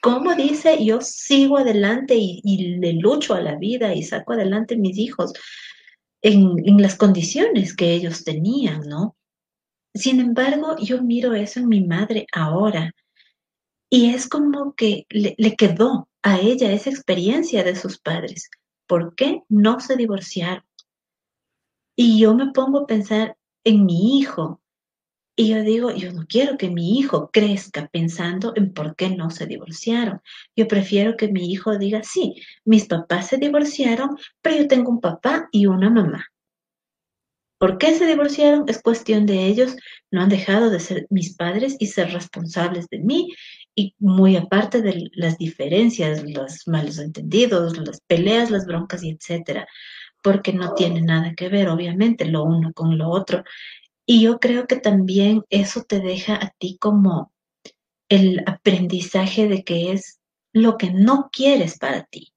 [0.00, 4.98] ¿Cómo dice yo sigo adelante y, le lucho a la vida y saco adelante mis
[4.98, 5.32] hijos
[6.22, 9.16] en, en, las condiciones que ellos tenían, ¿no?
[9.94, 12.94] Sin embargo, yo miro eso en mi madre ahora
[13.90, 18.48] y es como que le, quedó a ella esa experiencia de sus padres.
[18.86, 20.64] ¿Por qué no se divorciaron?
[21.94, 24.62] Y yo me pongo a pensar en mi hijo
[25.36, 29.28] y yo digo, yo no quiero que mi hijo crezca pensando en por qué no
[29.28, 30.22] se divorciaron.
[30.56, 35.00] Yo prefiero que mi hijo diga, sí, mis papás se divorciaron, pero yo tengo un
[35.02, 36.31] papá y una mamá.
[37.62, 38.64] ¿Por qué se divorciaron?
[38.66, 39.76] Es cuestión de ellos.
[40.10, 43.28] No han dejado de ser mis padres y ser responsables de mí.
[43.76, 49.68] Y muy aparte de las diferencias, los malos entendidos, las peleas, las broncas y etcétera,
[50.24, 53.44] porque no tiene nada que ver, obviamente, lo uno con lo otro.
[54.06, 57.32] Y yo creo que también eso te deja a ti como
[58.08, 60.18] el aprendizaje de que es
[60.52, 62.32] lo que no quieres para ti.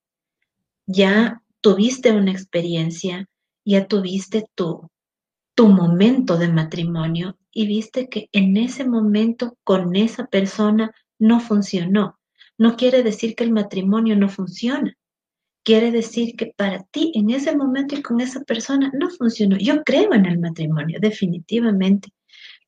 [0.85, 3.27] Ya tuviste una experiencia,
[3.65, 4.91] ya tuviste tu,
[5.56, 12.19] tu momento de matrimonio y viste que en ese momento con esa persona no funcionó.
[12.57, 14.94] No quiere decir que el matrimonio no funciona.
[15.64, 19.57] Quiere decir que para ti en ese momento y con esa persona no funcionó.
[19.57, 22.10] Yo creo en el matrimonio, definitivamente.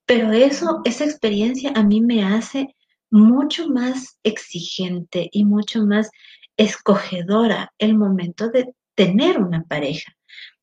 [0.05, 2.73] Pero eso, esa experiencia a mí me hace
[3.11, 6.09] mucho más exigente y mucho más
[6.55, 10.13] escogedora el momento de tener una pareja.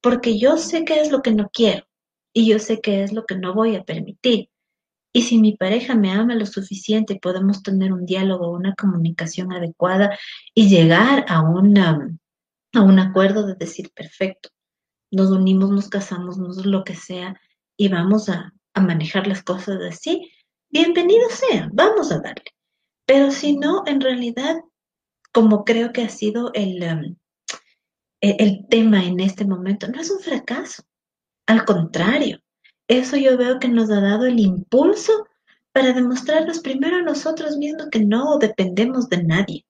[0.00, 1.86] Porque yo sé qué es lo que no quiero
[2.34, 4.50] y yo sé qué es lo que no voy a permitir.
[5.14, 10.18] Y si mi pareja me ama lo suficiente, podemos tener un diálogo, una comunicación adecuada
[10.52, 12.10] y llegar a, una,
[12.74, 14.48] a un acuerdo de decir, perfecto,
[15.12, 17.40] nos unimos, nos casamos, nos lo que sea,
[17.76, 20.32] y vamos a, manejar las cosas así,
[20.68, 22.52] bienvenido sea, vamos a darle.
[23.06, 24.56] Pero si no, en realidad,
[25.32, 27.16] como creo que ha sido el, um,
[28.20, 30.82] e, el tema en este momento, no es un fracaso,
[31.46, 32.40] al contrario,
[32.88, 35.26] eso yo veo que nos ha dado el impulso
[35.72, 39.66] para demostrarnos primero a nosotros mismos que no dependemos de nadie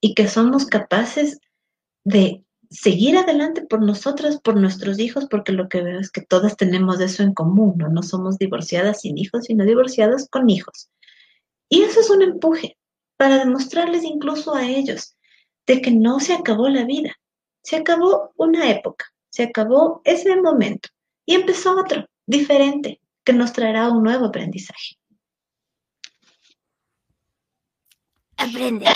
[0.00, 1.38] y que somos capaces
[2.04, 6.56] de seguir adelante por nosotros, por nuestros hijos, porque lo que veo es que todas
[6.56, 7.88] tenemos eso en común, ¿no?
[7.88, 10.90] No somos divorciadas sin hijos, sino divorciadas con hijos.
[11.68, 12.76] Y eso es un empuje
[13.16, 15.16] para demostrarles incluso a ellos
[15.66, 17.14] de que no se acabó la vida,
[17.62, 20.88] se acabó una época, se acabó ese momento
[21.26, 24.96] y empezó otro, diferente, que nos traerá un nuevo aprendizaje.
[28.38, 28.86] Aprende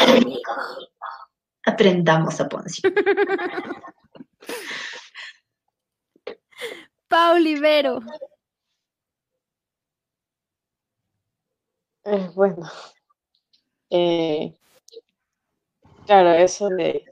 [1.66, 2.90] Aprendamos a Poncio.
[7.08, 8.00] Pauli Vero.
[12.04, 12.70] Eh, bueno,
[13.90, 14.54] eh,
[16.10, 17.04] Claro, eso de,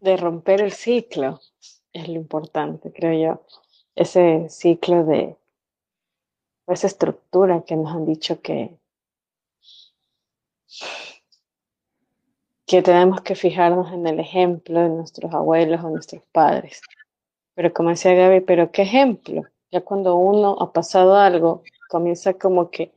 [0.00, 1.40] de romper el ciclo
[1.92, 3.46] es lo importante, creo yo.
[3.94, 5.36] Ese ciclo de
[6.66, 8.78] esa estructura que nos han dicho que,
[12.66, 16.80] que tenemos que fijarnos en el ejemplo de nuestros abuelos o nuestros padres.
[17.54, 19.42] Pero como decía Gaby, ¿pero qué ejemplo?
[19.72, 22.92] Ya cuando uno ha pasado algo, comienza como que,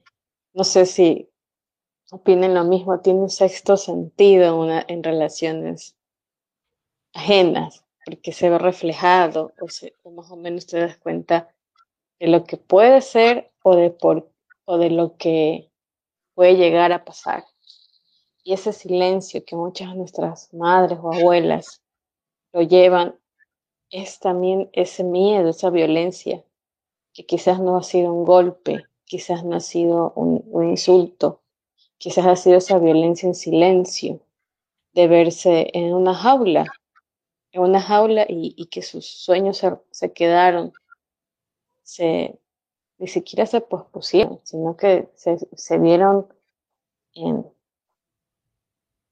[0.54, 1.30] no sé si
[2.12, 5.96] opinen lo mismo, tiene un sexto sentido en relaciones
[7.14, 11.50] ajenas, porque se ve reflejado o, se, o más o menos te das cuenta
[12.20, 14.30] de lo que puede ser o de, por,
[14.66, 15.70] o de lo que
[16.34, 17.46] puede llegar a pasar.
[18.44, 21.82] Y ese silencio que muchas de nuestras madres o abuelas
[22.52, 23.16] lo llevan
[23.90, 26.44] es también ese miedo, esa violencia,
[27.14, 31.42] que quizás no ha sido un golpe, quizás no ha sido un, un insulto,
[31.98, 34.20] quizás ha sido esa violencia en silencio,
[34.94, 36.66] de verse en una jaula,
[37.54, 40.74] en una jaula y, que sus sueños se, quedaron,
[41.84, 42.40] se,
[42.98, 46.28] ni siquiera se pospusieron, sino que se, se vieron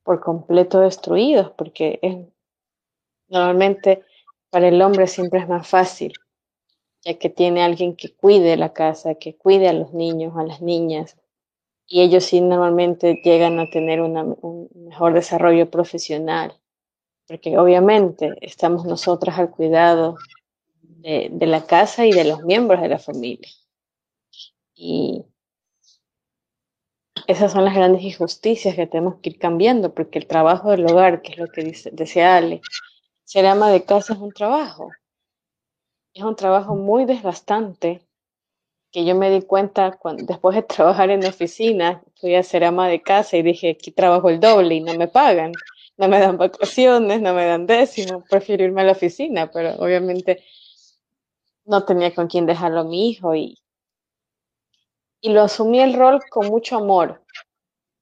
[0.03, 2.17] por completo destruidos, porque es,
[3.27, 4.03] normalmente
[4.49, 6.13] para el hombre siempre es más fácil,
[7.05, 10.61] ya que tiene alguien que cuide la casa, que cuide a los niños, a las
[10.61, 11.15] niñas,
[11.85, 16.60] y ellos sí normalmente llegan a tener una, un mejor desarrollo profesional,
[17.31, 20.17] porque obviamente estamos nosotras al cuidado
[20.81, 23.47] de, la casa y de los miembros de la familia.
[24.75, 25.23] Y
[27.27, 31.21] esas son las grandes injusticias que tenemos que ir cambiando, porque el trabajo del hogar,
[31.21, 32.59] que es lo que dice, decía Ale,
[33.23, 34.89] ser ama de casa es un trabajo.
[36.13, 38.01] Es un trabajo muy desgastante,
[38.91, 43.01] que yo me di cuenta después de trabajar en oficina, fui a ser ama de
[43.01, 45.53] casa y dije, aquí trabajo el doble y no me pagan,
[46.01, 50.43] no me dan vacaciones, no me dan décimo, prefiero irme a la oficina, pero obviamente
[51.65, 53.59] no tenía con quién dejarlo a mi hijo y,
[55.21, 57.21] y lo asumí el rol con mucho amor,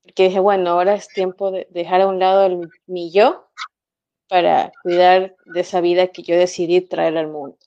[0.02, 3.50] porque dije, bueno, ahora es tiempo de dejar a un lado el, mi yo
[4.30, 7.58] para cuidar de esa vida que yo decidí traer al mundo.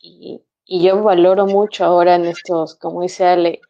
[0.00, 3.62] Y, y yo valoro mucho ahora en estos, como dice Ale,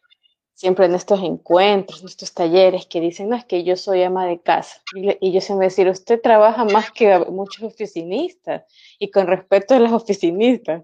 [0.59, 4.25] siempre en estos encuentros, en estos talleres que dicen, no, es que yo soy ama
[4.25, 4.81] de casa.
[4.93, 8.63] Y, yo siempre decir, usted trabaja más que muchos oficinistas,
[8.99, 10.83] y con respeto a las oficinistas.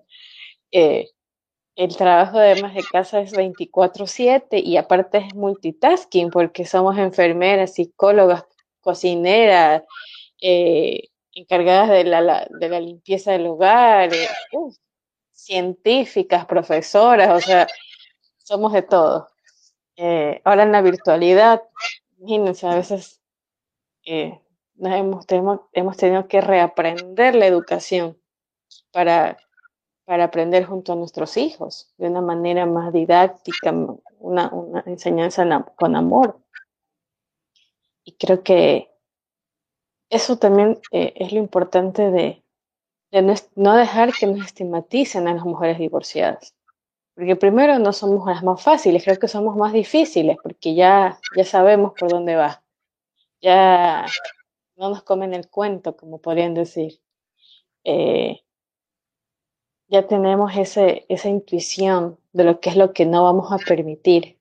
[0.72, 1.10] Eh,
[1.76, 7.74] el trabajo de amas de casa es 24/7 y aparte es multitasking porque somos enfermeras,
[7.74, 8.46] psicólogas,
[8.80, 9.84] cocineras,
[10.42, 14.30] eh, encargadas de la, de la, limpieza del hogar, eh,
[15.34, 17.68] científicas, profesoras, o sea,
[18.38, 19.35] somos de todo.
[19.98, 21.64] Eh, ahora en la virtualidad,
[22.18, 23.22] imagínense, a veces
[24.06, 24.42] eh,
[24.80, 28.18] hemos, tenido que reaprender la educación
[28.92, 29.38] para,
[30.06, 33.74] para aprender junto a nuestros hijos de una manera más didáctica,
[34.20, 34.52] una,
[34.86, 35.46] enseñanza
[35.76, 36.40] con amor.
[38.04, 38.92] Y creo que
[40.10, 42.44] eso también eh, es lo importante de,
[43.12, 46.55] de no, no, dejar que nos estigmaticen a las mujeres divorciadas.
[47.16, 51.46] Porque primero no somos las más fáciles, creo que somos más difíciles, porque ya, ya
[51.46, 52.62] sabemos por dónde va.
[53.42, 54.06] Ya
[54.76, 57.00] no nos comen el cuento, como podrían decir.
[57.86, 58.42] Eh,
[59.88, 64.38] ya tenemos ese, esa intuición de lo que es lo que no vamos a permitir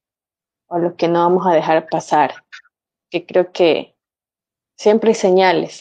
[0.66, 2.34] o lo que no vamos a dejar pasar.
[3.08, 3.94] Que creo que
[4.76, 5.80] siempre hay señales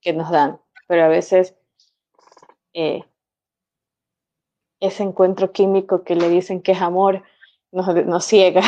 [0.00, 1.54] que nos dan, pero a veces
[2.72, 3.04] eh,
[4.82, 7.22] ese encuentro químico que le dicen que es amor
[7.70, 8.62] nos, nos ciega,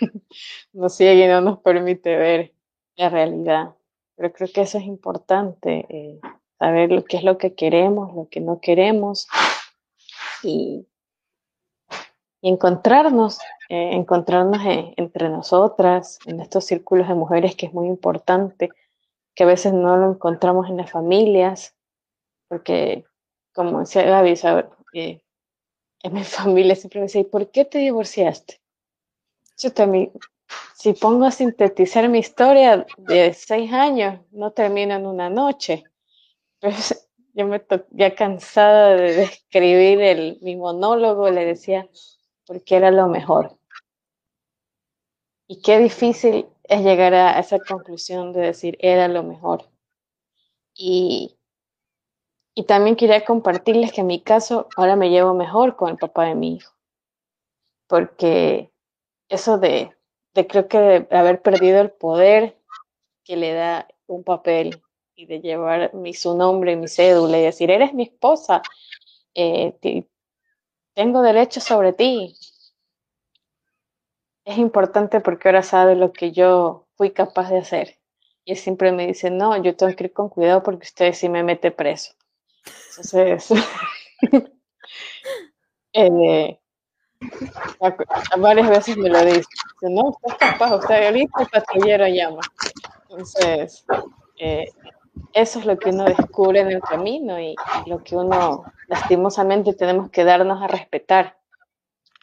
[0.72, 2.52] nos ciega y no nos permite ver
[2.94, 3.74] la realidad.
[4.14, 6.20] Pero creo que eso es importante, eh,
[6.58, 9.26] saber lo que es lo que queremos, lo que no queremos
[10.44, 10.86] y,
[12.40, 17.88] y encontrarnos, eh, encontrarnos en, entre nosotras, en estos círculos de mujeres que es muy
[17.88, 18.70] importante,
[19.34, 21.74] que a veces no lo encontramos en las familias,
[22.48, 23.04] porque
[23.52, 24.36] como decía Gaby,
[26.02, 28.60] en mi familia siempre me decía, ¿por qué te divorciaste?
[29.58, 30.12] Yo también,
[30.74, 35.84] si pongo a sintetizar mi historia de seis años, no termino en una noche.
[37.34, 41.86] Yo me ya cansada de escribir el, mi monólogo, le decía,
[42.46, 43.58] porque era lo mejor.
[45.46, 49.68] Y qué difícil es llegar a esa conclusión de decir, era lo mejor.
[50.74, 51.35] Y,
[52.58, 56.24] y también quería compartirles que en mi caso ahora me llevo mejor con el papá
[56.24, 56.72] de mi hijo.
[57.86, 58.72] Porque
[59.28, 59.94] eso de,
[60.34, 62.56] de creo que haber perdido el poder
[63.24, 64.82] que le da un papel
[65.14, 68.62] y de llevar mi, su nombre, mi cédula y decir, eres mi esposa,
[69.34, 69.76] eh,
[70.94, 72.34] tengo derecho sobre ti.
[74.46, 77.98] Es importante porque ahora sabe lo que yo fui capaz de hacer.
[78.46, 81.42] Y siempre me dice, no, yo tengo que ir con cuidado porque usted sí me
[81.42, 82.14] mete preso.
[82.90, 83.52] Entonces,
[85.92, 86.58] eh,
[88.38, 89.46] varias veces me lo dice.
[89.82, 92.40] No, usted es capaz, usted ahorita el patrullero llama.
[93.08, 93.84] Entonces,
[94.38, 94.66] eh,
[95.32, 97.54] eso es lo que uno descubre en el camino y
[97.86, 101.38] lo que uno lastimosamente tenemos que darnos a respetar,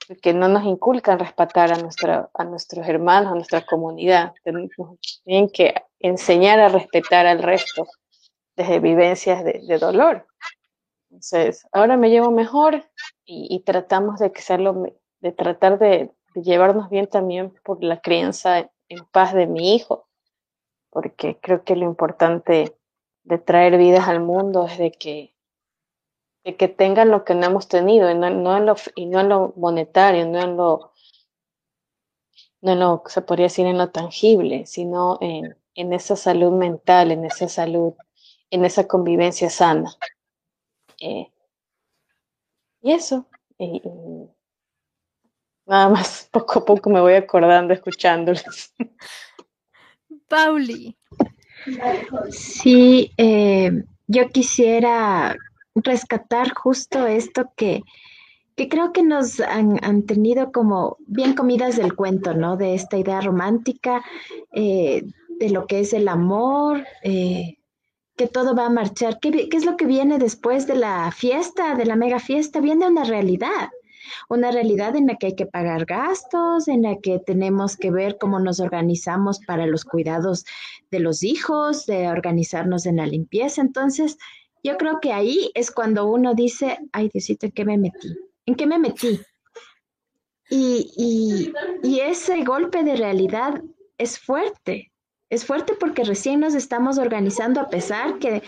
[0.07, 4.33] porque no nos inculcan respetar a, nuestra, a nuestros hermanos, a nuestra comunidad.
[5.23, 7.87] Tienen que enseñar a respetar al resto
[8.55, 10.27] desde vivencias de, dolor.
[11.09, 12.83] Entonces, ahora me llevo mejor
[13.25, 14.41] y, tratamos de que
[15.19, 20.07] de tratar de, llevarnos bien también por la crianza en paz de mi hijo,
[20.89, 22.75] porque creo que lo importante
[23.23, 25.35] de traer vidas al mundo es de que,
[26.43, 29.29] de que tengan lo que no hemos tenido y no, en lo, y no en
[29.29, 30.91] lo monetario, no en lo,
[32.61, 37.11] no en lo, se podría decir en lo tangible, sino en, en esa salud mental,
[37.11, 37.93] en esa salud,
[38.53, 39.91] en esa convivencia sana.
[40.99, 41.27] Eh,
[42.83, 43.25] y eso,
[45.65, 48.73] nada más, poco a poco me voy acordando escuchándolos.
[50.27, 50.95] Pauli.
[52.29, 53.71] Sí, eh,
[54.05, 55.35] yo quisiera
[55.73, 57.81] rescatar justo esto que,
[58.55, 62.55] que creo que nos han, tenido como bien comidas del cuento, ¿no?
[62.55, 64.03] De esta idea romántica,
[64.51, 65.05] eh,
[65.39, 67.57] de lo que es el amor, eh,
[68.15, 69.19] que todo va a marchar.
[69.19, 72.59] ¿Qué, ¿Qué, es lo que viene después de la fiesta, de la mega fiesta?
[72.59, 73.69] Viene una realidad
[74.29, 78.17] una realidad en la que hay que pagar gastos, en la que tenemos que ver
[78.17, 80.45] cómo nos organizamos para los cuidados
[80.91, 83.61] de los hijos, de organizarnos en la limpieza.
[83.61, 84.17] Entonces,
[84.63, 88.15] yo creo que ahí es cuando uno dice, ay Diosito, ¿en qué me metí?
[88.45, 89.19] ¿En qué me metí?
[90.49, 93.61] Y, y ese golpe de realidad
[93.97, 94.92] es fuerte,
[95.33, 98.43] es fuerte porque recién nos estamos organizando a pesar que,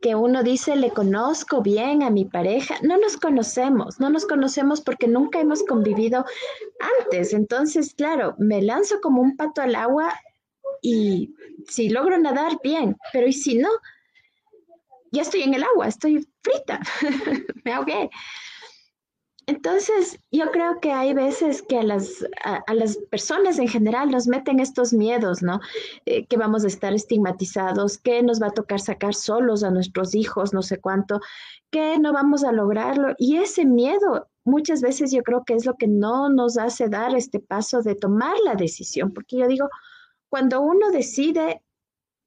[0.00, 2.76] que, uno dice, le conozco bien a mi pareja.
[2.82, 6.24] No nos conocemos, no nos conocemos porque nunca hemos convivido
[7.00, 7.32] antes.
[7.32, 10.14] Entonces, claro, me lanzo como un pato al agua
[10.80, 11.34] y
[11.66, 13.70] si logro nadar, bien, pero ¿y si no?
[15.10, 16.80] Ya estoy en el agua, estoy frita,
[17.64, 18.10] me ahogué.
[19.48, 24.26] Entonces, yo creo que hay veces que a las, a, las personas en general nos
[24.26, 25.60] meten estos miedos, ¿no?
[26.04, 30.14] Eh, que vamos a estar estigmatizados, que nos va a tocar sacar solos a nuestros
[30.14, 31.22] hijos, no sé cuánto,
[31.70, 33.14] que no vamos a lograrlo.
[33.16, 37.16] Y ese miedo muchas veces yo creo que es lo que no nos hace dar
[37.16, 39.70] este paso de tomar la decisión, porque yo digo,
[40.28, 41.62] cuando uno decide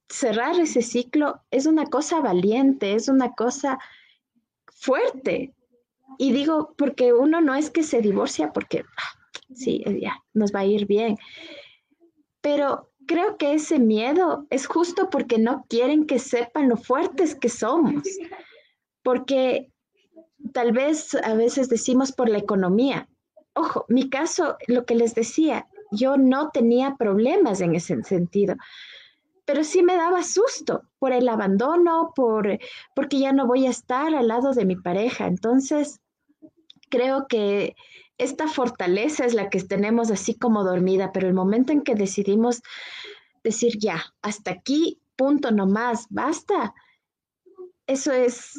[0.09, 3.77] cerrar ese ciclo, es una cosa valiente, es una cosa
[4.65, 5.53] fuerte,
[6.21, 10.59] y digo, porque uno no es que se divorcia porque, ah, sí, ya, nos va
[10.59, 11.17] a ir bien.
[12.41, 17.49] Pero creo que ese miedo es justo porque no quieren que sepan lo fuertes que
[17.49, 18.03] somos.
[19.01, 19.71] Porque
[20.53, 23.09] tal vez a veces decimos por la economía.
[23.53, 28.57] Ojo, mi caso, lo que les decía, yo no tenía problemas en ese sentido
[29.43, 32.59] pero sí me daba susto por el abandono, por
[32.95, 35.25] porque ya no voy a estar al lado de mi pareja.
[35.25, 35.99] Entonces,
[36.91, 37.75] creo que
[38.19, 42.61] esta fortaleza es la que tenemos así como dormida, pero el momento en que decidimos
[43.43, 46.75] decir ya, hasta aquí, punto nomás, basta,
[47.87, 48.53] eso es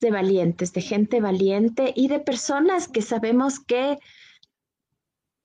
[0.00, 3.98] de valientes, de gente valiente y de personas que sabemos que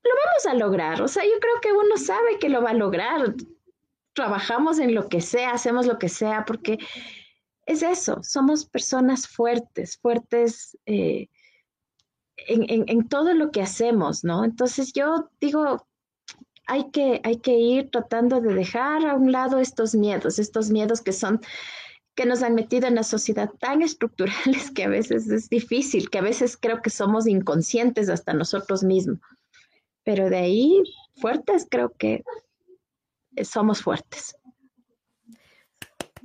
[0.04, 1.02] lo vamos a lograr.
[1.02, 3.34] O sea, yo creo que uno sabe que lo va a lograr
[4.16, 6.80] trabajamos en lo que sea, hacemos lo que sea, porque
[7.68, 11.28] es eso, somos personas fuertes, fuertes eh,
[12.38, 14.44] en, todo lo que hacemos, ¿no?
[14.44, 15.88] Entonces yo digo,
[16.68, 21.02] hay que, hay que ir tratando de dejar a un lado estos miedos, estos miedos
[21.02, 21.42] que son
[22.16, 26.20] que nos han metido en la sociedad tan estructurales que a veces es difícil, que
[26.20, 29.20] a veces creo que somos inconscientes hasta nosotros mismos.
[30.04, 30.84] Pero de ahí,
[31.18, 32.24] fuertes, creo que
[33.44, 34.36] somos fuertes.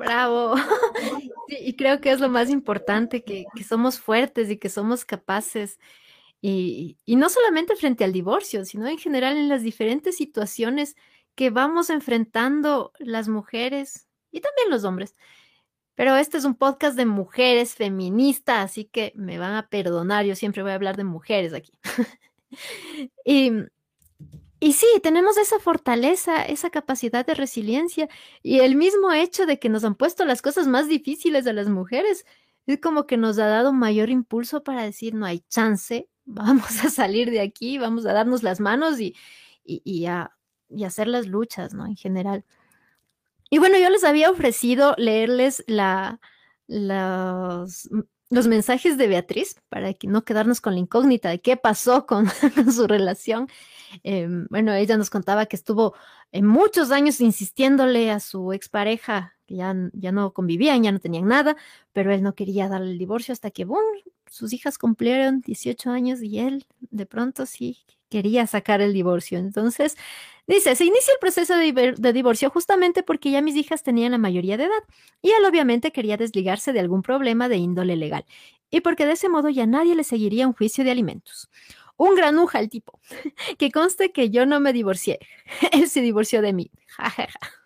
[0.01, 0.55] Bravo.
[1.48, 5.78] y creo que es lo más importante, que, somos fuertes y que somos capaces.
[6.40, 10.97] Y, no solamente frente al divorcio, sino en general en las diferentes situaciones
[11.35, 15.14] que vamos enfrentando las mujeres y también los hombres.
[15.94, 20.35] Pero este es un podcast de mujeres feministas, así que me van a perdonar, yo
[20.35, 21.72] siempre voy a hablar de mujeres aquí.
[23.24, 23.52] y
[24.61, 28.09] y sí, tenemos esa fortaleza, esa capacidad de resiliencia
[28.43, 31.69] y el mismo hecho de que nos han puesto las cosas más difíciles a las
[31.69, 32.27] mujeres
[32.66, 36.91] es como que nos ha dado mayor impulso para decir no hay chance, vamos a
[36.91, 39.16] salir de aquí, vamos a darnos las manos y,
[39.65, 40.37] y, a,
[40.69, 41.87] y hacer las luchas, ¿no?
[41.87, 42.45] En general.
[43.51, 46.20] Y bueno, yo les había ofrecido leerles la,
[48.31, 52.27] los mensajes de Beatriz para que no quedarnos con la incógnita de qué pasó con,
[52.73, 53.48] su relación.
[54.05, 55.94] Em, bueno, ella nos contaba que estuvo
[56.32, 61.27] en muchos años insistiéndole a su expareja, que ya, ya no convivían, ya no tenían
[61.27, 61.57] nada,
[61.93, 63.85] pero él no quería darle el divorcio hasta que, boom,
[64.31, 67.78] sus hijas cumplieron 18 años y él de pronto sí
[68.09, 69.39] quería sacar el divorcio.
[69.39, 69.97] Entonces,
[70.47, 74.57] dice, se inicia el proceso de, divorcio justamente porque ya mis hijas tenían la mayoría
[74.57, 74.83] de edad
[75.23, 78.25] y él obviamente quería desligarse de algún problema de índole legal
[78.71, 81.49] y porque de ese modo ya nadie le seguiría un juicio de alimentos.
[81.97, 82.99] Un granuja el tipo.
[83.59, 85.19] Que conste que yo no me divorcié.
[85.73, 86.71] Él se divorció de mí.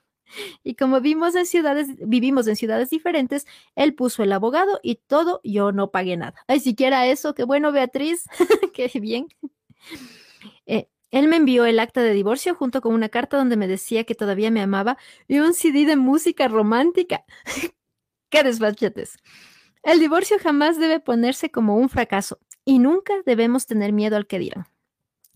[0.65, 3.47] Y como en ciudades, vivimos en ciudades diferentes,
[3.77, 6.35] él puso el abogado y todo, yo no pagué nada.
[6.49, 8.25] Ay, siquiera eso, qué bueno, Beatriz,
[8.75, 9.29] qué bien.
[10.67, 14.03] Eh, él me envió el acta de divorcio junto con una carta donde me decía
[14.03, 17.25] que todavía me amaba y un CD de música romántica.
[18.31, 19.19] ¡Qué desfachetes!
[19.85, 24.41] El divorcio jamás debe ponerse como un fracaso y nunca debemos tener miedo al que
[24.41, 24.67] dirán.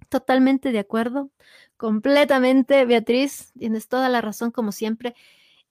[0.09, 1.30] Totalmente de acuerdo,
[1.76, 5.14] completamente, Beatriz, tienes toda la razón como siempre.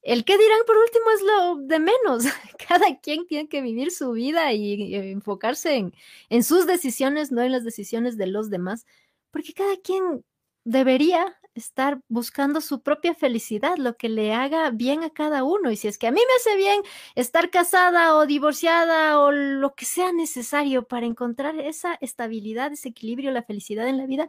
[0.02, 2.24] El que dirán por último es lo de menos.
[2.70, 5.94] Cada quien tiene que vivir su vida y, enfocarse en,
[6.30, 8.86] en sus decisiones, no en las decisiones de los demás
[9.32, 10.24] porque cada quien
[10.64, 15.72] debería estar buscando su propia felicidad, lo que le haga bien a cada uno.
[15.72, 16.82] Y si es que a mí me hace bien
[17.16, 23.32] estar casada o divorciada o lo que sea necesario para encontrar esa estabilidad, ese equilibrio,
[23.32, 24.28] la felicidad en la vida,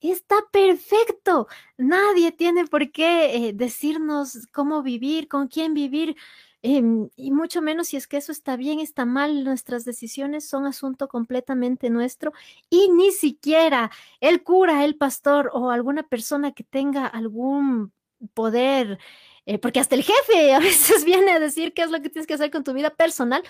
[0.00, 1.46] está perfecto.
[1.76, 6.16] Nadie tiene por qué eh, decirnos cómo vivir, con quién vivir.
[6.64, 10.64] Em, y mucho menos si es que eso está bien, está mal, nuestras decisiones son
[10.64, 12.32] asunto completamente nuestro
[12.70, 13.90] y ni siquiera
[14.20, 17.92] el cura, el pastor o alguna persona que tenga algún
[18.34, 18.98] poder,
[19.44, 22.28] eh, porque hasta el jefe a veces viene a decir qué es lo que tienes
[22.28, 23.42] que hacer con tu vida personal.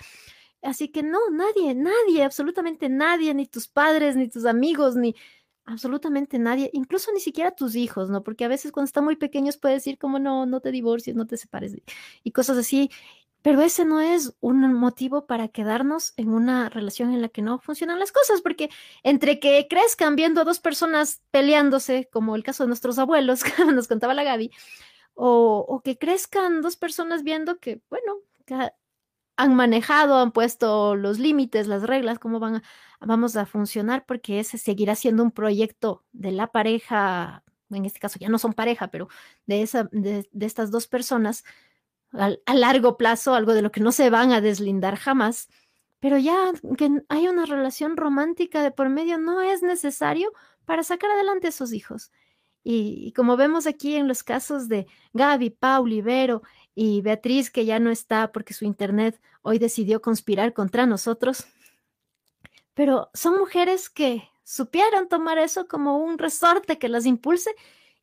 [0.63, 5.15] Así que no, nadie, nadie, absolutamente nadie, ni tus padres, ni tus amigos, ni
[5.65, 8.23] absolutamente nadie, incluso ni siquiera tus hijos, ¿no?
[8.23, 11.25] Porque a veces cuando están muy pequeños puedes decir como no, no te divorcies, no
[11.25, 11.75] te separes
[12.23, 12.89] y cosas así,
[13.43, 17.59] pero ese no es un motivo para quedarnos en una relación en la que no
[17.59, 18.69] funcionan las cosas, porque
[19.03, 23.65] entre que crezcan viendo a dos personas peleándose, como el caso de nuestros abuelos, que
[23.65, 24.49] nos contaba la Gaby,
[25.13, 28.71] o, o que crezcan dos personas viendo que, bueno, que
[29.37, 32.63] han manejado, han puesto los límites, las reglas, cómo van a,
[32.99, 38.19] vamos a funcionar, porque ese seguirá siendo un proyecto de la pareja, en este caso
[38.19, 39.07] ya no son pareja, pero
[39.45, 41.43] de, esa, de, estas dos personas
[42.13, 45.49] a, largo plazo, algo de lo que no se van a deslindar jamás.
[45.99, 50.31] Pero ya que hay una relación romántica de por medio no es necesario
[50.65, 52.11] para sacar adelante a hijos.
[52.63, 56.43] Y, como vemos aquí en los casos de Gaby, Paul, Ibero
[56.75, 61.45] y Beatriz, que ya no está porque su internet hoy decidió conspirar contra nosotros,
[62.73, 67.51] pero son mujeres que supieron tomar eso como un resorte que las impulse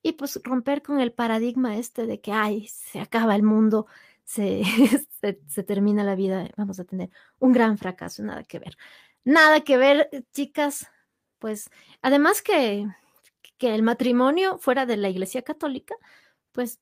[0.02, 3.86] y pues romper con el paradigma este de que, ay, se acaba el mundo,
[4.24, 4.62] se,
[5.48, 8.76] se, termina la vida, vamos a tener un gran fracaso, nada que ver.
[9.24, 10.86] Nada que ver, chicas,
[11.38, 11.70] pues
[12.00, 12.86] además que,
[13.58, 15.94] que el matrimonio fuera de la Iglesia Católica,
[16.52, 16.80] pues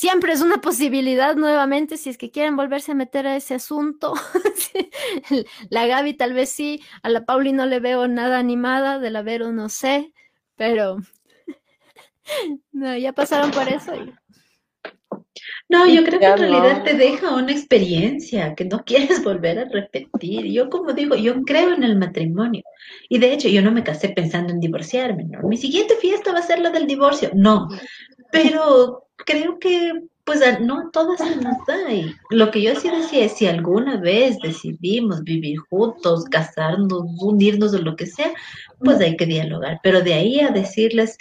[0.00, 4.14] siempre es una posibilidad nuevamente si es que quieren volverse a meter a ese asunto.
[5.68, 9.20] la Gaby tal vez sí, a la Pauli no le veo nada animada, de la
[9.20, 10.14] Vero no sé,
[10.56, 10.96] pero
[12.72, 13.92] no, ya pasaron por eso.
[15.68, 19.64] No, yo creo que en realidad te deja una experiencia que no quieres volver a
[19.66, 20.46] repetir.
[20.46, 22.62] Yo como digo, yo creo en el matrimonio.
[23.10, 25.46] Y de hecho, yo no me casé pensando en divorciarme, ¿no?
[25.46, 27.30] Mi siguiente fiesta va a ser la del divorcio.
[27.34, 27.68] No,
[28.32, 29.92] pero creo que
[30.24, 31.92] pues no todas se nos da.
[31.92, 37.74] Y lo que yo sí decía es si alguna vez decidimos vivir juntos, casarnos, unirnos
[37.74, 38.32] o lo que sea,
[38.78, 39.80] pues hay que dialogar.
[39.82, 41.18] Pero de ahí a decirles,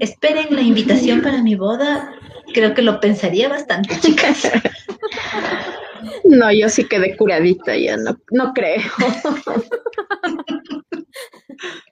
[0.00, 2.14] esperen la invitación para mi boda,
[2.54, 4.50] creo que lo pensaría bastante, chicas.
[6.24, 8.82] No, yo sí quedé curadita, ya no, no creo.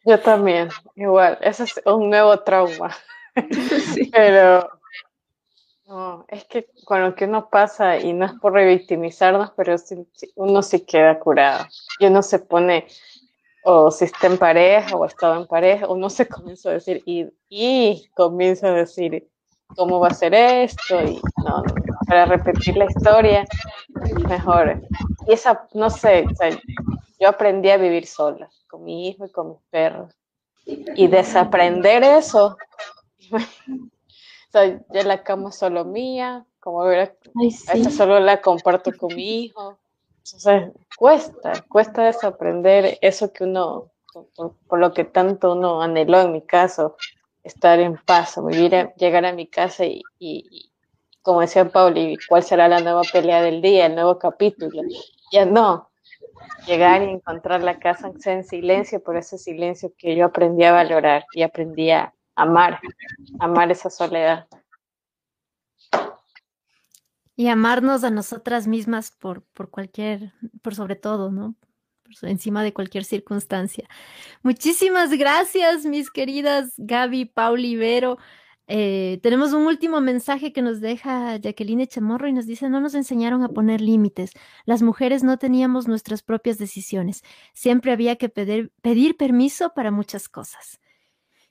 [0.06, 2.94] Yo también, igual, ese es un nuevo trauma.
[4.12, 4.68] Pero
[5.86, 9.76] no, es que con lo pasa, y no es por revictimizarnos, pero
[10.36, 11.66] uno sí queda curado.
[11.98, 12.86] Y uno se pone,
[13.64, 17.26] o si está en pareja o estaba en pareja, uno se comienza a decir y,
[17.48, 19.28] y comienza a decir
[19.76, 21.62] cómo va a ser esto y no,
[22.06, 23.44] para repetir la historia
[24.28, 24.82] mejor.
[25.26, 26.26] Y esa, no sé,
[27.18, 30.14] yo aprendí a vivir sola, con mi hijo y con mis perros.
[30.66, 32.56] Y desaprender eso,
[34.58, 37.18] sea, ya la cama solo mía, como ver,
[37.90, 39.78] solo la comparto con mi hijo.
[40.24, 43.90] Entonces, cuesta, cuesta desaprender eso que uno,
[44.68, 46.96] por, lo que tanto uno anheló en mi caso,
[47.42, 50.70] estar en paz, vivir, llegar a mi casa y, y,
[51.20, 54.82] como decía Pauli, ¿cuál será la nueva pelea del día, el nuevo capítulo?
[55.30, 55.90] Ya no,
[56.66, 61.26] llegar y encontrar la casa en silencio, por ese silencio que yo aprendí a valorar
[61.32, 62.80] y aprendí a amar,
[63.40, 64.46] amar esa soledad
[67.36, 70.32] y amarnos a nosotras mismas por, por cualquier,
[70.62, 71.56] por sobre todo, ¿no?
[72.20, 73.88] Por encima de cualquier circunstancia.
[74.42, 78.18] Muchísimas gracias, mis queridas Gaby, Pauli, Vero.
[78.66, 82.94] Eh, tenemos un último mensaje que nos deja Jacqueline Chamorro y nos dice, no nos
[82.94, 84.32] enseñaron a poner límites.
[84.64, 87.22] Las mujeres no teníamos nuestras propias decisiones.
[87.52, 90.80] Siempre había que pedir, pedir permiso para muchas cosas.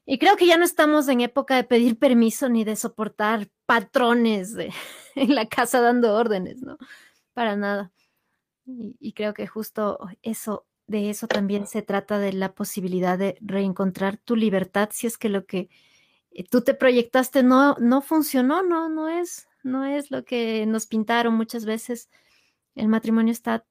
[0.05, 4.55] Y creo que ya no estamos en época de pedir permiso ni de soportar patrones
[5.15, 6.77] en la casa dando órdenes, ¿no?
[7.33, 7.91] Para nada.
[8.65, 14.17] Y, creo que justo eso, de eso también se trata de la posibilidad de reencontrar
[14.17, 15.69] tu libertad si es que lo que
[16.31, 20.87] eh, tú te proyectaste no, no funcionó, no, no es, no es lo que nos
[20.87, 22.09] pintaron muchas veces.
[22.75, 23.65] El matrimonio está,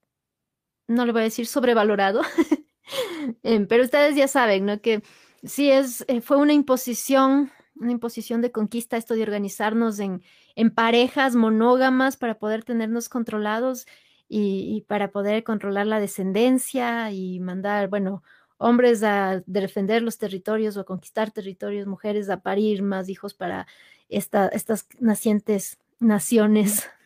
[0.88, 2.22] no le voy a decir sobrevalorado,
[3.42, 4.80] em, pero ustedes ya saben, ¿no?
[4.80, 5.02] Que
[5.42, 10.22] sí es, eh, fue una imposición, una imposición de conquista esto de organizarnos en,
[10.56, 13.86] en parejas monógamas para poder tenernos controlados
[14.34, 18.22] y, para poder controlar la descendencia y mandar, bueno,
[18.56, 23.66] hombres a defender los territorios o a conquistar territorios, mujeres a parir más hijos para
[24.08, 26.88] esta, estas nacientes naciones.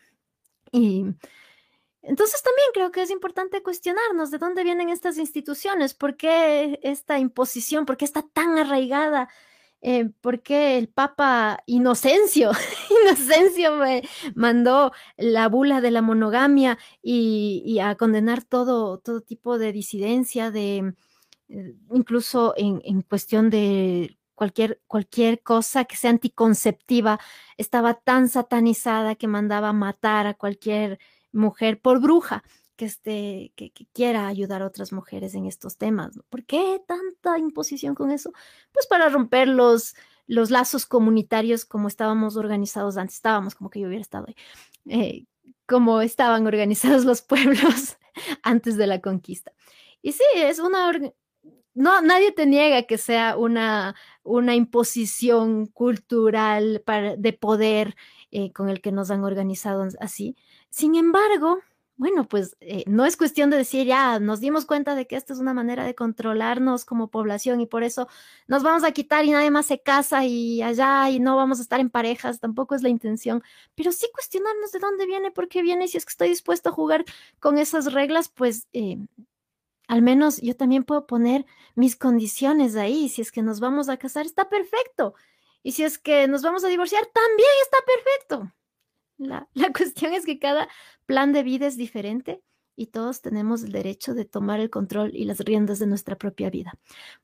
[0.73, 1.05] Y
[2.07, 7.19] entonces también creo que es importante cuestionarnos de dónde vienen estas instituciones, por qué esta
[7.19, 9.27] imposición, por qué está tan arraigada,
[9.81, 12.51] eh, por qué el Papa Inocencio,
[13.03, 14.03] Inocencio me
[14.35, 20.93] mandó la bula de la monogamia y, a condenar todo, todo tipo de disidencia, de
[21.49, 27.19] eh, incluso en, en cuestión de cualquier, cualquier cosa que sea anticonceptiva,
[27.57, 30.99] estaba tan satanizada que mandaba matar a cualquier
[31.37, 32.43] mujer por bruja
[32.77, 36.19] que, esté, que, quiera ayudar a otras mujeres en estos temas.
[36.29, 38.31] ¿Por qué tanta imposición con eso?
[38.71, 39.95] Pues para romper los,
[40.27, 44.35] los lazos comunitarios como estábamos organizados antes, estábamos como que yo hubiera estado ahí,
[44.85, 45.25] eh,
[45.65, 47.97] como estaban organizados los pueblos
[48.43, 49.51] antes de la conquista.
[50.01, 50.91] Y sí, es una...
[51.73, 57.95] No, nadie te niega que sea una, una imposición cultural para, de poder
[58.31, 60.35] eh, con el que nos han organizado así,
[60.69, 61.59] sin embargo,
[61.97, 65.33] bueno, pues eh, no es cuestión de decir ya, nos dimos cuenta de que esta
[65.33, 68.07] es una manera de controlarnos como población y por eso
[68.47, 71.63] nos vamos a quitar y nadie más se casa y allá y no vamos a
[71.63, 73.43] estar en parejas, tampoco es la intención,
[73.75, 76.71] pero sí cuestionarnos de dónde viene, por qué viene, si es que estoy dispuesto a
[76.71, 77.03] jugar
[77.39, 78.99] con esas reglas, pues eh,
[79.87, 81.45] al menos yo también puedo poner
[81.75, 85.15] mis condiciones ahí, si es que nos vamos a casar, está perfecto,
[85.63, 88.56] y si es que nos vamos a divorciar, también está perfecto.
[89.53, 90.67] La, cuestión es que cada
[91.05, 92.41] plan de vida es diferente
[92.75, 96.51] y todos tenemos el derecho de tomar el control y las riendas de nuestra propia
[96.51, 96.73] vida.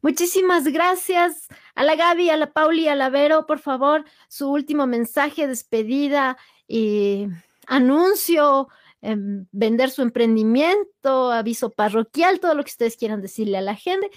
[0.01, 4.87] Muchísimas gracias a la Gaby, a la Pauli, a la Vero, por favor, su último
[4.87, 6.37] mensaje, despedida
[6.67, 7.27] y
[7.67, 8.67] anuncio,
[9.01, 14.09] em, vender su emprendimiento, aviso parroquial, todo lo que ustedes quieran decirle a la gente.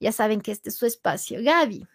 [0.00, 1.38] Ya saben que este es su espacio.
[1.40, 1.86] Gaby.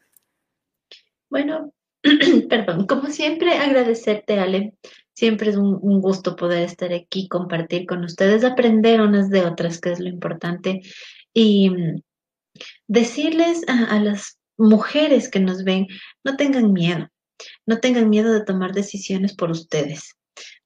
[1.29, 1.73] Bueno,
[2.49, 4.75] perdón, como siempre, agradecerte, Ale,
[5.15, 9.91] Siempre es un, gusto poder estar aquí, compartir con ustedes, aprender unas de otras, que
[9.93, 10.81] es lo importante.
[11.33, 12.01] Y mm,
[12.87, 15.87] decirles a, las mujeres que nos ven,
[16.25, 17.07] no tengan miedo,
[17.65, 20.15] no tengan miedo de tomar decisiones por ustedes,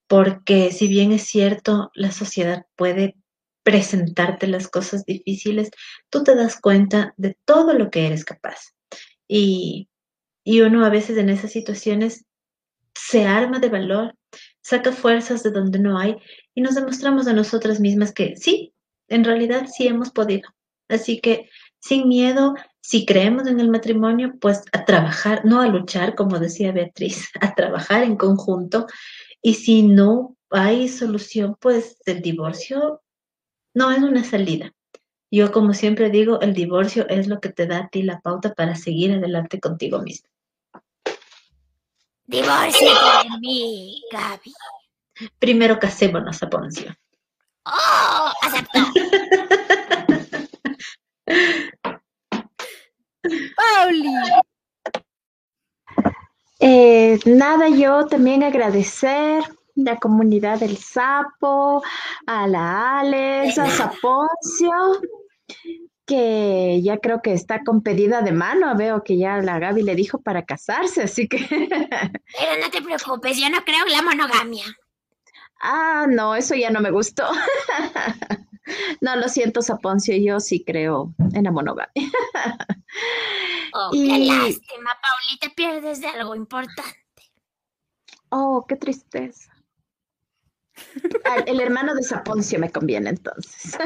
[0.08, 3.16] porque si bien es cierto, la sociedad puede
[3.62, 5.70] presentarte las cosas difíciles,
[6.10, 8.74] tú te das cuenta de todo lo que eres capaz.
[9.28, 9.90] Y,
[10.44, 12.26] y uno a veces en esas situaciones
[12.96, 14.16] se arma de valor
[14.62, 16.18] saca fuerzas de donde no hay
[16.54, 18.74] y nos demostramos a nosotras mismas que sí,
[19.08, 20.50] en realidad sí hemos podido.
[20.88, 21.50] Así que
[21.80, 26.72] sin miedo, si creemos en el matrimonio, pues a trabajar, no a luchar, como decía
[26.72, 28.88] Beatriz, a trabajar en conjunto.
[29.42, 33.02] Y si no hay solución, pues el divorcio
[33.74, 34.74] no es una salida.
[35.32, 38.54] Yo, como siempre digo, el divorcio es lo que te da a ti la pauta
[38.56, 40.28] para seguir adelante contigo mismo.
[42.30, 42.88] Divorcio
[43.24, 44.54] de mí, Gaby.
[45.40, 46.96] Primero casémonos a Poncio.
[47.66, 48.32] ¡Oh!
[48.44, 48.80] Aceptó.
[53.58, 54.14] Pauli.
[56.60, 59.44] Eh, nada, yo también agradecer
[59.74, 61.82] la comunidad del Sapo,
[62.28, 65.02] a la Alex, a Saponcio,
[66.10, 68.76] que ya creo que está con pedida de mano.
[68.76, 71.38] Veo que ya la Gaby le dijo para casarse, así que.
[71.48, 74.66] Pero no te preocupes, yo no creo en la monogamia.
[75.62, 77.30] ah, no, eso ya no me gustó.
[79.02, 81.94] no, lo siento, Saponcio, yo sí creo en la monogamia.
[83.72, 86.96] Oh, qué lástima, Pauli, te pierdes de algo importante.
[88.30, 89.54] Oh, qué tristeza.
[91.46, 93.78] El hermano de Saponcio me conviene entonces.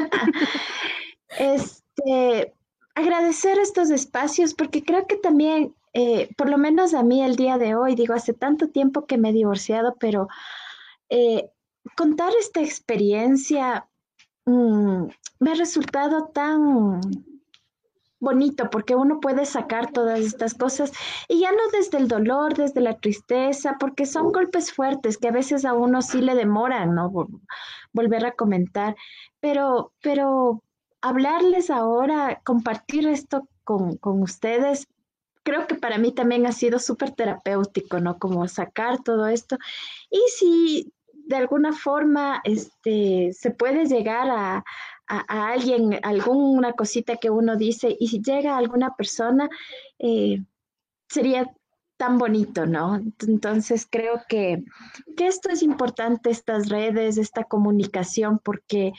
[2.04, 2.54] Este,
[2.94, 7.58] agradecer estos espacios porque creo que también, eh, por lo menos a mí el día
[7.58, 10.28] de hoy, digo, hace tanto tiempo que me he divorciado, pero
[11.10, 11.50] eh,
[11.96, 13.88] contar esta experiencia
[14.46, 15.06] mm,
[15.40, 17.00] me ha resultado tan
[18.20, 20.92] bonito porque uno puede sacar todas estas cosas
[21.28, 25.32] y ya no desde el dolor, desde la tristeza, porque son golpes fuertes que a
[25.32, 27.10] veces a uno sí le demoran, ¿no?
[27.10, 27.40] Vol-
[27.92, 28.96] Volver a comentar,
[29.40, 30.62] pero, pero
[31.04, 34.88] hablarles ahora, compartir esto con, con ustedes,
[35.42, 38.18] creo que para mí también ha sido súper terapéutico, ¿no?
[38.18, 39.58] Como sacar todo esto.
[40.10, 44.64] Y si de alguna forma este, se puede llegar a,
[45.06, 49.50] a, a alguien, alguna cosita que uno dice, y si llega a alguna persona,
[49.98, 50.42] eh,
[51.06, 51.52] sería
[51.98, 52.98] tan bonito, ¿no?
[53.28, 54.64] Entonces creo que,
[55.18, 58.92] que esto es importante, estas redes, esta comunicación, porque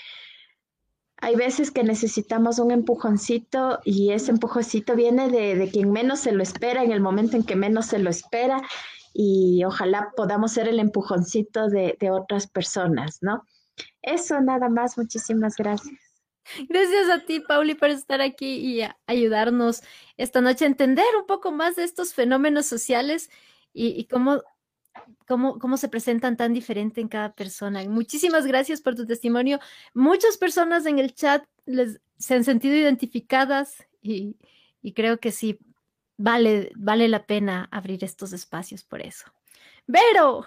[1.17, 6.31] hay veces que necesitamos un empujoncito y ese empujoncito viene de, de quien menos se
[6.31, 8.61] lo espera, en el momento en que menos se lo espera,
[9.13, 13.43] y ojalá podamos ser el empujoncito de, de otras personas, ¿no?
[14.01, 15.95] Eso nada más, muchísimas gracias.
[16.69, 19.81] Gracias a ti, Pauli, por estar aquí y ayudarnos
[20.17, 23.29] esta noche a entender un poco más de estos fenómenos sociales
[23.73, 24.41] y cómo,
[25.27, 27.83] cómo, cómo se presentan tan diferente en cada persona.
[27.87, 29.59] Muchísimas gracias por tu testimonio.
[29.93, 34.37] Muchas personas en el chat les, se han sentido identificadas y,
[34.81, 35.59] y creo que sí,
[36.17, 39.25] vale, vale la pena abrir estos espacios por eso.
[39.87, 40.45] Vero,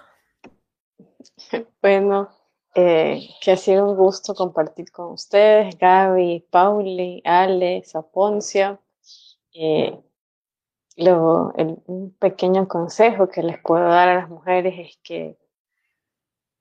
[1.83, 2.29] Bueno,
[2.75, 8.81] eh, que ha sido un gusto compartir con ustedes, Gaby, Pauli, Ale, Saponcio.
[9.53, 9.99] Eh,
[10.99, 15.39] lo- el- un pequeño consejo que les puedo dar a las mujeres es que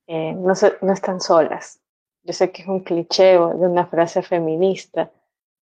[0.08, 1.82] eh, no, no están solas.
[2.24, 5.12] Yo sé que es un cliché de una frase feminista,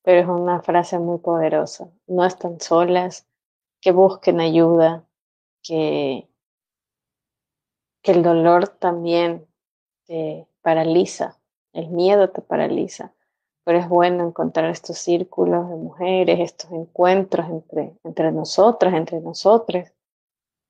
[0.03, 1.89] pero es una frase muy poderosa.
[2.07, 3.27] No están solas,
[3.81, 5.05] que busquen ayuda,
[5.63, 6.29] que,
[8.01, 9.47] que el dolor también
[10.05, 11.39] te paraliza,
[11.73, 13.13] el miedo te paraliza,
[13.65, 19.91] pero es bueno encontrar estos círculos de mujeres, estos encuentros entre, entre nosotras, entre nosotros,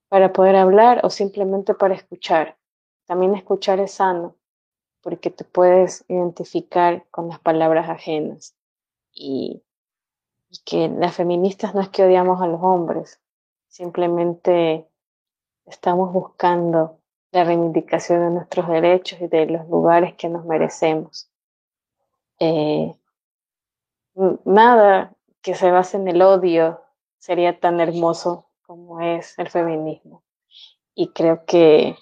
[0.07, 2.57] para poder hablar o simplemente para escuchar.
[3.05, 4.37] También escuchar es sano,
[5.01, 8.55] porque te puedes identificar con las palabras ajenas.
[9.11, 9.61] Y,
[10.49, 13.19] y que las feministas no es que odiamos a los hombres,
[13.67, 14.87] simplemente
[15.65, 17.01] estamos buscando
[17.33, 21.29] la reivindicación de nuestros derechos y de los lugares que nos merecemos.
[22.39, 22.93] Eh,
[24.45, 26.81] nada que se base en el odio
[27.17, 30.23] sería tan hermoso como es el feminismo.
[30.95, 31.97] Y creo que,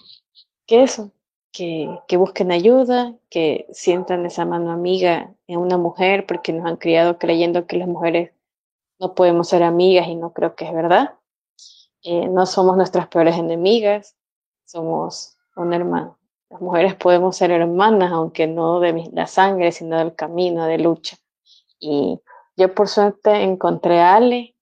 [0.66, 1.10] que eso,
[1.52, 6.76] que, que busquen ayuda, que sientan esa mano amiga en una mujer, porque nos han
[6.76, 8.32] criado creyendo que las mujeres
[8.98, 11.14] no podemos ser amigas y no creo que es verdad.
[12.02, 14.16] Eh, no somos nuestras peores enemigas,
[14.64, 16.18] somos un hermano.
[16.54, 21.16] Las mujeres podemos ser hermanas, aunque no de la sangre, sino del camino, de lucha.
[21.80, 22.20] Y
[22.56, 24.54] yo por suerte encontré a Ale,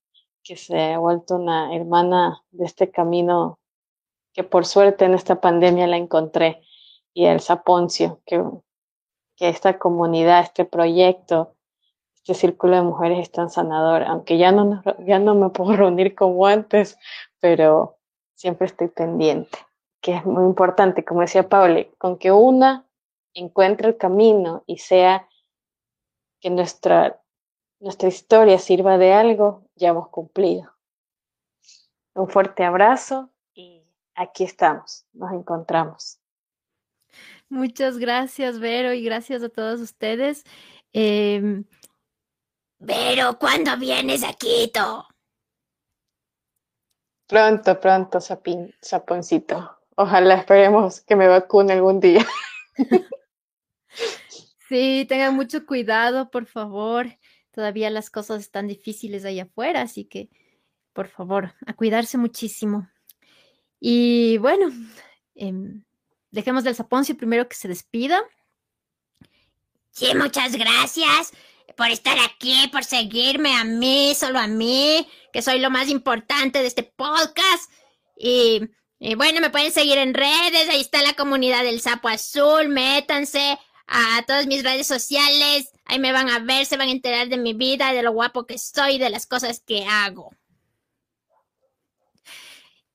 [0.43, 3.59] que se ha vuelto una hermana de este camino,
[4.33, 6.63] que por suerte en esta pandemia la encontré,
[7.13, 8.43] y el Saponcio, que,
[9.37, 11.57] que esta comunidad, este proyecto,
[12.15, 16.15] este círculo de mujeres es tan sanador, aunque ya no, ya no me puedo reunir
[16.15, 16.97] como antes,
[17.39, 17.99] pero
[18.35, 19.59] siempre estoy pendiente,
[20.03, 22.85] que es muy importante, como decía Pauli, con que una
[23.35, 25.29] encuentre el camino y sea
[26.41, 27.23] que nuestra,
[27.81, 30.75] nuestra historia sirva de algo, ya hemos cumplido.
[32.15, 36.19] Un fuerte abrazo y aquí estamos, nos encontramos.
[37.49, 40.43] muchas gracias, Vero, y gracias a todos ustedes.
[40.93, 41.65] Em,
[42.85, 45.07] Pero, ¿cuándo vienes a Quito?
[47.29, 49.82] Pronto, pronto, sapín, saponcito.
[49.97, 52.27] Ojalá esperemos que me vacune algún día.
[54.73, 57.19] Sí, tengan mucho cuidado, por favor.
[57.51, 60.31] Todavía las cosas están difíciles allá afuera, así que,
[60.95, 62.89] por favor, a cuidarse muchísimo.
[63.79, 64.73] Y bueno,
[65.35, 65.85] em,
[66.31, 68.23] dejemos del Saponcio primero que se despida.
[69.91, 71.35] Sí, muchas gracias
[71.77, 76.61] por estar aquí, por seguirme a mí, solo a mí, que soy lo más importante
[76.61, 77.71] de este podcast.
[78.17, 78.71] Y,
[79.05, 83.59] y bueno, me pueden seguir en redes, ahí está la comunidad del Sapo Azul, métanse
[83.89, 87.37] a todas mis redes sociales, ahí me van a ver, se van a enterar de
[87.37, 90.31] mi vida, de lo guapo que soy, de las cosas que hago.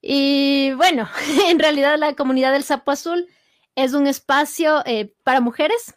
[0.01, 1.09] Y bueno,
[1.49, 3.27] en realidad la comunidad del Sapo Azul
[3.75, 5.93] es un espacio eh, para mujeres.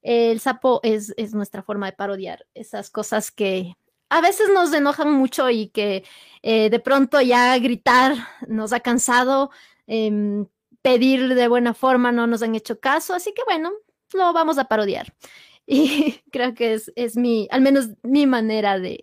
[0.00, 3.76] El sapo es, es nuestra forma de parodiar esas cosas que
[4.12, 6.04] a veces nos enojan mucho y que
[6.42, 8.14] eh, de pronto ya gritar
[8.46, 9.50] nos ha cansado,
[9.86, 10.46] em,
[10.82, 13.72] pedir de buena forma no nos han hecho caso, así que bueno,
[14.12, 15.14] lo vamos a parodiar.
[15.64, 19.00] Y creo que es, es mi, al menos mi manera de,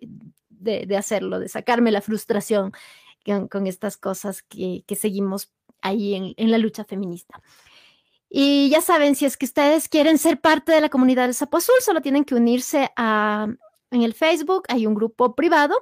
[0.50, 2.72] de, hacerlo, de sacarme la frustración
[3.24, 5.50] con, con estas cosas que, que seguimos
[5.80, 7.40] ahí en, en, la lucha feminista.
[8.28, 11.56] Y ya saben, si es que ustedes quieren ser parte de la comunidad del Sapo
[11.56, 13.48] Azul, solo tienen que unirse a,
[13.90, 15.74] en el Facebook, hay un grupo privado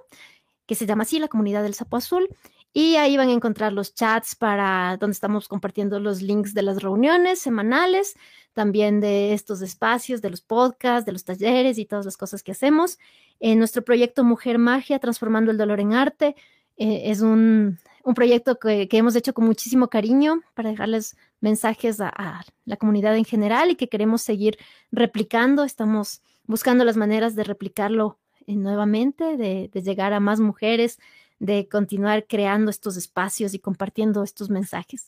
[0.66, 2.28] que se llama así, la comunidad del Sapo Azul,
[2.74, 6.82] y ahí van a encontrar los chats para donde estamos compartiendo los links de las
[6.82, 8.14] reuniones semanales,
[8.52, 12.52] también de estos espacios, de los podcasts, de los talleres y todas las cosas que
[12.52, 12.98] hacemos.
[13.40, 16.36] En nuestro proyecto Mujer Magia, Transformando el Dolor en Arte,
[16.76, 17.78] eh, es un,
[18.08, 23.26] un proyecto que, hemos hecho con muchísimo cariño para dejarles mensajes a, la comunidad en
[23.26, 24.58] general y que queremos seguir
[24.90, 25.62] replicando.
[25.62, 30.98] Estamos buscando las maneras de replicarlo eh, nuevamente, de, de llegar a más mujeres,
[31.38, 35.06] de continuar creando estos espacios y compartiendo estos mensajes.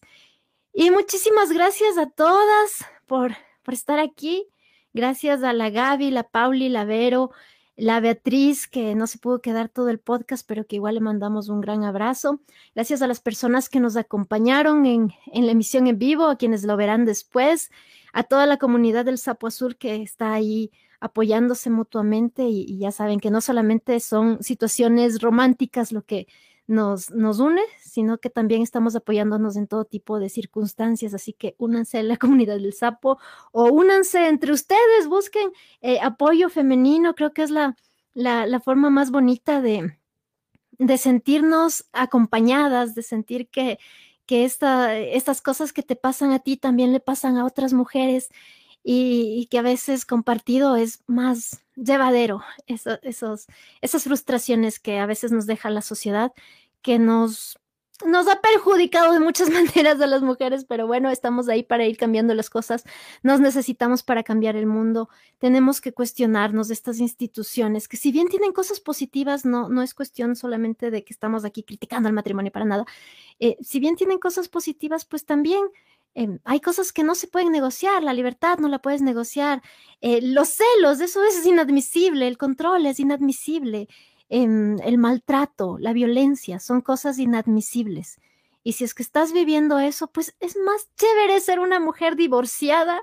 [0.72, 3.32] Y muchísimas gracias a todas por,
[3.64, 4.46] por estar aquí.
[4.92, 7.30] Gracias a la Gaby, la Pauli, la Vero,
[7.76, 11.48] la Beatriz, que no se pudo quedar todo el podcast, pero que igual le mandamos
[11.48, 12.40] un gran abrazo.
[12.74, 16.64] Gracias a las personas que nos acompañaron en, en la emisión en vivo, a quienes
[16.64, 17.70] lo verán después,
[18.12, 23.20] a toda la comunidad del Sapo Azul que está ahí apoyándose mutuamente y, ya saben
[23.20, 26.26] que no solamente son situaciones románticas lo que
[26.66, 31.14] nos, nos une, sino que también estamos apoyándonos en todo tipo de circunstancias.
[31.14, 33.18] Así que únanse a la comunidad del sapo
[33.50, 35.50] o únanse entre ustedes, busquen
[35.80, 37.14] eh, apoyo femenino.
[37.14, 37.76] Creo que es la,
[38.14, 39.96] la, la forma más bonita de,
[40.78, 43.78] de, sentirnos acompañadas, de sentir que,
[44.26, 48.30] que esta, estas cosas que te pasan a ti también le pasan a otras mujeres.
[48.82, 53.46] Y, que a veces compartido es más llevadero, eso, esos,
[53.82, 56.32] esas frustraciones que a veces nos deja la sociedad
[56.82, 57.58] que nos,
[58.06, 61.96] nos ha perjudicado de muchas maneras a las mujeres, pero bueno, estamos ahí para ir
[61.96, 62.84] cambiando las cosas.
[63.22, 65.08] Nos necesitamos para cambiar el mundo.
[65.38, 69.94] Tenemos que cuestionarnos de estas instituciones que si bien tienen cosas positivas, no, no es
[69.94, 72.84] cuestión solamente de que estamos aquí criticando al matrimonio para nada.
[73.38, 75.62] Eh, si bien tienen cosas positivas, pues también
[76.14, 79.62] eh, hay cosas que no se pueden negociar, la libertad no la puedes negociar,
[80.00, 83.88] eh, los celos, eso es inadmisible, el control es inadmisible,
[84.28, 84.42] eh,
[84.84, 88.18] el maltrato, la violencia, son cosas inadmisibles.
[88.62, 93.02] Y si es que estás viviendo eso, pues es más chévere ser una mujer divorciada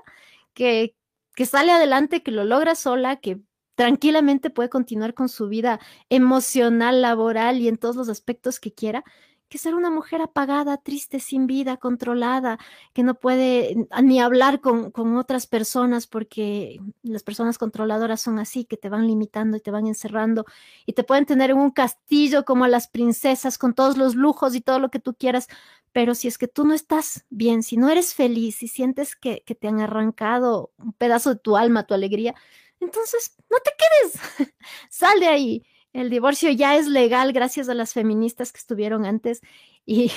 [0.54, 0.94] que,
[1.34, 3.40] que sale adelante, que lo logra sola, que
[3.74, 5.80] tranquilamente puede continuar con su vida
[6.10, 9.04] emocional, laboral y en todos los aspectos que quiera,
[9.48, 12.58] que ser una mujer apagada, triste, sin vida, controlada,
[12.92, 18.64] que no puede ni hablar con, con, otras personas porque las personas controladoras son así,
[18.64, 20.44] que te van limitando y te van encerrando
[20.86, 24.60] y te pueden tener en un castillo como las princesas con todos los lujos y
[24.60, 25.48] todo lo que tú quieras,
[25.92, 29.40] pero si es que tú no estás bien, si no eres feliz, si sientes que
[29.40, 32.34] te han arrancado un pedazo de tu alma, tu alegría,
[32.80, 34.54] entonces no te quedes,
[34.90, 35.64] sal de ahí
[36.00, 39.40] el divorcio ya es legal gracias a las feministas que estuvieron antes
[39.86, 40.12] y,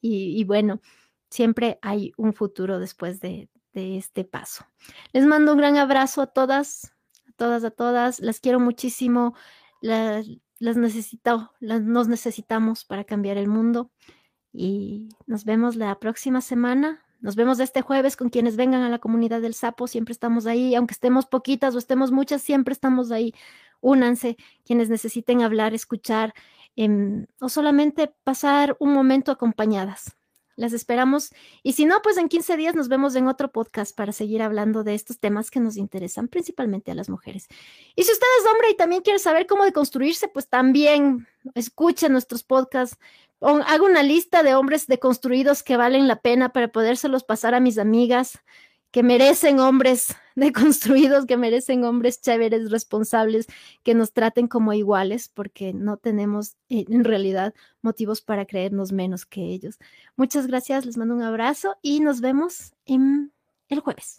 [0.00, 0.80] y, bueno,
[1.30, 4.66] siempre hay un futuro después de, de, este paso.
[5.12, 6.92] Les mando un gran abrazo a todas,
[7.28, 8.20] a todas, a todas.
[8.20, 9.34] Las quiero muchísimo.
[9.80, 10.26] Las,
[10.58, 13.92] las necesito, nos necesitamos para cambiar el mundo.
[14.52, 17.05] Y nos vemos la próxima semana.
[17.20, 19.86] Nos vemos este jueves con quienes vengan a la comunidad del sapo.
[19.86, 23.34] Siempre estamos ahí, aunque estemos poquitas o estemos muchas, siempre estamos ahí
[23.80, 26.34] únanse quienes necesiten hablar, escuchar
[26.76, 30.15] eh, o solamente pasar un momento acompañadas.
[30.56, 31.32] Las esperamos.
[31.62, 34.84] Y si no, pues en 15 días nos vemos en otro podcast para seguir hablando
[34.84, 37.46] de estos temas que nos interesan principalmente a las mujeres.
[37.94, 42.42] Y si usted es hombre y también quiere saber cómo deconstruirse, pues también escuche nuestros
[42.42, 42.98] podcasts.
[43.40, 47.76] Hago una lista de hombres deconstruidos que valen la pena para podérselos pasar a mis
[47.76, 48.40] amigas
[48.96, 53.46] que merecen hombres deconstruidos, que merecen hombres chéveres, responsables,
[53.82, 57.52] que nos traten como iguales, porque no tenemos eh, en realidad
[57.82, 59.76] motivos para creernos menos que ellos.
[60.16, 63.34] Muchas gracias, les mando un abrazo y nos vemos en
[63.68, 64.16] el jueves.